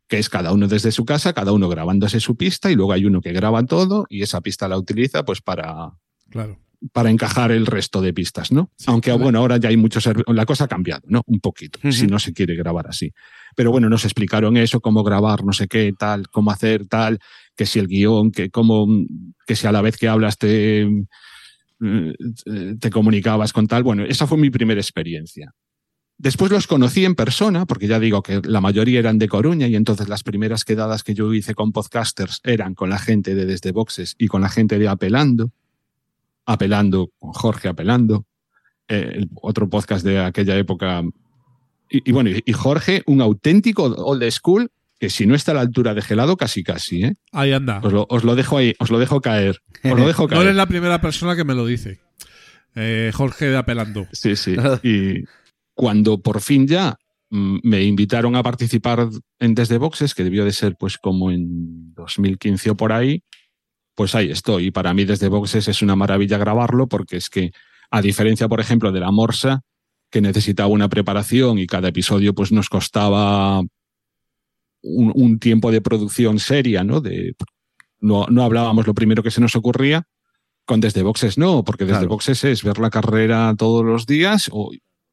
[0.08, 3.06] que es cada uno desde su casa, cada uno grabándose su pista y luego hay
[3.06, 5.94] uno que graba todo y esa pista la utiliza pues para,
[6.30, 6.60] Claro.
[6.94, 8.72] Para encajar el resto de pistas, ¿no?
[8.78, 9.24] Sí, Aunque vale.
[9.24, 11.24] bueno, ahora ya hay muchos la cosa ha cambiado, ¿no?
[11.26, 13.12] Un poquito, si no se quiere grabar así.
[13.56, 17.20] Pero bueno, nos explicaron eso, cómo grabar, no sé qué, tal, cómo hacer tal,
[17.56, 18.88] que si el guion, que cómo,
[19.46, 23.84] que si a la vez que hablas te, eh, te comunicabas con tal.
[23.84, 25.54] Bueno, esa fue mi primera experiencia.
[26.18, 29.78] Después los conocí en persona, porque ya digo que la mayoría eran de Coruña y
[29.78, 33.72] entonces las primeras quedadas que yo hice con podcasters eran con la gente de Desde
[33.72, 35.52] Boxes y con la gente de Apelando.
[36.52, 38.26] Apelando, con Jorge Apelando,
[38.88, 41.04] eh, el otro podcast de aquella época.
[41.90, 44.70] Y, y bueno, y Jorge, un auténtico old school
[45.00, 47.14] que si no está a la altura de gelado, casi casi, ¿eh?
[47.32, 47.80] Ahí anda.
[47.84, 49.60] Os lo, os lo dejo ahí, os lo dejo caer.
[49.84, 50.42] Os lo dejo No caer.
[50.42, 52.00] eres la primera persona que me lo dice.
[52.76, 54.08] Eh, Jorge de Apelando.
[54.12, 54.56] Sí, sí.
[54.84, 55.24] Y
[55.74, 56.98] cuando por fin ya
[57.30, 59.08] mm, me invitaron a participar
[59.40, 63.24] en Desde Boxes, que debió de ser pues como en 2015 o por ahí,
[64.00, 64.68] pues ahí estoy.
[64.68, 67.52] Y para mí Desde Boxes es una maravilla grabarlo porque es que,
[67.92, 69.60] a diferencia, por ejemplo, de la Morsa,
[70.10, 76.40] que necesitaba una preparación y cada episodio pues nos costaba un, un tiempo de producción
[76.40, 77.02] seria, ¿no?
[77.02, 77.34] De,
[78.00, 80.04] no, no hablábamos lo primero que se nos ocurría.
[80.66, 82.10] Con Desde Boxes no, porque Desde Claro.
[82.10, 84.72] Boxes es ver la carrera todos los días o-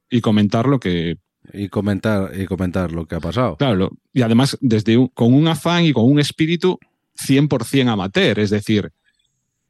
[0.09, 1.17] y comentar lo que,
[1.53, 3.57] Y comentar, y comentar lo que ha pasado.
[3.57, 6.79] claro, y además desde un- con un afán y con un espíritu
[7.17, 8.93] 100% amateur, es decir,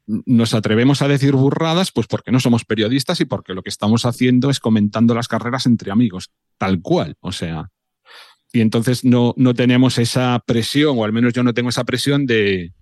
[0.05, 4.05] nos atrevemos a decir burradas pues porque no somos periodistas y porque lo que estamos
[4.05, 7.69] haciendo es comentando las carreras entre amigos, tal cual, o sea,
[8.53, 12.25] y entonces no, no tenemos esa presión, o al menos yo no tengo esa presión
[12.25, 12.73] de,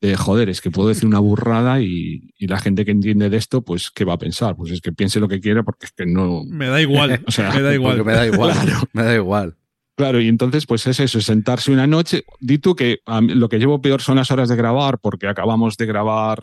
[0.00, 3.36] de joder, es que puedo decir una burrada y, y la gente que entiende de
[3.36, 4.56] esto, pues, ¿qué va a pensar?
[4.56, 6.44] Pues es que piense lo que quiera porque es que no...
[6.44, 7.22] Me da igual.
[7.26, 8.04] O sea, me da igual.
[8.04, 8.52] Me da igual.
[8.64, 8.82] Claro.
[8.92, 9.56] Me da igual.
[9.96, 12.24] Claro, y entonces, pues es eso, sentarse una noche.
[12.40, 16.40] Di que lo que llevo peor son las horas de grabar, porque acabamos de grabar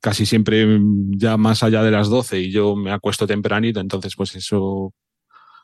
[0.00, 4.14] casi siempre mm, ya más allá de las 12 y yo me acuesto tempranito, entonces,
[4.16, 4.94] pues eso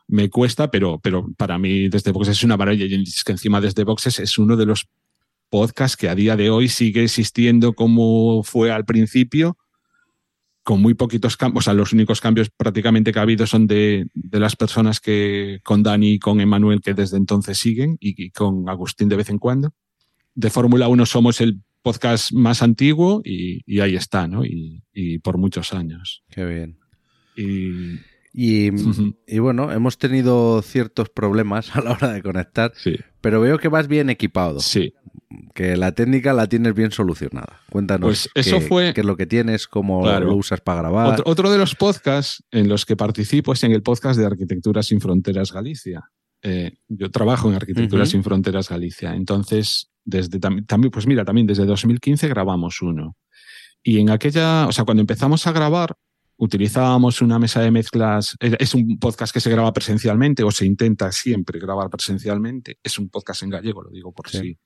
[0.08, 2.84] me cuesta, pero, pero para mí desde Boxes es una maravilla.
[2.84, 4.86] Y es que encima desde Boxes es uno de los
[5.48, 9.56] podcasts que a día de hoy sigue existiendo como fue al principio,
[10.62, 11.62] con muy poquitos cambios.
[11.62, 15.60] O sea, los únicos cambios prácticamente que ha habido son de, de las personas que
[15.64, 19.28] con Dani y con Emanuel que desde entonces siguen y, y con Agustín de vez
[19.30, 19.74] en cuando.
[20.34, 24.44] De Fórmula 1 somos el podcast más antiguo y, y ahí está, ¿no?
[24.44, 26.22] Y, y por muchos años.
[26.30, 26.78] Qué bien.
[27.36, 27.98] Y
[28.34, 29.14] Y, Ujú.
[29.26, 33.68] y bueno, hemos tenido ciertos problemas a la hora de conectar, sí, pero veo que
[33.68, 34.94] vas bien equipado, sí.
[35.54, 37.60] Que la técnica la tienes bien solucionada.
[37.70, 40.26] Cuéntanos Pues eso qué, fue- qué es lo que tienes, cómo Claro.
[40.26, 41.12] lo usas para grabar.
[41.12, 44.82] Otro, otro de los podcasts en los que participo es en el podcast de Arquitectura
[44.82, 46.02] sin Fronteras Galicia.
[46.42, 49.14] Eh, yo trabajo en Arquitectura sin Fronteras Galicia.
[49.14, 53.16] Entonces, desde tam- también, pues mira, también desde 2015 grabamos uno.
[53.82, 55.94] Y en aquella, o sea, cuando empezamos a grabar,
[56.36, 58.36] utilizábamos una mesa de mezclas.
[58.40, 62.78] Es un podcast que se graba presencialmente o se intenta siempre grabar presencialmente.
[62.82, 64.38] Es un podcast en gallego, lo digo por Sí.
[64.38, 64.58] si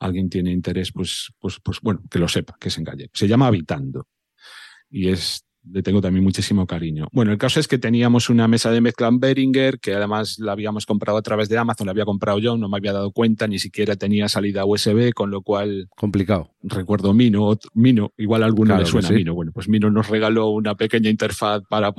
[0.00, 3.10] alguien tiene interés, pues, pues, pues bueno, que lo sepa, que es en gallego.
[3.14, 4.06] Se llama Habitando
[4.90, 7.08] y es le tengo también muchísimo cariño.
[7.12, 10.52] Bueno, el caso es que teníamos una mesa de mezcla en Behringer, que además la
[10.52, 13.46] habíamos comprado a través de Amazon, la había comprado yo, no me había dado cuenta,
[13.46, 16.54] ni siquiera tenía salida USB, con lo cual Complicado.
[16.62, 19.14] recuerdo Mino, otro- Mino, igual a alguno Claro le suena sí.
[19.14, 19.34] Mino.
[19.34, 21.92] Bueno, pues Mino nos regaló una pequeña interfaz para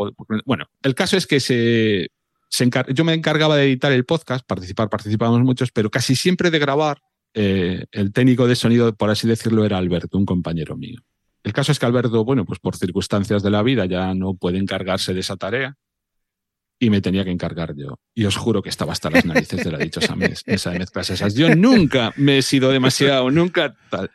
[0.45, 2.07] Bueno, el caso es que se,
[2.49, 6.49] se encar- yo me encargaba de editar el podcast, participar, participábamos muchos, pero casi siempre
[6.49, 7.01] de grabar,
[7.33, 10.99] eh, el técnico de sonido, por así decirlo, era Alberto, un compañero mío.
[11.43, 14.57] El caso es que Alberto, bueno, pues por circunstancias de la vida ya no puede
[14.57, 15.75] encargarse de esa tarea
[16.79, 17.99] y me tenía que encargar yo.
[18.13, 21.09] Y os juro que estaba hasta las narices de la dichosa mes- mesa de mezclas
[21.09, 21.35] esas.
[21.35, 24.09] Yo nunca me he sido demasiado, nunca tal.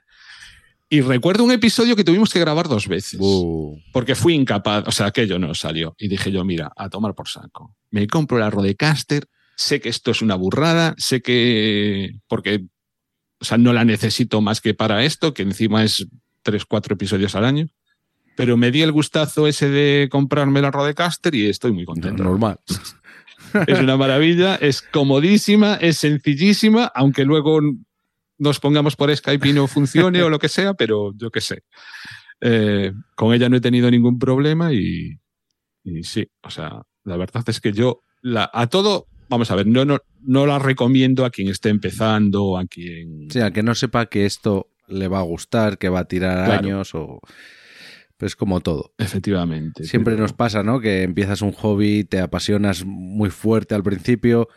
[0.90, 3.18] Y recuerdo un episodio que tuvimos que grabar dos veces.
[3.20, 5.94] Uh, Porque fui incapaz, o sea, aquello no salió.
[5.98, 7.74] Y dije yo, mira, a tomar por saco.
[7.90, 9.24] Me compro la Rodecaster,
[9.56, 12.12] sé que esto es una burrada, sé que.
[12.28, 12.66] Porque,
[13.44, 16.06] o sea, no la necesito más que para esto, que encima es
[16.42, 17.66] tres, cuatro episodios al año.
[18.36, 22.24] Pero me di el gustazo ese de comprarme la Rodecaster y estoy muy contento.
[22.24, 22.58] normal.
[23.68, 27.60] Es una maravilla, es comodísima, es sencillísima, aunque luego
[28.38, 31.62] nos pongamos por Skype y no funcione o lo que sea, pero yo qué sé.
[32.40, 35.20] Eh, con ella no he tenido ningún problema y,
[35.84, 39.66] y sí, o sea, la verdad es que yo la, a todo, vamos a ver,
[39.66, 43.28] no, no, no la recomiendo a quien esté empezando a quien...
[43.30, 46.46] Sí, a que no sepa que esto le va a gustar, que va a tirar
[46.46, 46.60] Claro.
[46.66, 47.20] años o...
[48.16, 48.92] Pues como todo.
[48.96, 49.84] Efectivamente.
[49.84, 50.80] Siempre pero- nos pasa, ¿no?
[50.80, 54.48] Que empiezas un hobby, te apasionas muy fuerte al principio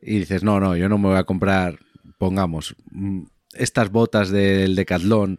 [0.00, 1.78] y dices, no, no, yo no me voy a comprar,
[2.18, 3.22] pongamos, mm,
[3.54, 5.38] estas botas del Decathlon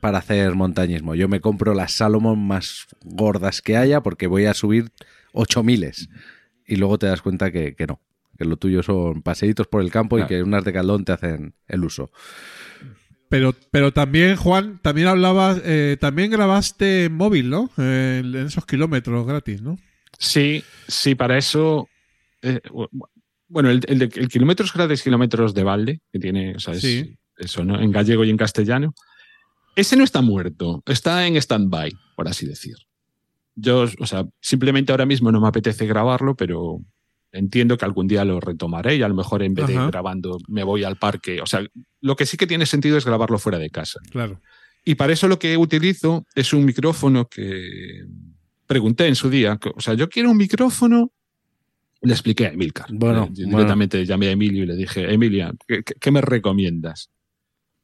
[0.00, 1.14] para hacer montañismo.
[1.14, 4.90] Yo me compro las Salomon más gordas que haya porque voy a subir
[5.32, 5.92] 8000
[6.66, 8.00] y luego te das cuenta que, que no,
[8.38, 11.84] que lo tuyo son paseitos por el campo y que unas Decathlon te hacen el
[11.84, 12.10] uso.
[13.28, 17.70] Pero, pero también, Juan, también hablabas, eh, también grabaste en móvil, ¿no?
[17.76, 19.78] Eh, en esos kilómetros gratis, ¿no?
[20.18, 21.88] Sí, sí, para eso.
[22.42, 22.60] eh,
[23.48, 26.82] bueno, el, el de el kilómetros gratis, kilómetros de balde, que tiene, o sea, es
[26.82, 27.16] Sí.
[27.38, 27.80] eso, ¿no?
[27.80, 28.94] En gallego y en castellano.
[29.74, 32.76] Ese no está muerto, está en stand-by, por así decir.
[33.56, 36.78] Yo, o sea, simplemente ahora mismo no me apetece grabarlo, pero
[37.32, 40.62] entiendo que algún día lo retomaré y a lo mejor en vez de grabando me
[40.62, 41.40] voy al parque.
[41.40, 41.66] O sea,
[42.00, 43.98] lo que sí que tiene sentido es grabarlo fuera de casa.
[44.10, 44.40] Claro.
[44.84, 48.04] Y para eso lo que utilizo es un micrófono que
[48.66, 49.58] pregunté en su día.
[49.74, 51.10] O sea, yo quiero un micrófono.
[52.02, 52.86] Le expliqué a Emilcar.
[52.92, 53.56] Bueno, Eh, bueno.
[53.56, 57.10] Directamente llamé a Emilio y le dije, Emilia, ¿qué, qué- me recomiendas?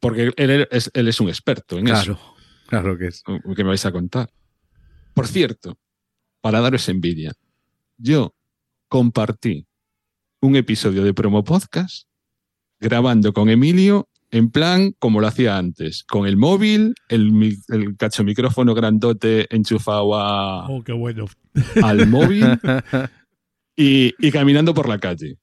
[0.00, 2.02] Porque él es, él es un experto en eso.
[2.04, 2.20] Claro,
[2.68, 3.22] claro que es.
[3.24, 4.30] ¿Qué me vais a contar?
[5.14, 5.78] Por cierto,
[6.40, 7.32] para daros envidia,
[7.98, 8.34] yo
[8.88, 9.66] compartí
[10.40, 12.08] un episodio de Promo Podcast
[12.80, 17.54] grabando con Emilio en plan como lo hacía antes, con el móvil, el,
[17.98, 21.26] cacho micrófono grandote enchufado a- Oh, qué bueno.
[21.82, 22.42] al móvil
[23.76, 25.36] y, y caminando por la calle.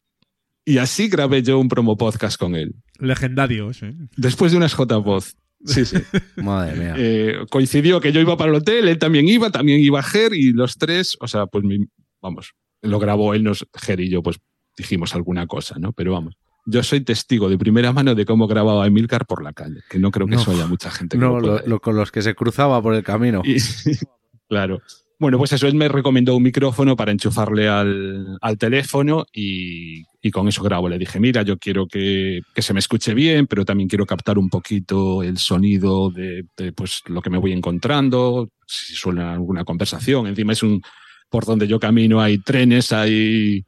[0.65, 2.73] Y así grabé yo un promo podcast con él.
[2.99, 3.69] Legendario.
[3.71, 3.95] ¿eh?
[4.17, 5.35] Después de unas J-Voz.
[5.65, 5.97] Sí, sí.
[6.37, 6.93] Madre mía.
[6.97, 10.51] Eh, coincidió que yo iba para el hotel, él también iba, también iba Ger y
[10.53, 11.85] los tres, o sea, pues mi-
[12.21, 14.37] vamos, lo grabó él, nos, Ger y yo pues
[14.77, 15.91] dijimos alguna cosa, ¿no?
[15.93, 19.81] Pero vamos, yo soy testigo de primera mano de cómo grababa Emilcar por la calle,
[19.89, 20.41] que no creo que No.
[20.41, 23.03] eso haya mucha gente que no, lo- lo- con los que se cruzaba por el
[23.03, 23.41] camino.
[23.43, 23.57] y-
[24.47, 24.81] claro.
[25.19, 30.31] Bueno, pues eso, él me recomendó un micrófono para enchufarle al, al teléfono y, y
[30.31, 30.87] con eso grabo.
[30.87, 34.37] Le dije, mira, yo quiero que, que se me escuche bien, pero también quiero captar
[34.37, 39.65] un poquito el sonido de, de, pues, lo que me voy encontrando, si suena alguna
[39.65, 40.25] conversación.
[40.27, 40.81] Encima es un,
[41.29, 43.65] por donde yo camino hay trenes, hay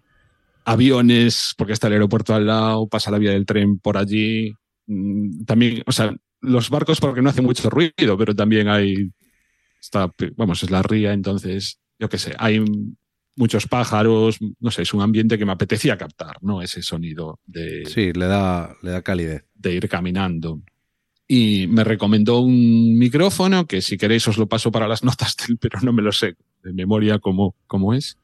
[0.66, 4.54] aviones, porque está el aeropuerto al lado, pasa la vía del tren por allí.
[4.88, 9.10] Mm, También, o sea, los barcos porque no hace mucho ruido, pero también hay
[9.82, 12.64] está, vamos, es la ría, entonces, yo qué sé, hay
[13.36, 16.62] muchos pájaros, no sé, es un ambiente que me apetecía captar, ¿no?
[16.62, 19.44] Ese sonido de, Sí, le da, le da calidez.
[19.56, 20.62] de ir caminando.
[21.28, 25.80] Y me recomendó un micrófono que si queréis os lo paso para las notas, pero
[25.82, 28.18] no me lo sé de memoria cómo, cómo es.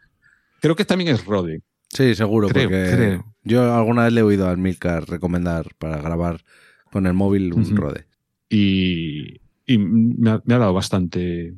[0.59, 1.61] Creo que también es Rode.
[1.89, 3.33] Sí, seguro, Creo, porque creo.
[3.43, 6.43] yo alguna vez le he oído al Milcar recomendar para grabar
[6.91, 7.75] con el móvil un Ujú.
[7.77, 8.05] Rode.
[8.49, 11.53] Y, y me, ha, me ha dado bastante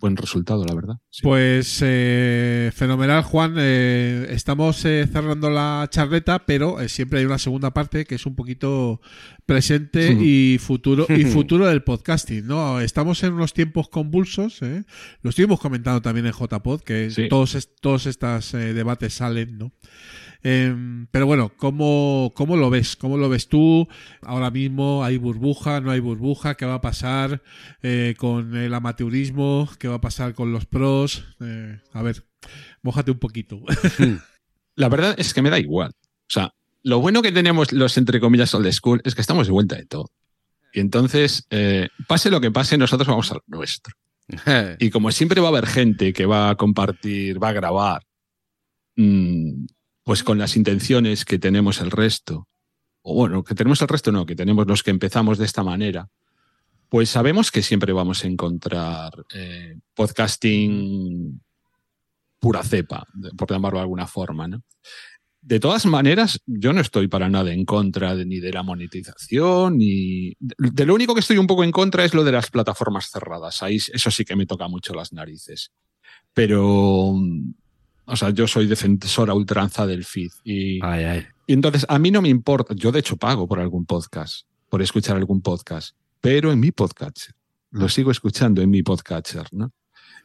[0.00, 0.94] buen resultado, la verdad.
[1.08, 1.22] Sí.
[1.22, 3.54] Pues eh, fenomenal, Juan.
[3.56, 8.26] Eh, estamos eh, cerrando la charleta, pero eh, siempre hay una segunda parte que es
[8.26, 9.00] un poquito
[9.46, 12.80] presente y futuro y futuro del podcasting, ¿no?
[12.82, 14.84] Estamos en unos tiempos convulsos, ¿eh?
[15.22, 17.28] Lo estuvimos comentando también en JPod, que Sí.
[17.28, 19.72] todos todos estos eh, debates salen, ¿no?
[20.46, 22.96] Em, pero bueno, ¿cómo, ¿cómo lo ves?
[22.96, 23.88] ¿Cómo lo ves tú?
[24.20, 27.42] Ahora mismo hay burbuja, no hay burbuja, ¿qué va a pasar
[27.82, 29.70] eh, con el amateurismo?
[29.78, 31.24] ¿Qué va a pasar con los pros?
[31.40, 32.26] Eh, a ver,
[32.82, 33.62] mójate un poquito.
[34.76, 35.92] La verdad es que me da igual.
[35.96, 36.52] O sea,
[36.82, 39.86] lo bueno que tenemos los, entre comillas, old school es que estamos de vuelta de
[39.86, 40.10] todo.
[40.74, 43.94] Y entonces, eh, pase lo que pase, nosotros vamos a lo nuestro.
[44.78, 48.02] Y como siempre va a haber gente que va a compartir, va a grabar,
[48.96, 49.64] mm,
[50.04, 52.46] pues con las intenciones que tenemos el resto,
[53.02, 56.08] o bueno, que tenemos el resto no, que tenemos los que empezamos de esta manera,
[56.88, 61.40] pues sabemos que siempre vamos a encontrar eh, podcasting
[62.38, 63.06] pura cepa,
[63.36, 64.46] por llamarlo de alguna forma.
[65.40, 69.78] De todas maneras, yo no estoy para nada en contra de- ni de la monetización,
[69.78, 70.34] ni.
[70.38, 73.62] De lo único que estoy un poco en contra es lo de las plataformas cerradas.
[73.62, 75.72] Ahí eso sí que me toca mucho las narices.
[76.32, 77.14] Pero.
[78.06, 80.30] O sea, yo soy defensor a ultranza del feed.
[80.44, 81.22] Y, Ay, ay.
[81.46, 82.74] y entonces, a mí no me importa.
[82.74, 87.34] Yo, de hecho, pago por algún podcast, por escuchar algún podcast, pero en mi podcatcher.
[87.70, 89.72] Lo sigo escuchando en mi podcatcher, ¿no?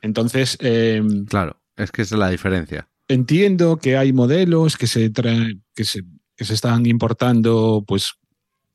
[0.01, 0.55] Entonces.
[0.59, 2.87] em, Claro, es que esa es la diferencia.
[3.07, 6.03] entiendo que hay modelos que se traen, que se,
[6.35, 8.13] que se están importando, pues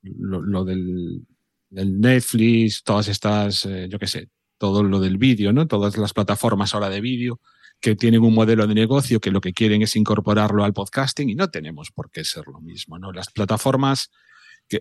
[0.02, 1.22] lo, lo del,
[1.70, 4.28] del Netflix, todas estas, eh, yo qué sé,
[4.58, 5.66] todo lo del vídeo, ¿no?
[5.68, 7.40] Todas las plataformas ahora de vídeo
[7.84, 11.34] que tienen un modelo de negocio que lo que quieren es incorporarlo al podcasting y
[11.34, 13.12] no tenemos por qué ser lo mismo, ¿no?
[13.12, 14.10] Las plataformas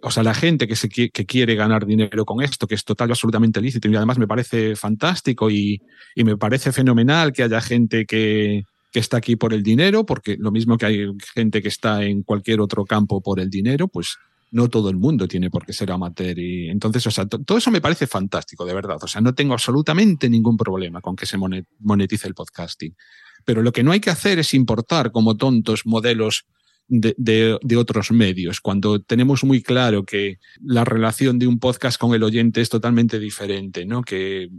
[0.02, 3.10] o sea, la gente que, se, que quiere ganar dinero con esto, que es total
[3.10, 5.82] absolutamente lícito, y además me parece fantástico y,
[6.16, 10.38] y me parece fenomenal que haya gente que, que está aquí por el dinero, porque
[10.40, 11.06] lo mismo que hay
[11.36, 14.16] gente que está en cualquier otro campo por el dinero, pues
[14.54, 16.38] no todo el mundo tiene por qué ser amateur.
[16.38, 18.98] Y entonces, o sea, to- todo eso me parece fantástico, de verdad.
[19.02, 22.96] O sea, no tengo absolutamente ningún problema con que se monet- monetice el podcasting.
[23.46, 26.46] Pero lo que no hay que hacer es importar como tontos modelos
[26.88, 32.00] de, de- de otros medios, cuando tenemos muy claro que la relación de un podcast
[32.00, 34.02] con el oyente es totalmente diferente, ¿no?
[34.04, 34.50] Que,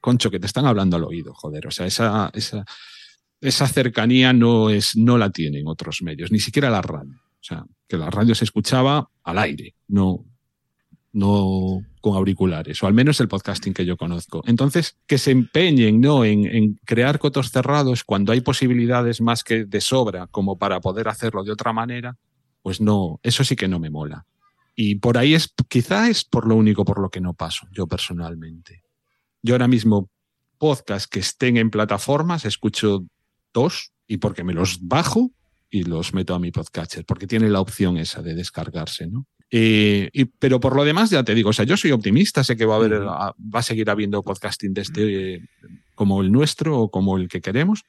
[0.00, 1.66] concho, que te están hablando al oído, joder.
[1.66, 2.64] O sea, esa, esa,
[3.40, 7.20] esa cercanía no, es, no la tienen otros medios, ni siquiera la radio.
[7.40, 10.24] O sea, que la radio se escuchaba al aire, no.
[11.12, 14.42] no con auriculares, o al menos el podcasting que yo conozco.
[14.46, 16.24] Entonces, que se empeñen ¿no?
[16.24, 21.08] en, en crear cotos cerrados cuando hay posibilidades más que de sobra como para poder
[21.08, 22.16] hacerlo de otra manera,
[22.62, 24.26] pues no, eso sí que no me mola.
[24.74, 27.86] Y por ahí es, quizá es por lo único por lo que no paso, yo
[27.86, 28.82] personalmente.
[29.42, 30.08] Yo ahora mismo,
[30.58, 33.04] podcasts que estén en plataformas, escucho
[33.52, 35.32] dos y porque me los bajo
[35.70, 39.26] y los meto a mi podcatcher, porque tiene la opción esa de descargarse, ¿no?
[39.52, 42.56] Eh, y, pero por lo demás, ya te digo, o sea, yo soy optimista, sé
[42.56, 45.40] que va a haber, va a seguir habiendo podcasting de este, eh,
[45.94, 47.82] como el nuestro o como el que queremos,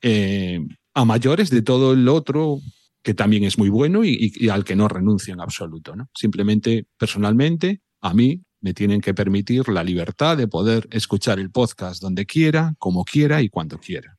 [0.00, 0.60] eh,
[0.94, 2.58] a mayores de todo el otro
[3.02, 6.08] que también es muy bueno y, y- y al que no renuncio en absoluto, ¿no?
[6.14, 12.00] Simplemente, personalmente, a mí me tienen que permitir la libertad de poder escuchar el podcast
[12.00, 14.18] donde quiera, como quiera y cuando quiera.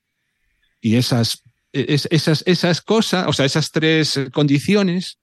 [0.81, 1.43] Y esas,
[1.73, 5.17] es- esas, esas cosas, o sea, esas tres condiciones,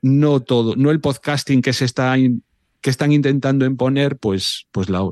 [0.00, 2.42] no todo, no el podcasting que se está in-
[2.80, 5.08] que están intentando imponer, pues, pues, la-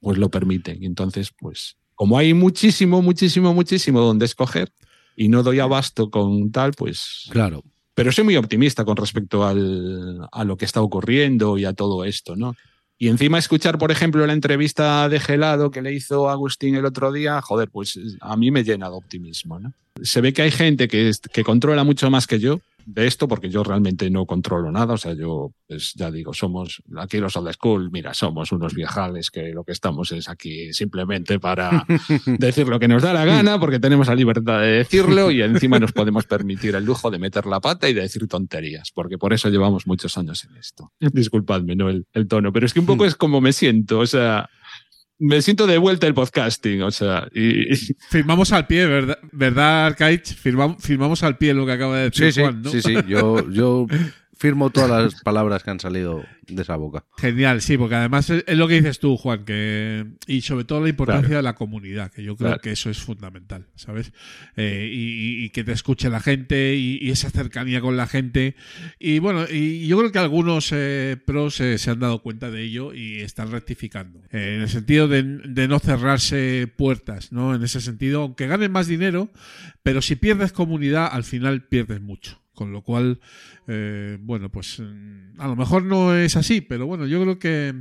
[0.00, 0.82] pues lo permiten.
[0.82, 4.72] Entonces, pues, como hay muchísimo, muchísimo, muchísimo donde escoger
[5.16, 7.26] y no doy abasto con tal, pues.
[7.30, 7.62] Claro.
[7.94, 12.04] Pero soy muy optimista con respecto al, a lo que está ocurriendo y a todo
[12.04, 12.54] esto, ¿no?
[12.98, 17.12] Y encima escuchar, por ejemplo, la entrevista de Gelado que le hizo Agustín el otro
[17.12, 19.72] día, joder, pues a mí me llena de optimismo, ¿no?
[20.02, 23.50] Se ve que hay gente que, que controla mucho más que yo de esto, porque
[23.50, 27.52] yo realmente no controlo nada, o sea, yo, pues ya digo, somos, aquí los old
[27.52, 31.84] school, mira, somos unos viejales que lo que estamos es aquí simplemente para
[32.38, 35.80] decir lo que nos da la gana, porque tenemos la libertad de decirlo y encima
[35.80, 39.32] nos podemos permitir el lujo de meter la pata y de decir tonterías, porque por
[39.32, 40.92] eso llevamos muchos años en esto.
[41.00, 41.88] Disculpadme, ¿no?
[41.88, 44.48] El, el tono, pero es que un poco es como me siento, o sea,
[45.18, 47.74] me siento de vuelta el podcasting, o sea, y,
[48.10, 50.34] Firmamos al pie, ¿verdad, ¿verdad Arcaich?
[50.34, 52.70] Firmamos, firmamos al pie lo que acaba de decir Sí, sí, Juan, ¿no?
[52.70, 52.94] sí, sí.
[53.08, 53.86] Yo, yo
[54.36, 57.04] firmo todas las palabras que han salido de esa boca.
[57.18, 60.82] Genial, sí, porque además es, es lo que dices tú, Juan, que y sobre todo
[60.82, 61.36] la importancia Claro.
[61.38, 62.60] de la comunidad, que yo creo Claro.
[62.62, 64.12] que eso es fundamental, ¿sabes?
[64.56, 68.54] Eh, y, que te escuche la gente y, y esa cercanía con la gente.
[68.98, 72.62] Y bueno, y yo creo que algunos eh, pros eh, se han dado cuenta de
[72.62, 74.20] ello y están rectificando.
[74.32, 77.54] Eh, en el sentido de, de no cerrarse puertas, ¿no?
[77.54, 79.30] En ese sentido, aunque ganen más dinero,
[79.82, 82.40] pero si pierdes comunidad, al final pierdes mucho.
[82.56, 83.20] Con lo cual,
[83.68, 87.74] eh, bueno, pues mm, a lo mejor no es así, pero bueno, yo creo que,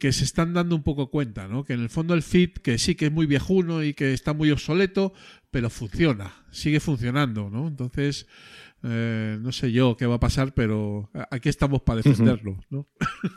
[0.00, 1.64] que se están dando un poco cuenta, ¿no?
[1.64, 4.34] Que en el fondo el feed, que sí que es muy viejuno y que está
[4.34, 5.12] muy obsoleto,
[5.52, 7.68] pero funciona, sigue funcionando, ¿no?
[7.68, 8.26] Entonces,
[8.82, 12.88] eh, no sé yo qué va a pasar, pero aquí estamos para defenderlo, ¿no?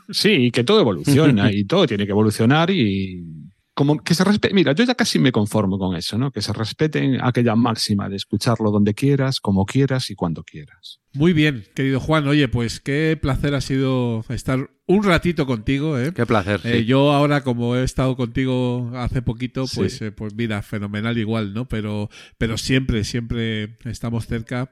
[0.10, 3.24] Sí, y que todo evoluciona y todo tiene que evolucionar y
[3.82, 4.54] como que se respete.
[4.54, 6.30] Mira, yo ya casi me conformo con eso, ¿no?
[6.32, 11.00] Que se respeten aquella máxima de escucharlo donde quieras, como quieras y cuando quieras.
[11.14, 12.28] Muy bien, querido Juan.
[12.28, 16.14] Oye, pues qué placer ha sido estar un ratito contigo, ¿eh?
[16.14, 16.62] Qué placer.
[16.64, 16.86] Eh, sí.
[16.86, 19.78] yo ahora, como he estado contigo hace poquito, Sí.
[19.78, 21.68] pues, eh, pues mira, fenomenal igual, ¿no?
[21.68, 24.72] Pero, pero siempre, siempre estamos cerca,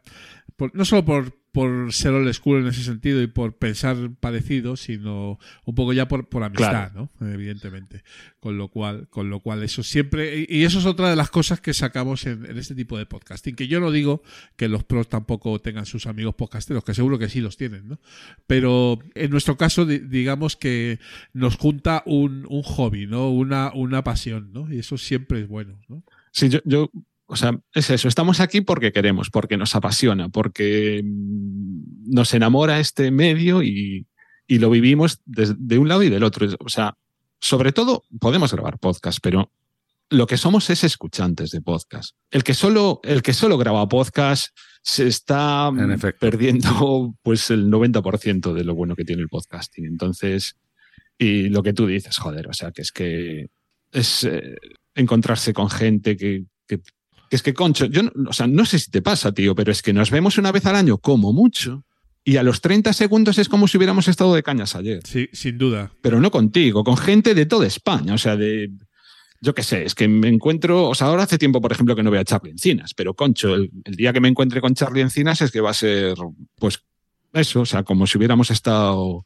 [0.56, 4.78] por- no solo por, por ser old school en ese sentido y por pensar parecido,
[4.78, 7.10] sino un poco ya por, por amistad, ¿no?
[7.28, 8.04] Evidentemente.
[8.40, 11.60] Con lo cual, con lo cual eso siempre, y eso es otra de las cosas
[11.60, 14.22] que sacamos en, en este tipo de podcasting, que yo no digo
[14.56, 18.00] que los pros tampoco tengan sus amigos podcasteros, que seguro que sí los tienen, ¿no?
[18.46, 21.00] Pero en nuestro caso, di- digamos que
[21.34, 23.30] nos junta un, un hobby, ¿no?
[23.32, 24.72] Una, una pasión, ¿no?
[24.72, 26.04] Y eso siempre es bueno, ¿no?
[26.32, 26.92] Sí, yo, yo,
[27.30, 32.80] o sea, es eso, estamos aquí porque queremos, porque nos apasiona, porque mm, nos enamora
[32.80, 34.08] este medio y,
[34.48, 36.48] y lo vivimos de, de un lado y del otro.
[36.60, 36.98] O sea,
[37.40, 39.52] sobre todo podemos grabar podcast, pero
[40.10, 42.16] lo que somos es escuchantes de podcast.
[42.32, 44.48] El que solo, el que solo graba podcast
[44.82, 46.20] se está efecto.
[46.20, 49.86] perdiendo pues el 90% de lo bueno que tiene el podcasting.
[49.86, 50.56] Entonces,
[51.18, 53.50] y lo que tú dices, joder, o sea, que es que
[53.92, 54.56] es eh,
[54.96, 56.80] encontrarse con gente que, que,
[57.30, 59.72] que es que, concho, yo, no- o sea, no sé si te pasa, tío, pero
[59.72, 61.84] es que nos vemos una vez al año como mucho
[62.26, 65.00] y a los 30 segundos es como si hubiéramos estado de cañas ayer.
[65.06, 65.92] Sí, sin duda.
[66.02, 68.70] Pero no contigo, con gente de toda España, o sea, de...
[69.42, 72.04] Yo qué sé, es que me encuentro, o sea, ahora hace tiempo, por ejemplo, que
[72.04, 75.00] no veo a Charlie Encinas, pero concho, el, el día que me encuentre con Charlie
[75.02, 76.16] Encinas es que va a ser,
[76.58, 76.80] pues,
[77.32, 79.26] eso, o sea, como si hubiéramos estado...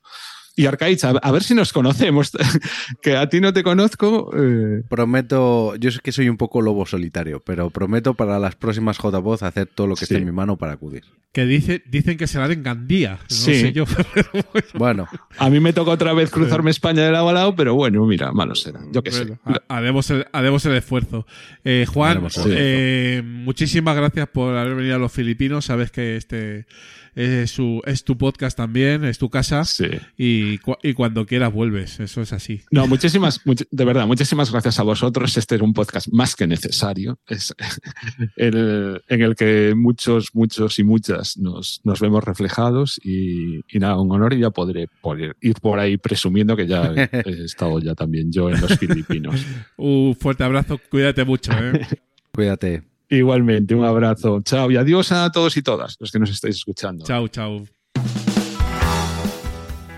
[0.56, 2.32] Y Arcaich, a, a ver si nos conocemos,
[3.02, 4.30] que a ti no te conozco.
[4.38, 8.98] eh, Prometo, yo sé que soy un poco lobo solitario, pero prometo para las próximas
[8.98, 10.20] JPod hacer todo lo que esté Sí.
[10.22, 11.04] en mi mano para acudir.
[11.32, 13.14] Que dice, dicen que será en Gandía.
[13.14, 13.56] No Sí.
[13.62, 13.86] sé yo.
[14.14, 14.68] pero bueno.
[14.76, 15.08] Bueno,
[15.40, 18.32] A mí me toca otra vez cruzarme España de lado a lado, pero bueno, mira,
[18.32, 18.82] malo será.
[18.92, 19.26] Yo qué sé.
[19.44, 21.26] Bueno, haremos, el, haremos el esfuerzo.
[21.64, 25.66] Eh, Juan, eh, muchísimas gracias por haber venido a los filipinos.
[25.66, 26.68] Sabes que este
[27.16, 29.64] es, su, es tu podcast también, es tu casa.
[29.66, 29.86] Sí.
[30.18, 32.62] Y, cu- y cuando quieras vuelves, eso es así.
[32.72, 35.36] No, muchísimas, much- de verdad, muchísimas gracias a vosotros.
[35.38, 37.20] Este es un podcast más que necesario.
[37.28, 37.54] Es
[38.38, 43.00] el, en el que muchos, muchos y muchas nos, nos vemos reflejados.
[43.04, 46.94] Y, y nada, un honor y ya podré poder ir por ahí presumiendo que ya
[46.96, 49.46] he, he estado ya también yo en los filipinos.
[49.78, 51.52] Un fuerte abrazo, cuídate mucho.
[51.54, 51.86] ¿eh?
[52.34, 52.93] Cuídate.
[53.14, 54.42] Igualmente, un abrazo.
[54.42, 57.06] Chao y adiós a todos y todas los que nos estáis escuchando.
[57.06, 57.64] chao, chao.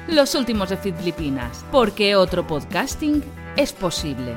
[0.09, 3.23] Los últimos de Filipinas, porque otro podcasting
[3.55, 4.33] es posible.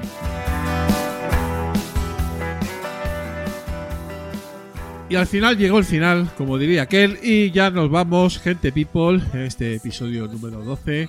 [5.11, 9.21] Y al final llegó el final, como diría aquel, y ya nos vamos, gente people,
[9.35, 11.09] este episodio número 12.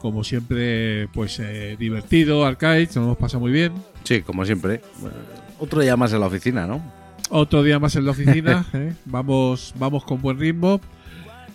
[0.00, 3.72] Como siempre, pues eh, divertido, Arcade, nos hemos pasado muy bien.
[4.02, 4.80] Sí, como siempre.
[5.00, 5.16] Bueno,
[5.58, 6.80] otro día más en la oficina, ¿no?
[7.30, 8.92] Otro día más en la oficina, ¿eh?
[9.04, 10.80] vamos, vamos con buen ritmo.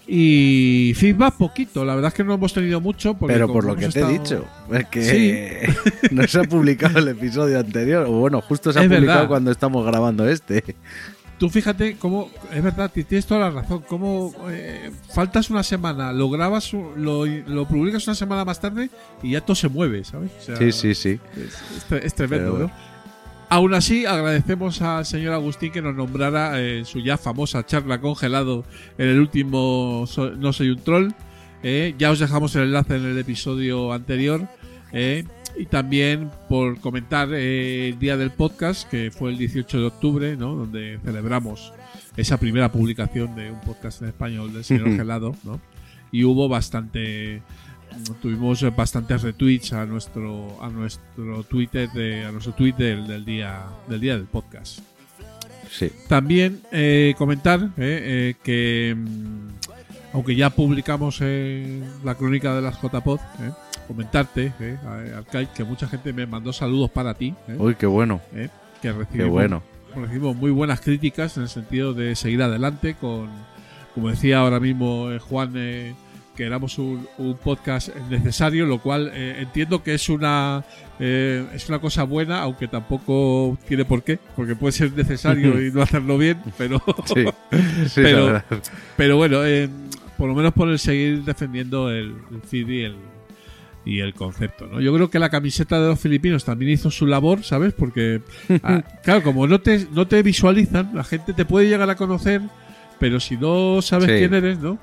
[0.07, 3.13] Y feedback poquito, la verdad es que no hemos tenido mucho.
[3.13, 5.69] porque Pero por lo que te he dicho, es que
[6.11, 8.05] no se ha publicado el episodio anterior.
[8.07, 9.27] O bueno, justo se ha Es publicado verdad.
[9.29, 10.75] cuando estamos grabando este.
[11.37, 16.11] Tú fíjate cómo, es verdad, ti- tienes toda la razón, cómo eh, faltas una semana,
[16.13, 18.91] lo grabas, lo, lo publicas una semana más tarde
[19.23, 20.29] y ya todo se mueve, ¿sabes?
[20.39, 21.19] O sea, Sí, sí, sí.
[21.35, 22.71] Es, es tremendo, Pero ¿no?
[23.53, 27.99] Aún así, agradecemos al señor Agustín que nos nombrara eh, en su ya famosa charla
[27.99, 28.63] congelado
[28.97, 31.11] en el último So- No Soy un Troll.
[31.61, 31.93] eh.
[31.97, 34.47] ya os dejamos el enlace en el episodio anterior.
[34.93, 35.25] eh.
[35.57, 40.37] y también por comentar eh, el día del podcast, que fue el 18 de octubre,
[40.37, 40.55] ¿no?
[40.55, 41.73] donde celebramos
[42.15, 45.35] esa primera publicación de un podcast en español del señor Gelado.
[45.43, 45.59] ¿no?
[46.09, 47.41] Y hubo bastante
[48.21, 53.25] tuvimos eh, bastantes retweets a nuestro a nuestro Twitter de, a nuestro tweet del, del
[53.25, 54.79] día del día del podcast.
[55.69, 55.89] Sí.
[56.09, 59.47] También eh, comentar eh, eh, que mm,
[60.13, 61.21] aunque ya publicamos
[62.03, 63.51] la crónica de las JPod, eh,
[63.87, 64.77] comentarte, eh,
[65.15, 68.19] Arcade, que mucha gente me mandó saludos para ti, Uy, qué bueno.
[68.33, 68.49] eh,
[68.81, 69.63] que Qué recibimos, bueno.
[69.95, 73.29] recibimos muy buenas críticas en el sentido de seguir adelante con,
[73.95, 75.93] como decía ahora mismo Juan, eh,
[76.35, 80.63] que éramos un, un podcast necesario, lo cual eh, entiendo que es una
[80.99, 85.71] eh, es una cosa buena, aunque tampoco tiene por qué, porque puede ser necesario y
[85.71, 87.25] no hacerlo bien, pero Sí.
[87.89, 88.01] Sí,
[88.97, 89.67] Pero- bueno, eh,
[90.17, 92.95] por lo menos por el seguir defendiendo el, el feed y el,
[93.83, 94.79] y el concepto, ¿no?
[94.79, 97.73] Yo creo que la camiseta de los filipinos también hizo su labor, ¿sabes?
[97.73, 98.21] Porque,
[98.63, 102.41] ah, claro, como no te, no te visualizan, la gente te puede llegar a conocer,
[102.99, 104.17] pero si no sabes Sí.
[104.19, 104.77] quién eres, ¿no?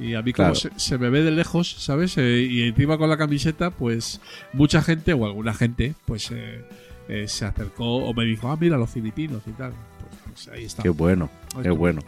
[0.00, 0.54] Y a mí como Claro.
[0.54, 2.16] se, se me ve de lejos, ¿sabes?
[2.16, 4.20] Eh, y encima con la camiseta, pues
[4.54, 6.64] mucha gente o alguna gente, pues eh,
[7.08, 9.72] eh, se acercó o me dijo, ah, mira, los filipinos y tal.
[9.72, 10.82] Pues, pues ahí está.
[10.82, 11.28] Qué bueno.
[11.62, 12.00] Qué bueno.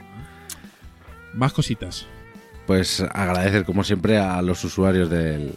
[1.34, 2.06] Más cositas.
[2.66, 5.52] Pues agradecer como siempre a los usuarios del,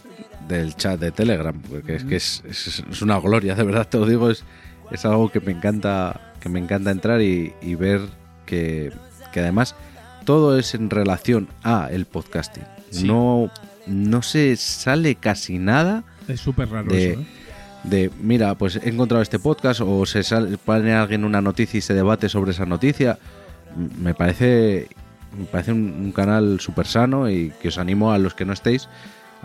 [0.47, 3.97] del chat de Telegram, porque es que es, es- es una gloria, de verdad te
[3.97, 4.43] lo digo, es,
[4.91, 8.01] es algo que me encanta, que me encanta entrar y, y ver
[8.45, 8.91] que,
[9.31, 9.75] que además
[10.25, 12.63] todo es en relación a el podcasting.
[12.91, 13.05] Sí.
[13.07, 13.49] No,
[13.87, 17.25] no se sale casi nada Es súper raro De- eso, ¿eh?
[17.83, 21.81] de, mira, pues he encontrado este podcast o se sale, pone alguien una noticia y
[21.81, 23.19] se debate sobre esa noticia.
[24.01, 24.87] Me parece,
[25.37, 28.53] me parece un, un canal súper sano y que os animo a los que no
[28.53, 28.89] estéis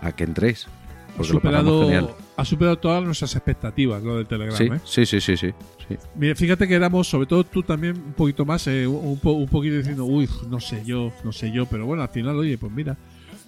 [0.01, 0.67] a que entréis.
[1.13, 2.01] Ha Porque lo pasamos genial.
[2.05, 4.57] superado, ha superado todas nuestras expectativas lo del Telegram.
[4.57, 4.79] Sí, ¿eh?
[4.85, 5.49] sí, sí, sí, sí,
[5.87, 5.95] sí.
[6.15, 9.47] Mira, fíjate que éramos, sobre todo tú también, un poquito más, eh, un, po- un
[9.47, 12.71] poquito diciendo, uy, no sé yo, no sé yo, pero bueno, al final, oye, pues
[12.71, 12.97] mira,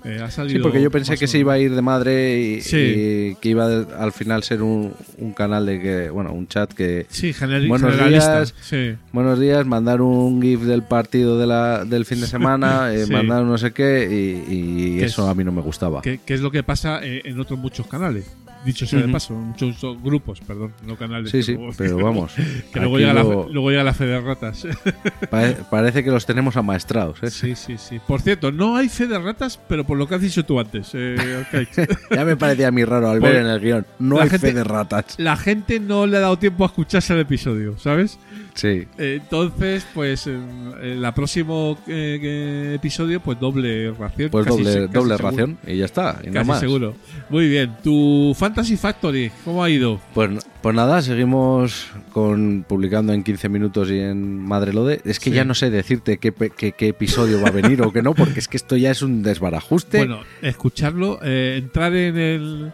[0.06, 0.58] eh, ha salido.
[0.60, 2.78] Sí, porque yo pensé que se iba a ir de madre y, Sí.
[2.78, 6.72] y que iba a- al final ser un, un canal de que, bueno, un chat
[6.74, 8.36] que Sí, generi- Buenos generalista.
[8.40, 8.54] días.
[8.62, 8.96] Sí.
[9.12, 13.44] Buenos días, mandar un GIF del partido de la, del fin de semana, eh, mandar
[13.44, 14.08] no sé qué,
[14.50, 16.02] y, eso es- a mí no me gustaba.
[16.02, 18.26] Que, que es lo que pasa eh, en otros muchos canales.
[18.66, 21.32] Dicho sea de paso, muchos grupos, perdón, no canales.
[21.32, 22.34] Sí, sí, luego- pero vamos.
[22.74, 24.66] Que luego llega, la, luego llega la fe de ratas.
[25.30, 27.18] pare- parece que los tenemos amaestrados.
[27.24, 27.30] ¿eh?
[27.30, 28.00] sí, sí, sí.
[28.08, 30.92] Por cierto, no hay fe de ratas, pero por lo que has dicho tú antes.
[30.94, 31.16] eh.
[32.12, 33.86] Ya me parecía a mí raro al Por- ver en el guion.
[34.00, 35.16] No hay gente- fe de ratas.
[35.18, 38.18] la gente no le ha dado tiempo a escucharse el episodio, ¿sabes?
[38.56, 44.30] Sí, Eh, Entonces, pues en, en la próximo eh, eh, episodio, pues doble ración.
[44.30, 45.30] pues casi doble, casi doble seguro.
[45.32, 46.20] ración y ya está.
[46.24, 46.60] Y nada Casi más.
[46.60, 46.96] seguro.
[47.30, 47.76] Muy bien.
[47.84, 50.00] Tu Fantasy Factory, ¿cómo ha ido?
[50.14, 50.30] Pues,
[50.62, 55.02] pues nada, seguimos con publicando en 15 minutos y en Madre Lode.
[55.06, 55.36] Es que Sí.
[55.36, 58.40] ya no sé decirte qué, qué- qué episodio va a venir o qué no, porque
[58.40, 59.98] es que esto ya es un desbarajuste.
[59.98, 62.74] Bueno, escucharlo, eh, entrar en el.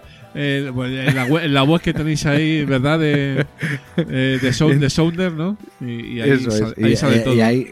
[0.73, 2.99] bueno, en, la web, en la web que tenéis ahí, ¿verdad?
[2.99, 3.45] De,
[3.95, 5.57] eh, de, Sound- de Sounder, ¿no?
[5.80, 6.84] Y, y ahí, Eso sal- es.
[6.84, 7.35] ahí y, sale todo.
[7.35, 7.68] y ahí,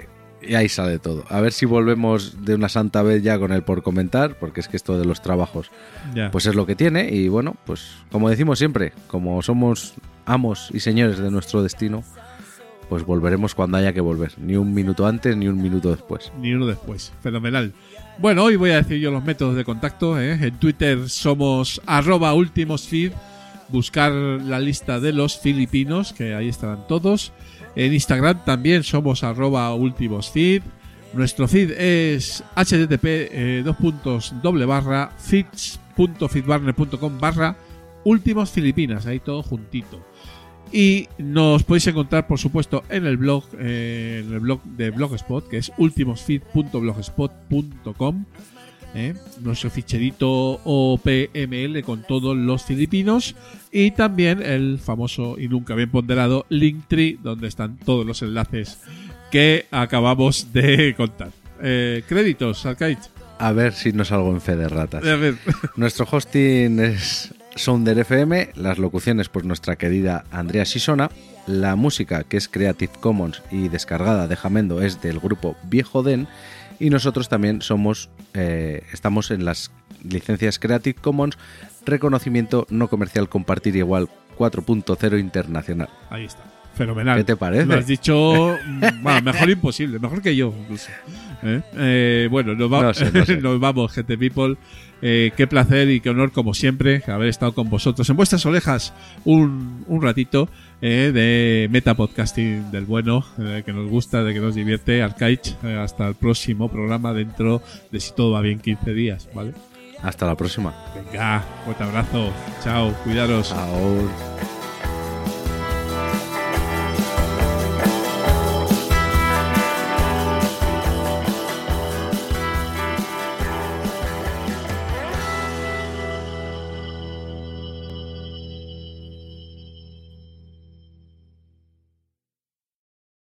[0.47, 1.23] Y ahí sale todo.
[1.29, 4.67] A ver si volvemos de una santa vez ya con el por comentar, porque es
[4.67, 5.69] que esto de los trabajos,
[6.15, 6.31] Ya.
[6.31, 7.09] pues es lo que tiene.
[7.13, 9.93] Y bueno, pues como decimos siempre, como somos
[10.25, 12.03] amos y señores de nuestro destino,
[12.89, 14.31] pues volveremos cuando haya que volver.
[14.37, 16.31] Ni un minuto antes ni un minuto después.
[16.39, 17.11] Ni uno después.
[17.21, 17.73] Fenomenal.
[18.19, 20.19] Bueno, hoy voy a decir yo los métodos de contacto.
[20.19, 20.33] ¿eh?
[20.41, 23.11] En Twitter somos arroba ultimosfeed.
[23.69, 27.33] Buscar la lista de los filipinos, que ahí estarán todos.
[27.77, 30.63] En Instagram también somos arroba ultimosfeed.
[31.13, 33.63] Nuestro feed es http eh,
[37.19, 37.55] barra
[38.03, 39.05] últimos filipinas.
[39.05, 40.03] Ahí todo juntito.
[40.71, 45.47] Y nos podéis encontrar, por supuesto, en el blog, eh, en el blog de Blogspot,
[45.47, 48.25] que es ultimosfeed.blogspot.com.
[48.95, 49.13] ¿eh?
[49.41, 53.35] Nuestro ficherito OPML con todos los filipinos.
[53.71, 58.79] Y también el famoso y nunca bien ponderado Linktree, donde están todos los enlaces
[59.31, 61.31] que acabamos de contar.
[61.61, 62.97] Eh, créditos, Arcade.
[63.39, 65.05] A ver si no salgo en fe de ratas.
[65.05, 65.35] A ver.
[65.75, 71.09] Nuestro hosting es Sounder FM, las locuciones por nuestra querida Andrea Sisona,
[71.45, 76.27] la música que es Creative Commons y descargada de Jamendo es del grupo Viejo Den
[76.79, 79.71] y nosotros también somos eh, estamos en las
[80.03, 81.37] licencias Creative Commons
[81.85, 85.89] reconocimiento no comercial compartir igual 4.0 internacional.
[86.09, 86.43] Ahí está.
[86.75, 87.17] Fenomenal.
[87.17, 87.65] ¿Qué te parece?
[87.65, 90.89] Lo has dicho, mm, bueno, mejor imposible, mejor que yo incluso.
[91.41, 91.61] ¿Eh?
[91.75, 93.37] Eh, bueno, nos, va- No sé, no sé.
[93.41, 94.57] nos vamos, gente people.
[95.01, 98.93] Eh, qué placer y qué honor, como siempre, haber estado con vosotros en vuestras orejas
[99.25, 100.49] un, un ratito
[100.81, 105.01] eh, de metapodcasting del bueno, eh, que nos gusta, de que nos divierte.
[105.01, 109.53] Arcaich, eh, hasta el próximo programa dentro de si todo va bien 15 días, ¿vale?
[110.01, 110.75] Hasta la próxima.
[110.95, 112.31] Venga, fuerte abrazo.
[112.63, 113.51] Chao, cuidaros.
[113.51, 114.56] Ahora.